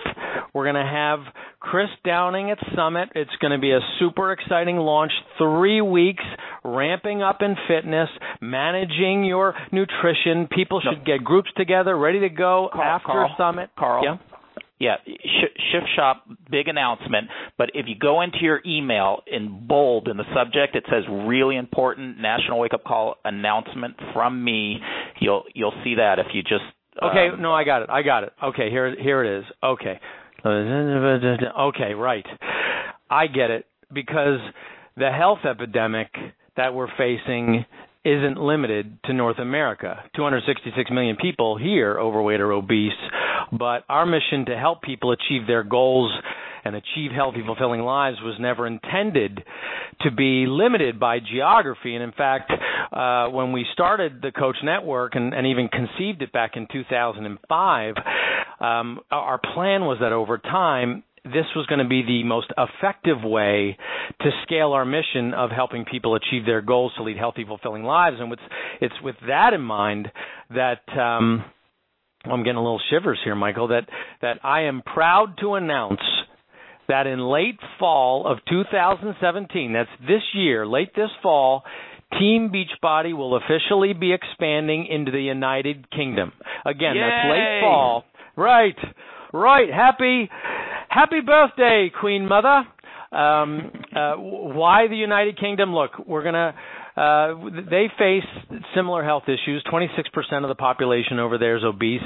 We're 0.54 0.64
going 0.64 0.74
to 0.74 0.90
have 0.90 1.20
Chris 1.60 1.88
Downing 2.04 2.50
at 2.50 2.58
Summit. 2.74 3.10
It's 3.14 3.30
going 3.40 3.52
to 3.52 3.58
be 3.58 3.72
a 3.72 3.80
super 3.98 4.32
exciting 4.32 4.76
launch. 4.76 5.12
Three 5.38 5.80
weeks 5.80 6.24
ramping 6.64 7.22
up 7.22 7.38
in 7.40 7.56
fitness, 7.66 8.08
managing 8.40 9.24
your 9.24 9.54
nutrition. 9.72 10.48
People 10.50 10.80
should 10.80 11.04
get 11.04 11.24
groups 11.24 11.50
together, 11.56 11.96
ready 11.96 12.20
to 12.20 12.28
go 12.28 12.68
Carl, 12.72 12.88
after 12.88 13.06
Carl, 13.06 13.34
Summit. 13.36 13.70
Carl. 13.78 14.04
Yeah. 14.04 14.16
Yeah, 14.80 14.94
Shift 15.04 15.88
Shop, 15.96 16.22
big 16.48 16.68
announcement. 16.68 17.26
But 17.56 17.70
if 17.74 17.86
you 17.88 17.96
go 18.00 18.20
into 18.20 18.38
your 18.42 18.60
email 18.64 19.22
in 19.26 19.66
bold 19.66 20.06
in 20.06 20.16
the 20.16 20.24
subject, 20.32 20.76
it 20.76 20.84
says 20.88 21.02
"really 21.26 21.56
important 21.56 22.20
National 22.20 22.60
Wake 22.60 22.72
Up 22.72 22.84
Call 22.84 23.16
announcement 23.24 23.96
from 24.14 24.44
me." 24.44 24.78
You'll 25.18 25.42
you'll 25.52 25.74
see 25.82 25.96
that 25.96 26.20
if 26.20 26.26
you 26.32 26.42
just 26.42 26.62
Okay, 27.02 27.28
um, 27.32 27.42
no, 27.42 27.52
I 27.52 27.64
got 27.64 27.82
it. 27.82 27.90
I 27.90 28.02
got 28.02 28.24
it. 28.24 28.32
Okay, 28.42 28.70
here 28.70 28.94
here 29.00 29.24
it 29.24 29.38
is. 29.40 29.44
Okay. 29.62 30.00
Okay, 30.44 31.94
right. 31.94 32.26
I 33.10 33.26
get 33.26 33.50
it 33.50 33.66
because 33.92 34.38
the 34.96 35.10
health 35.10 35.40
epidemic 35.48 36.08
that 36.56 36.74
we're 36.74 36.88
facing 36.96 37.64
isn't 38.04 38.38
limited 38.38 38.98
to 39.04 39.12
North 39.12 39.38
America. 39.38 40.02
266 40.16 40.90
million 40.90 41.16
people 41.16 41.56
here 41.58 41.98
overweight 41.98 42.40
or 42.40 42.52
obese, 42.52 42.92
but 43.52 43.84
our 43.88 44.06
mission 44.06 44.46
to 44.46 44.56
help 44.56 44.82
people 44.82 45.12
achieve 45.12 45.46
their 45.46 45.62
goals 45.62 46.12
and 46.64 46.74
achieve 46.74 47.10
healthy, 47.14 47.42
fulfilling 47.44 47.80
lives 47.80 48.18
was 48.22 48.36
never 48.38 48.66
intended 48.66 49.42
to 50.02 50.10
be 50.10 50.46
limited 50.46 50.98
by 51.00 51.18
geography. 51.20 51.94
And 51.94 52.02
in 52.02 52.12
fact, 52.12 52.52
uh, 52.92 53.28
when 53.28 53.52
we 53.52 53.66
started 53.72 54.20
the 54.22 54.32
Coach 54.32 54.56
Network 54.62 55.14
and, 55.14 55.34
and 55.34 55.46
even 55.46 55.68
conceived 55.68 56.22
it 56.22 56.32
back 56.32 56.52
in 56.56 56.66
2005, 56.72 57.94
um, 58.60 59.00
our 59.10 59.38
plan 59.38 59.82
was 59.82 59.98
that 60.00 60.12
over 60.12 60.38
time, 60.38 61.04
this 61.24 61.46
was 61.54 61.66
going 61.66 61.80
to 61.80 61.88
be 61.88 62.02
the 62.02 62.22
most 62.24 62.50
effective 62.56 63.22
way 63.22 63.76
to 64.20 64.30
scale 64.44 64.72
our 64.72 64.84
mission 64.84 65.34
of 65.34 65.50
helping 65.50 65.84
people 65.84 66.14
achieve 66.14 66.46
their 66.46 66.62
goals 66.62 66.92
to 66.96 67.02
lead 67.02 67.18
healthy, 67.18 67.44
fulfilling 67.44 67.82
lives. 67.82 68.16
And 68.18 68.32
it's, 68.32 68.42
it's 68.80 68.94
with 69.02 69.16
that 69.26 69.52
in 69.52 69.60
mind 69.60 70.10
that 70.50 70.80
um, 70.98 71.44
I'm 72.24 72.42
getting 72.42 72.56
a 72.56 72.62
little 72.62 72.80
shivers 72.90 73.18
here, 73.24 73.34
Michael. 73.34 73.68
That 73.68 73.88
that 74.22 74.38
I 74.42 74.62
am 74.62 74.82
proud 74.82 75.38
to 75.40 75.54
announce 75.54 76.00
that 76.88 77.06
in 77.06 77.20
late 77.20 77.58
fall 77.78 78.26
of 78.26 78.38
2017, 78.48 79.72
that's 79.72 79.88
this 80.00 80.22
year, 80.34 80.66
late 80.66 80.94
this 80.94 81.10
fall, 81.22 81.62
Team 82.18 82.50
Beachbody 82.50 83.14
will 83.16 83.36
officially 83.36 83.92
be 83.92 84.12
expanding 84.12 84.86
into 84.86 85.10
the 85.10 85.20
United 85.20 85.90
Kingdom. 85.90 86.32
Again, 86.64 86.96
Yay! 86.96 87.02
that's 87.02 87.30
late 87.30 87.60
fall. 87.60 88.04
Right. 88.36 88.76
Right. 89.32 89.68
Happy 89.72 90.30
happy 90.88 91.20
birthday, 91.20 91.90
Queen 92.00 92.26
Mother. 92.26 92.64
Um, 93.10 93.70
uh, 93.94 94.14
why 94.16 94.86
the 94.88 94.96
United 94.96 95.38
Kingdom? 95.38 95.74
Look, 95.74 95.92
we're 96.06 96.22
going 96.22 96.34
to 96.34 96.54
uh, 96.98 97.34
they 97.70 97.86
face 97.96 98.24
similar 98.74 99.04
health 99.04 99.24
issues. 99.26 99.62
26% 99.72 100.42
of 100.42 100.48
the 100.48 100.56
population 100.56 101.20
over 101.20 101.38
there 101.38 101.56
is 101.56 101.62
obese, 101.62 102.02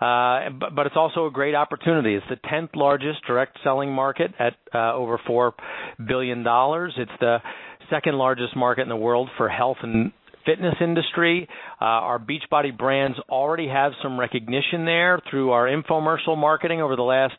uh, 0.00 0.50
but, 0.58 0.74
but, 0.74 0.86
it's 0.86 0.96
also 0.96 1.26
a 1.26 1.30
great 1.30 1.54
opportunity. 1.54 2.14
It's 2.14 2.26
the 2.28 2.36
10th 2.48 2.76
largest 2.76 3.24
direct 3.26 3.58
selling 3.64 3.92
market 3.92 4.32
at 4.38 4.54
uh, 4.74 4.94
over 4.94 5.18
$4 5.28 5.52
billion. 6.06 6.40
It's 6.40 7.10
the 7.20 7.38
second 7.90 8.16
largest 8.16 8.56
market 8.56 8.82
in 8.82 8.88
the 8.88 8.96
world 8.96 9.30
for 9.36 9.48
health 9.48 9.78
and 9.82 10.12
fitness 10.44 10.74
industry. 10.80 11.48
Uh, 11.80 11.84
our 11.84 12.18
Beachbody 12.18 12.76
brands 12.76 13.18
already 13.28 13.68
have 13.68 13.92
some 14.02 14.18
recognition 14.18 14.84
there 14.84 15.20
through 15.30 15.50
our 15.50 15.66
infomercial 15.66 16.38
marketing 16.38 16.80
over 16.80 16.96
the 16.96 17.02
last 17.02 17.34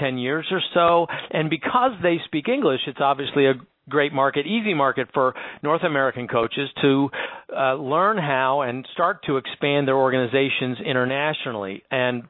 10 0.00 0.18
years 0.18 0.46
or 0.50 0.60
so. 0.74 1.06
And 1.30 1.50
because 1.50 1.92
they 2.02 2.16
speak 2.26 2.48
English, 2.48 2.80
it's 2.86 3.00
obviously 3.00 3.46
a 3.46 3.54
great 3.88 4.12
market, 4.12 4.46
easy 4.46 4.74
market 4.74 5.08
for 5.12 5.34
North 5.62 5.82
American 5.84 6.28
coaches 6.28 6.68
to 6.80 7.10
uh, 7.56 7.74
learn 7.74 8.16
how 8.18 8.62
and 8.62 8.86
start 8.92 9.24
to 9.26 9.36
expand 9.36 9.88
their 9.88 9.96
organizations 9.96 10.78
internationally. 10.84 11.82
And 11.90 12.24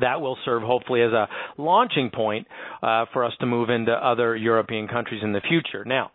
that 0.00 0.20
will 0.20 0.38
serve 0.44 0.62
hopefully 0.62 1.02
as 1.02 1.12
a 1.12 1.28
launching 1.58 2.10
point 2.10 2.46
uh, 2.82 3.04
for 3.12 3.24
us 3.24 3.32
to 3.40 3.46
move 3.46 3.68
into 3.70 3.92
other 3.92 4.34
European 4.36 4.88
countries 4.88 5.20
in 5.22 5.32
the 5.32 5.40
future. 5.40 5.84
Now, 5.84 6.10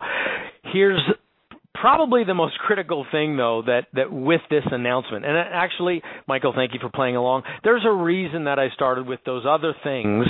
here's 0.74 1.02
probably 1.80 2.24
the 2.24 2.34
most 2.34 2.58
critical 2.58 3.06
thing 3.12 3.38
though 3.38 3.62
that 3.66 3.86
that 3.94 4.12
with 4.12 4.42
this 4.50 4.64
announcement 4.72 5.26
and 5.26 5.38
actually 5.38 6.02
michael 6.28 6.52
thank 6.56 6.74
you 6.74 6.80
for 6.82 6.90
playing 6.90 7.16
along 7.16 7.44
there's 7.64 7.84
a 7.86 7.92
reason 7.92 8.46
that 8.46 8.58
i 8.58 8.68
started 8.74 9.06
with 9.06 9.20
those 9.26 9.44
other 9.48 9.74
things 9.84 10.26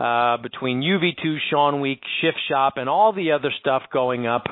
uh, 0.00 0.38
between 0.38 0.80
uv2 0.80 1.36
shaun 1.50 1.80
week 1.80 2.00
shift 2.22 2.38
shop 2.48 2.74
and 2.76 2.88
all 2.88 3.12
the 3.12 3.32
other 3.32 3.52
stuff 3.60 3.82
going 3.92 4.26
up. 4.26 4.44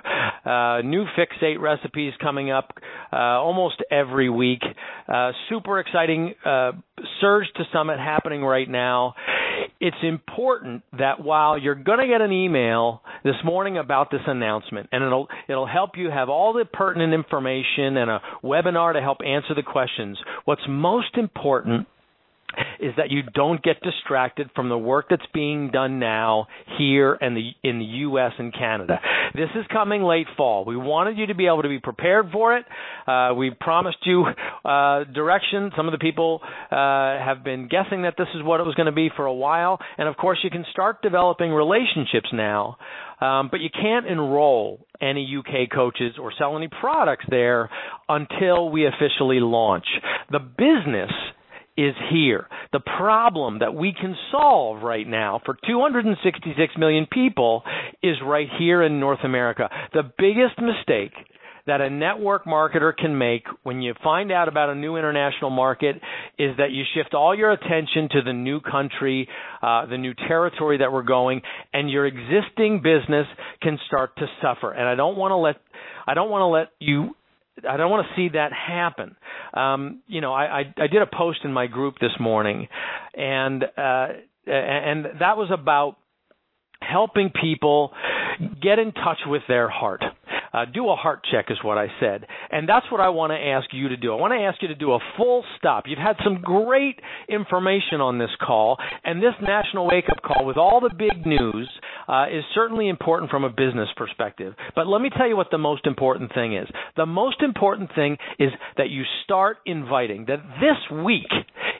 Uh, 0.44 0.82
new 0.82 1.04
fixate 1.16 1.58
recipes 1.58 2.12
coming 2.20 2.50
up 2.50 2.74
uh, 3.12 3.16
almost 3.16 3.82
every 3.90 4.28
week. 4.28 4.62
Uh, 5.08 5.32
super 5.48 5.80
exciting 5.80 6.34
uh, 6.44 6.72
surge 7.20 7.46
to 7.56 7.64
summit 7.72 7.98
happening 7.98 8.42
right 8.42 8.68
now. 8.68 9.14
It's 9.80 9.96
important 10.02 10.82
that 10.98 11.22
while 11.22 11.58
you're 11.58 11.74
going 11.74 12.00
to 12.00 12.06
get 12.06 12.20
an 12.20 12.32
email 12.32 13.02
this 13.24 13.36
morning 13.44 13.78
about 13.78 14.10
this 14.10 14.20
announcement 14.26 14.88
and 14.92 15.02
it'll 15.02 15.28
it'll 15.48 15.66
help 15.66 15.92
you 15.96 16.10
have 16.10 16.28
all 16.28 16.52
the 16.52 16.64
pertinent 16.64 17.14
information 17.14 17.96
and 17.96 18.10
a 18.10 18.20
webinar 18.44 18.92
to 18.92 19.00
help 19.00 19.18
answer 19.24 19.54
the 19.54 19.62
questions 19.62 20.18
what's 20.44 20.62
most 20.68 21.16
important 21.16 21.86
is 22.80 22.94
that 22.96 23.10
you 23.10 23.22
don't 23.22 23.62
get 23.62 23.80
distracted 23.82 24.50
from 24.54 24.68
the 24.68 24.78
work 24.78 25.06
that's 25.10 25.26
being 25.34 25.70
done 25.70 25.98
now 25.98 26.46
here 26.78 27.14
in 27.14 27.34
the 27.34 27.50
in 27.62 27.78
the 27.78 27.84
US 27.84 28.32
and 28.38 28.52
Canada. 28.52 29.00
This 29.34 29.50
is 29.54 29.64
coming 29.72 30.02
late 30.02 30.26
fall. 30.36 30.64
We 30.64 30.76
wanted 30.76 31.18
you 31.18 31.26
to 31.26 31.34
be 31.34 31.46
able 31.46 31.62
to 31.62 31.68
be 31.68 31.78
prepared 31.78 32.30
for 32.32 32.56
it. 32.56 32.64
Uh, 33.06 33.34
we 33.34 33.50
promised 33.50 33.98
you 34.04 34.24
uh, 34.64 35.04
direction. 35.04 35.70
Some 35.76 35.86
of 35.86 35.92
the 35.92 35.98
people 35.98 36.40
uh, 36.42 36.74
have 36.74 37.44
been 37.44 37.68
guessing 37.68 38.02
that 38.02 38.14
this 38.16 38.28
is 38.34 38.42
what 38.42 38.60
it 38.60 38.64
was 38.64 38.74
going 38.74 38.86
to 38.86 38.92
be 38.92 39.10
for 39.14 39.26
a 39.26 39.34
while, 39.34 39.78
and 39.98 40.08
of 40.08 40.16
course 40.16 40.38
you 40.42 40.50
can 40.50 40.64
start 40.72 41.02
developing 41.02 41.50
relationships 41.50 42.28
now. 42.32 42.76
Um, 43.20 43.48
but 43.50 43.58
you 43.60 43.68
can't 43.70 44.06
enroll 44.06 44.86
any 45.00 45.36
UK 45.38 45.70
coaches 45.74 46.14
or 46.20 46.32
sell 46.38 46.56
any 46.56 46.68
products 46.68 47.24
there 47.28 47.68
until 48.08 48.70
we 48.70 48.86
officially 48.86 49.40
launch. 49.40 49.86
The 50.30 50.38
business 50.38 51.10
is 51.78 51.94
here. 52.10 52.48
The 52.72 52.80
problem 52.80 53.60
that 53.60 53.72
we 53.72 53.94
can 53.98 54.16
solve 54.32 54.82
right 54.82 55.06
now 55.06 55.40
for 55.46 55.56
266 55.66 56.74
million 56.76 57.06
people 57.10 57.62
is 58.02 58.16
right 58.22 58.48
here 58.58 58.82
in 58.82 58.98
North 58.98 59.20
America. 59.22 59.70
The 59.92 60.02
biggest 60.18 60.60
mistake 60.60 61.12
that 61.68 61.80
a 61.80 61.88
network 61.88 62.46
marketer 62.46 62.96
can 62.96 63.16
make 63.16 63.44
when 63.62 63.80
you 63.80 63.94
find 64.02 64.32
out 64.32 64.48
about 64.48 64.70
a 64.70 64.74
new 64.74 64.96
international 64.96 65.50
market 65.50 65.96
is 66.38 66.56
that 66.56 66.72
you 66.72 66.82
shift 66.94 67.14
all 67.14 67.36
your 67.36 67.52
attention 67.52 68.08
to 68.10 68.22
the 68.24 68.32
new 68.32 68.58
country, 68.60 69.28
uh, 69.62 69.86
the 69.86 69.98
new 69.98 70.14
territory 70.14 70.78
that 70.78 70.90
we're 70.90 71.02
going, 71.02 71.42
and 71.72 71.90
your 71.90 72.06
existing 72.06 72.80
business 72.82 73.26
can 73.62 73.78
start 73.86 74.16
to 74.16 74.26
suffer. 74.42 74.72
And 74.72 74.88
I 74.88 74.94
don't 74.94 75.16
want 75.16 75.30
to 75.30 75.36
let 75.36 75.56
I 76.06 76.14
don't 76.14 76.30
want 76.30 76.40
to 76.40 76.46
let 76.46 76.68
you 76.80 77.14
I 77.68 77.76
don't 77.76 77.90
want 77.90 78.06
to 78.06 78.16
see 78.16 78.34
that 78.34 78.52
happen. 78.52 79.16
Um, 79.54 80.02
you 80.06 80.20
know, 80.20 80.32
I, 80.32 80.60
I, 80.60 80.74
I 80.76 80.86
did 80.86 81.02
a 81.02 81.06
post 81.06 81.40
in 81.44 81.52
my 81.52 81.66
group 81.66 81.94
this 82.00 82.12
morning, 82.20 82.68
and 83.14 83.64
uh, 83.64 84.08
and 84.46 85.04
that 85.20 85.36
was 85.36 85.50
about 85.52 85.96
helping 86.80 87.30
people 87.30 87.92
get 88.62 88.78
in 88.78 88.92
touch 88.92 89.18
with 89.26 89.42
their 89.48 89.68
heart. 89.68 90.02
Uh, 90.52 90.64
do 90.64 90.88
a 90.88 90.96
heart 90.96 91.20
check 91.30 91.46
is 91.50 91.58
what 91.62 91.78
I 91.78 91.86
said. 92.00 92.26
And 92.50 92.68
that's 92.68 92.86
what 92.90 93.00
I 93.00 93.08
want 93.10 93.32
to 93.32 93.36
ask 93.36 93.68
you 93.72 93.88
to 93.88 93.96
do. 93.96 94.12
I 94.12 94.16
want 94.16 94.32
to 94.32 94.44
ask 94.44 94.60
you 94.62 94.68
to 94.68 94.74
do 94.74 94.92
a 94.92 94.98
full 95.16 95.44
stop. 95.58 95.84
You've 95.86 95.98
had 95.98 96.16
some 96.24 96.40
great 96.42 97.00
information 97.28 98.00
on 98.00 98.18
this 98.18 98.30
call, 98.40 98.76
and 99.04 99.22
this 99.22 99.34
national 99.42 99.86
wake 99.86 100.06
up 100.10 100.22
call 100.22 100.44
with 100.46 100.56
all 100.56 100.80
the 100.80 100.94
big 100.94 101.26
news 101.26 101.68
uh, 102.08 102.26
is 102.30 102.44
certainly 102.54 102.88
important 102.88 103.30
from 103.30 103.44
a 103.44 103.50
business 103.50 103.88
perspective. 103.96 104.54
But 104.74 104.86
let 104.86 105.00
me 105.00 105.10
tell 105.16 105.28
you 105.28 105.36
what 105.36 105.50
the 105.50 105.58
most 105.58 105.86
important 105.86 106.32
thing 106.34 106.56
is. 106.56 106.68
The 106.96 107.06
most 107.06 107.42
important 107.42 107.90
thing 107.94 108.16
is 108.38 108.50
that 108.76 108.90
you 108.90 109.04
start 109.24 109.58
inviting, 109.66 110.26
that 110.26 110.40
this 110.60 110.98
week 111.04 111.30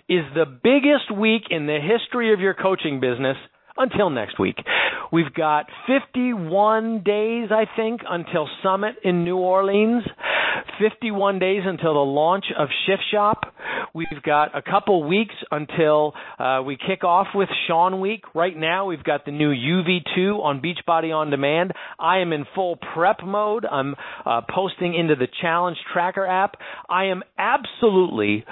is 0.08 0.24
the 0.34 0.46
biggest 0.46 1.14
week 1.16 1.42
in 1.50 1.66
the 1.66 1.78
history 1.80 2.32
of 2.32 2.40
your 2.40 2.54
coaching 2.54 3.00
business 3.00 3.36
until 3.76 4.10
next 4.10 4.38
week. 4.38 4.56
We've 5.12 5.32
got 5.32 5.66
51 5.86 7.02
days, 7.04 7.48
I 7.50 7.64
think, 7.76 8.02
until 8.08 8.48
Summit 8.62 8.96
in 9.04 9.24
New 9.24 9.36
Orleans. 9.36 10.04
51 10.78 11.38
days 11.38 11.62
until 11.64 11.94
the 11.94 12.00
launch 12.00 12.46
of 12.56 12.68
Shift 12.86 13.02
Shop. 13.12 13.42
We've 13.94 14.22
got 14.24 14.56
a 14.56 14.62
couple 14.62 15.08
weeks 15.08 15.34
until 15.50 16.14
uh, 16.38 16.62
we 16.64 16.76
kick 16.76 17.04
off 17.04 17.28
with 17.34 17.48
Shaun 17.66 18.00
Week. 18.00 18.22
Right 18.34 18.56
now, 18.56 18.86
we've 18.86 19.02
got 19.02 19.24
the 19.24 19.32
new 19.32 19.50
UV2 19.50 20.40
on 20.40 20.60
Beachbody 20.60 21.14
On 21.14 21.30
Demand. 21.30 21.72
I 21.98 22.18
am 22.18 22.32
in 22.32 22.44
full 22.54 22.76
prep 22.94 23.24
mode. 23.24 23.66
I'm 23.70 23.94
uh, 24.24 24.42
posting 24.52 24.94
into 24.94 25.14
the 25.14 25.28
Challenge 25.40 25.76
Tracker 25.92 26.26
app. 26.26 26.56
I 26.88 27.06
am 27.06 27.22
absolutely 27.38 28.44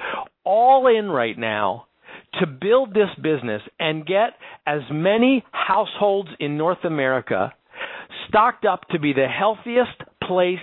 all 0.44 0.86
in 0.86 1.08
right 1.08 1.36
now 1.36 1.86
to 2.40 2.46
build 2.46 2.94
this 2.94 3.10
business 3.22 3.62
and 3.78 4.06
get 4.06 4.30
as 4.66 4.80
many 4.90 5.44
households 5.52 6.28
in 6.38 6.56
North 6.56 6.84
America 6.84 7.52
stocked 8.28 8.64
up 8.64 8.82
to 8.90 8.98
be 8.98 9.12
the 9.12 9.26
healthiest 9.26 10.02
place 10.26 10.58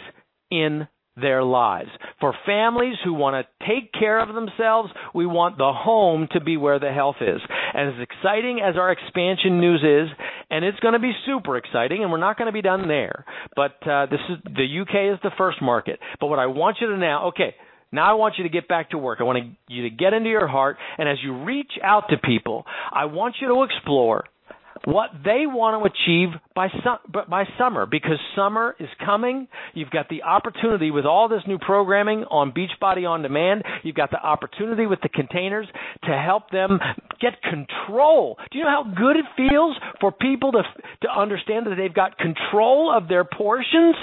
in 0.51 0.87
their 1.15 1.43
lives. 1.43 1.89
For 2.19 2.33
families 2.45 2.95
who 3.03 3.13
want 3.13 3.45
to 3.45 3.67
take 3.67 3.91
care 3.93 4.19
of 4.19 4.33
themselves, 4.33 4.89
we 5.13 5.25
want 5.25 5.57
the 5.57 5.71
home 5.71 6.27
to 6.31 6.41
be 6.41 6.57
where 6.57 6.79
the 6.79 6.91
health 6.91 7.17
is. 7.21 7.39
And 7.73 7.89
as 7.89 8.01
exciting 8.01 8.61
as 8.63 8.75
our 8.77 8.91
expansion 8.91 9.59
news 9.59 9.81
is, 9.83 10.15
and 10.49 10.65
it's 10.65 10.79
going 10.79 10.93
to 10.93 10.99
be 10.99 11.11
super 11.25 11.57
exciting, 11.57 12.01
and 12.01 12.11
we're 12.11 12.17
not 12.17 12.37
going 12.37 12.47
to 12.47 12.53
be 12.53 12.63
done 12.63 12.87
there. 12.87 13.25
But 13.55 13.87
uh, 13.87 14.07
this 14.07 14.19
is 14.29 14.37
the 14.43 14.81
UK 14.81 15.13
is 15.13 15.19
the 15.23 15.31
first 15.37 15.61
market. 15.61 15.99
But 16.19 16.27
what 16.27 16.39
I 16.39 16.47
want 16.47 16.77
you 16.81 16.87
to 16.87 16.97
now, 16.97 17.27
okay, 17.27 17.55
now 17.93 18.11
I 18.11 18.13
want 18.15 18.35
you 18.37 18.43
to 18.43 18.49
get 18.49 18.67
back 18.67 18.89
to 18.89 18.97
work. 18.97 19.19
I 19.21 19.23
want 19.23 19.55
you 19.69 19.83
to 19.83 19.89
get 19.89 20.13
into 20.13 20.29
your 20.29 20.47
heart, 20.47 20.77
and 20.97 21.07
as 21.07 21.17
you 21.23 21.43
reach 21.43 21.71
out 21.81 22.05
to 22.09 22.17
people, 22.17 22.65
I 22.91 23.05
want 23.05 23.35
you 23.39 23.47
to 23.47 23.63
explore 23.63 24.25
what 24.85 25.09
they 25.23 25.45
want 25.45 25.81
to 25.81 25.89
achieve 25.89 26.29
by 26.55 26.67
by 27.29 27.45
summer 27.57 27.85
because 27.85 28.17
summer 28.35 28.75
is 28.79 28.89
coming. 29.05 29.47
You've 29.73 29.89
got 29.89 30.09
the 30.09 30.23
opportunity 30.23 30.91
with 30.91 31.05
all 31.05 31.29
this 31.29 31.41
new 31.47 31.57
programming 31.57 32.25
on 32.29 32.51
Beachbody 32.51 33.07
on 33.07 33.21
Demand. 33.21 33.63
You've 33.83 33.95
got 33.95 34.11
the 34.11 34.21
opportunity 34.21 34.85
with 34.85 34.99
the 35.01 35.09
containers 35.09 35.67
to 36.03 36.11
help 36.11 36.49
them 36.51 36.79
get 37.19 37.41
control. 37.41 38.37
Do 38.51 38.57
you 38.57 38.65
know 38.65 38.69
how 38.69 38.93
good 38.95 39.17
it 39.17 39.25
feels 39.35 39.75
for 39.99 40.11
people 40.11 40.51
to 40.53 40.63
to 41.03 41.09
understand 41.09 41.67
that 41.67 41.75
they've 41.77 41.93
got 41.93 42.17
control 42.17 42.93
of 42.95 43.07
their 43.07 43.23
portions? 43.23 43.95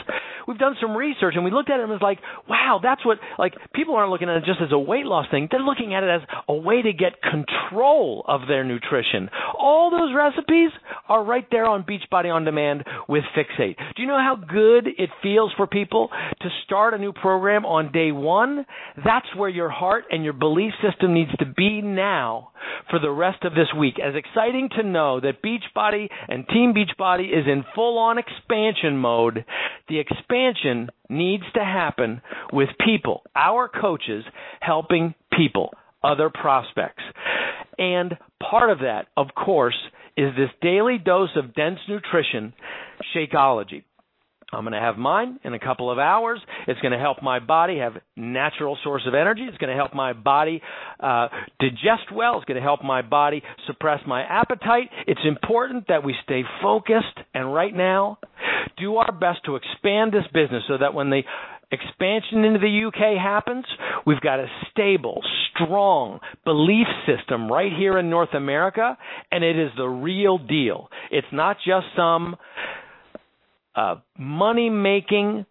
We've 0.48 0.58
done 0.58 0.76
some 0.80 0.96
research 0.96 1.34
and 1.36 1.44
we 1.44 1.50
looked 1.50 1.70
at 1.70 1.78
it 1.78 1.82
and 1.84 1.90
it 1.90 1.94
was 1.94 2.02
like, 2.02 2.18
wow, 2.48 2.80
that's 2.82 3.04
what 3.04 3.18
like 3.38 3.54
people 3.74 3.94
aren't 3.94 4.10
looking 4.10 4.28
at 4.28 4.36
it 4.36 4.44
just 4.44 4.60
as 4.60 4.72
a 4.72 4.78
weight 4.78 5.06
loss 5.06 5.26
thing. 5.30 5.48
They're 5.50 5.60
looking 5.60 5.94
at 5.94 6.02
it 6.02 6.10
as 6.10 6.22
a 6.48 6.54
way 6.54 6.82
to 6.82 6.92
get 6.92 7.22
control 7.22 8.24
of 8.26 8.42
their 8.48 8.64
nutrition. 8.64 9.28
All 9.58 9.90
those 9.90 10.14
recipes 10.14 10.59
are 11.08 11.24
right 11.24 11.46
there 11.50 11.66
on 11.66 11.84
Beachbody 11.84 12.32
on 12.32 12.44
Demand 12.44 12.84
with 13.08 13.24
Fixate. 13.36 13.76
Do 13.96 14.02
you 14.02 14.08
know 14.08 14.18
how 14.18 14.36
good 14.36 14.86
it 14.86 15.10
feels 15.22 15.52
for 15.56 15.66
people 15.66 16.08
to 16.40 16.48
start 16.64 16.94
a 16.94 16.98
new 16.98 17.12
program 17.12 17.64
on 17.64 17.92
day 17.92 18.12
one? 18.12 18.66
That's 19.04 19.34
where 19.36 19.48
your 19.48 19.70
heart 19.70 20.04
and 20.10 20.24
your 20.24 20.32
belief 20.32 20.72
system 20.82 21.14
needs 21.14 21.30
to 21.38 21.46
be 21.46 21.80
now 21.82 22.50
for 22.90 22.98
the 22.98 23.10
rest 23.10 23.44
of 23.44 23.54
this 23.54 23.68
week. 23.76 23.94
As 23.98 24.14
exciting 24.14 24.68
to 24.76 24.82
know 24.82 25.20
that 25.20 25.42
Beachbody 25.42 26.08
and 26.28 26.46
Team 26.48 26.74
Beachbody 26.74 27.28
is 27.28 27.46
in 27.46 27.64
full 27.74 27.98
on 27.98 28.18
expansion 28.18 28.96
mode, 28.96 29.44
the 29.88 29.98
expansion 29.98 30.90
needs 31.08 31.44
to 31.54 31.64
happen 31.64 32.22
with 32.52 32.68
people, 32.84 33.22
our 33.34 33.68
coaches 33.68 34.24
helping 34.60 35.14
people, 35.36 35.72
other 36.02 36.30
prospects. 36.30 37.02
And 37.78 38.16
part 38.40 38.70
of 38.70 38.80
that, 38.80 39.06
of 39.16 39.28
course, 39.34 39.76
is 40.16 40.34
this 40.36 40.50
daily 40.62 40.98
dose 40.98 41.30
of 41.36 41.54
dense 41.54 41.78
nutrition, 41.88 42.52
Shakeology. 43.14 43.84
I'm 44.52 44.64
going 44.64 44.72
to 44.72 44.80
have 44.80 44.96
mine 44.96 45.38
in 45.44 45.54
a 45.54 45.58
couple 45.58 45.90
of 45.90 45.98
hours. 45.98 46.40
It's 46.66 46.80
going 46.80 46.92
to 46.92 46.98
help 46.98 47.22
my 47.22 47.38
body 47.38 47.78
have 47.78 47.92
natural 48.16 48.76
source 48.82 49.02
of 49.06 49.14
energy. 49.14 49.42
It's 49.42 49.58
going 49.58 49.70
to 49.70 49.76
help 49.76 49.94
my 49.94 50.12
body 50.12 50.60
uh, 50.98 51.28
digest 51.60 52.10
well. 52.12 52.36
It's 52.38 52.44
going 52.46 52.56
to 52.56 52.62
help 52.62 52.82
my 52.82 53.02
body 53.02 53.42
suppress 53.66 54.00
my 54.06 54.22
appetite. 54.22 54.90
It's 55.06 55.20
important 55.24 55.86
that 55.88 56.02
we 56.04 56.14
stay 56.24 56.42
focused 56.62 57.16
and 57.32 57.54
right 57.54 57.74
now 57.74 58.18
do 58.76 58.96
our 58.96 59.12
best 59.12 59.44
to 59.46 59.56
expand 59.56 60.12
this 60.12 60.24
business 60.34 60.64
so 60.66 60.78
that 60.78 60.94
when 60.94 61.10
the 61.10 61.22
expansion 61.70 62.44
into 62.44 62.58
the 62.58 62.86
UK 62.88 63.20
happens, 63.20 63.64
we've 64.06 64.20
got 64.20 64.40
a 64.40 64.46
stable, 64.70 65.22
strong 65.54 66.20
belief 66.44 66.86
system 67.06 67.50
right 67.50 67.72
here 67.76 67.98
in 67.98 68.10
North 68.10 68.34
America, 68.34 68.96
and 69.30 69.44
it 69.44 69.58
is 69.58 69.70
the 69.76 69.86
real 69.86 70.38
deal. 70.38 70.88
It's 71.10 71.26
not 71.32 71.56
just 71.64 71.86
some 71.96 72.36
uh, 73.74 73.96
money 74.18 74.70
making 74.70 75.46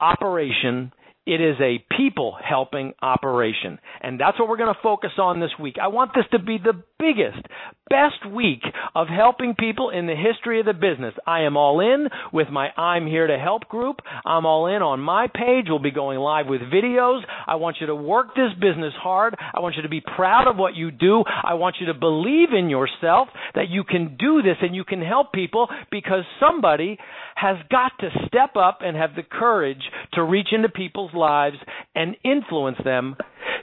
operation. 0.00 0.92
It 1.24 1.40
is 1.40 1.54
a 1.60 1.84
people 1.96 2.36
helping 2.42 2.94
operation. 3.00 3.78
And 4.00 4.18
that's 4.18 4.40
what 4.40 4.48
we're 4.48 4.56
going 4.56 4.74
to 4.74 4.80
focus 4.82 5.12
on 5.18 5.38
this 5.38 5.52
week. 5.60 5.76
I 5.80 5.86
want 5.86 6.10
this 6.14 6.24
to 6.32 6.40
be 6.40 6.58
the 6.58 6.82
biggest, 6.98 7.46
best 7.88 8.26
week 8.28 8.62
of 8.96 9.06
helping 9.06 9.54
people 9.56 9.90
in 9.90 10.06
the 10.06 10.16
history 10.16 10.58
of 10.58 10.66
the 10.66 10.72
business. 10.72 11.14
I 11.24 11.42
am 11.42 11.56
all 11.56 11.78
in 11.78 12.08
with 12.32 12.48
my 12.50 12.70
I'm 12.76 13.06
Here 13.06 13.28
to 13.28 13.38
Help 13.38 13.68
group. 13.68 14.00
I'm 14.26 14.46
all 14.46 14.66
in 14.66 14.82
on 14.82 14.98
my 14.98 15.28
page. 15.28 15.66
We'll 15.68 15.78
be 15.78 15.92
going 15.92 16.18
live 16.18 16.46
with 16.48 16.60
videos. 16.62 17.20
I 17.46 17.54
want 17.54 17.76
you 17.80 17.86
to 17.86 17.94
work 17.94 18.34
this 18.34 18.52
business 18.60 18.94
hard. 19.00 19.36
I 19.38 19.60
want 19.60 19.76
you 19.76 19.82
to 19.82 19.88
be 19.88 20.00
proud 20.00 20.48
of 20.48 20.56
what 20.56 20.74
you 20.74 20.90
do. 20.90 21.22
I 21.26 21.54
want 21.54 21.76
you 21.78 21.86
to 21.86 21.94
believe 21.94 22.48
in 22.52 22.68
yourself 22.68 23.28
that 23.54 23.68
you 23.68 23.84
can 23.84 24.16
do 24.18 24.42
this 24.42 24.56
and 24.60 24.74
you 24.74 24.84
can 24.84 25.00
help 25.00 25.32
people 25.32 25.68
because 25.92 26.24
somebody 26.40 26.98
has 27.36 27.56
got 27.70 27.92
to 28.00 28.10
step 28.26 28.56
up 28.56 28.78
and 28.82 28.96
have 28.96 29.14
the 29.14 29.22
courage 29.22 29.82
to 30.14 30.22
reach 30.22 30.48
into 30.52 30.68
people's 31.12 31.20
lives 31.20 31.56
and 31.94 32.16
influence 32.24 32.78
them 32.84 33.16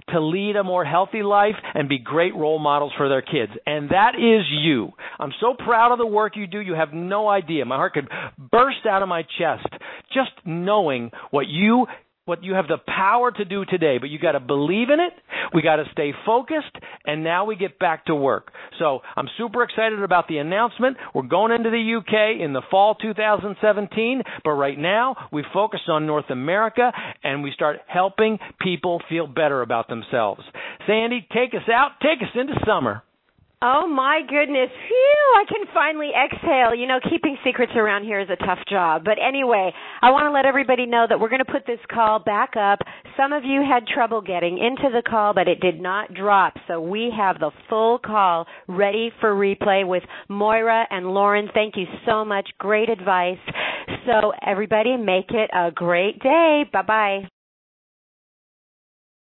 to 0.10 0.20
lead 0.20 0.56
a 0.56 0.64
more 0.64 0.86
healthy 0.86 1.22
life 1.22 1.56
and 1.74 1.88
be 1.88 2.00
great 2.00 2.36
role 2.36 2.60
models 2.60 2.92
for 2.98 3.10
their 3.10 3.22
kids. 3.22 3.52
And 3.66 3.90
that 3.90 4.16
is 4.16 4.46
you. 4.50 4.92
I'm 5.20 5.32
so 5.40 5.54
proud 5.54 5.92
of 5.92 6.00
the 6.00 6.06
work 6.06 6.36
you 6.36 6.48
do. 6.48 6.60
You 6.60 6.74
have 6.74 6.94
no 6.94 7.28
idea. 7.28 7.66
My 7.66 7.76
heart 7.76 7.94
could 7.94 8.10
burst 8.38 8.86
out 8.90 9.04
of 9.04 9.10
my 9.10 9.24
chest 9.38 9.68
just 10.14 10.32
knowing 10.46 11.12
what 11.32 11.48
you 11.48 11.86
what 12.30 12.44
you 12.44 12.54
have 12.54 12.68
the 12.68 12.78
power 12.88 13.32
to 13.32 13.44
do 13.44 13.66
today, 13.66 13.98
but 14.00 14.10
you 14.10 14.20
got 14.20 14.34
to 14.34 14.40
believe 14.40 14.90
in 14.90 15.00
it. 15.00 15.14
We 15.54 15.62
got 15.64 15.78
to 15.78 15.86
stay 15.92 16.14
focused, 16.26 16.76
and 17.06 17.24
now 17.24 17.46
we 17.46 17.56
get 17.56 17.80
back 17.80 18.06
to 18.06 18.16
work. 18.16 18.52
So 18.78 19.00
I'm 19.16 19.28
super 19.38 19.64
excited 19.64 20.02
about 20.02 20.28
the 20.28 20.38
announcement. 20.38 20.98
We're 21.14 21.24
going 21.24 21.52
into 21.52 21.72
the 21.72 21.98
UK 21.98 22.40
in 22.40 22.54
the 22.54 22.62
fall 22.70 22.96
2017, 22.96 24.22
but 24.44 24.52
right 24.52 24.78
now 24.78 25.16
we 25.32 25.44
focus 25.52 25.82
on 25.88 26.06
North 26.06 26.30
America 26.30 26.92
and 27.24 27.42
we 27.44 27.52
start 27.52 27.78
helping 27.88 28.38
people 28.62 29.02
feel 29.10 29.26
better 29.26 29.62
about 29.64 29.90
themselves. 29.90 30.42
Sandy, 30.88 31.28
take 31.34 31.54
us 31.54 31.68
out. 31.68 31.94
Take 32.02 32.22
us 32.22 32.34
into 32.36 32.54
summer. 32.66 33.02
Oh 33.62 33.88
my 33.88 34.22
goodness. 34.22 34.70
Phew, 34.88 35.36
I 35.36 35.44
can 35.46 35.68
finally 35.74 36.12
exhale. 36.16 36.74
You 36.74 36.88
know, 36.88 37.00
keeping 37.10 37.36
secrets 37.44 37.74
around 37.76 38.06
here 38.06 38.22
is 38.22 38.30
a 38.30 38.38
tough 38.38 38.60
job. 38.70 39.04
But 39.04 39.18
anyway, 39.20 39.74
I 40.02 40.12
want 40.12 40.28
to 40.28 40.32
let 40.32 40.46
everybody 40.46 40.86
know 40.86 41.06
that 41.10 41.20
we're 41.20 41.28
going 41.28 41.44
to 41.44 41.52
put 41.52 41.68
this 41.68 41.80
call 41.92 42.20
back 42.20 42.52
up. 42.56 42.80
Some 43.18 43.34
of 43.34 43.44
you 43.44 43.62
had 43.62 43.86
trouble 43.86 44.22
getting 44.22 44.58
into 44.60 44.90
the 44.96 45.02
call, 45.06 45.34
but 45.34 45.50
it 45.50 45.60
did 45.60 45.82
not 45.82 46.14
drop. 46.14 46.54
So 46.70 46.80
we 46.80 47.12
have 47.18 47.40
the 47.40 47.52
full 47.68 48.00
call 48.00 48.46
ready 48.70 49.12
for 49.20 49.36
replay 49.36 49.86
with 49.86 50.04
Moira 50.30 50.86
and 50.90 51.08
Lauren. 51.08 51.50
Thank 51.54 51.76
you 51.76 51.86
so 52.08 52.24
much. 52.24 52.48
Great 52.60 52.90
advice. 52.90 53.40
So 54.06 54.32
everybody 54.46 54.96
make 54.96 55.32
it 55.32 55.50
a 55.54 55.72
great 55.72 56.20
day. 56.20 56.64
Bye 56.72 56.82
bye. 56.84 57.39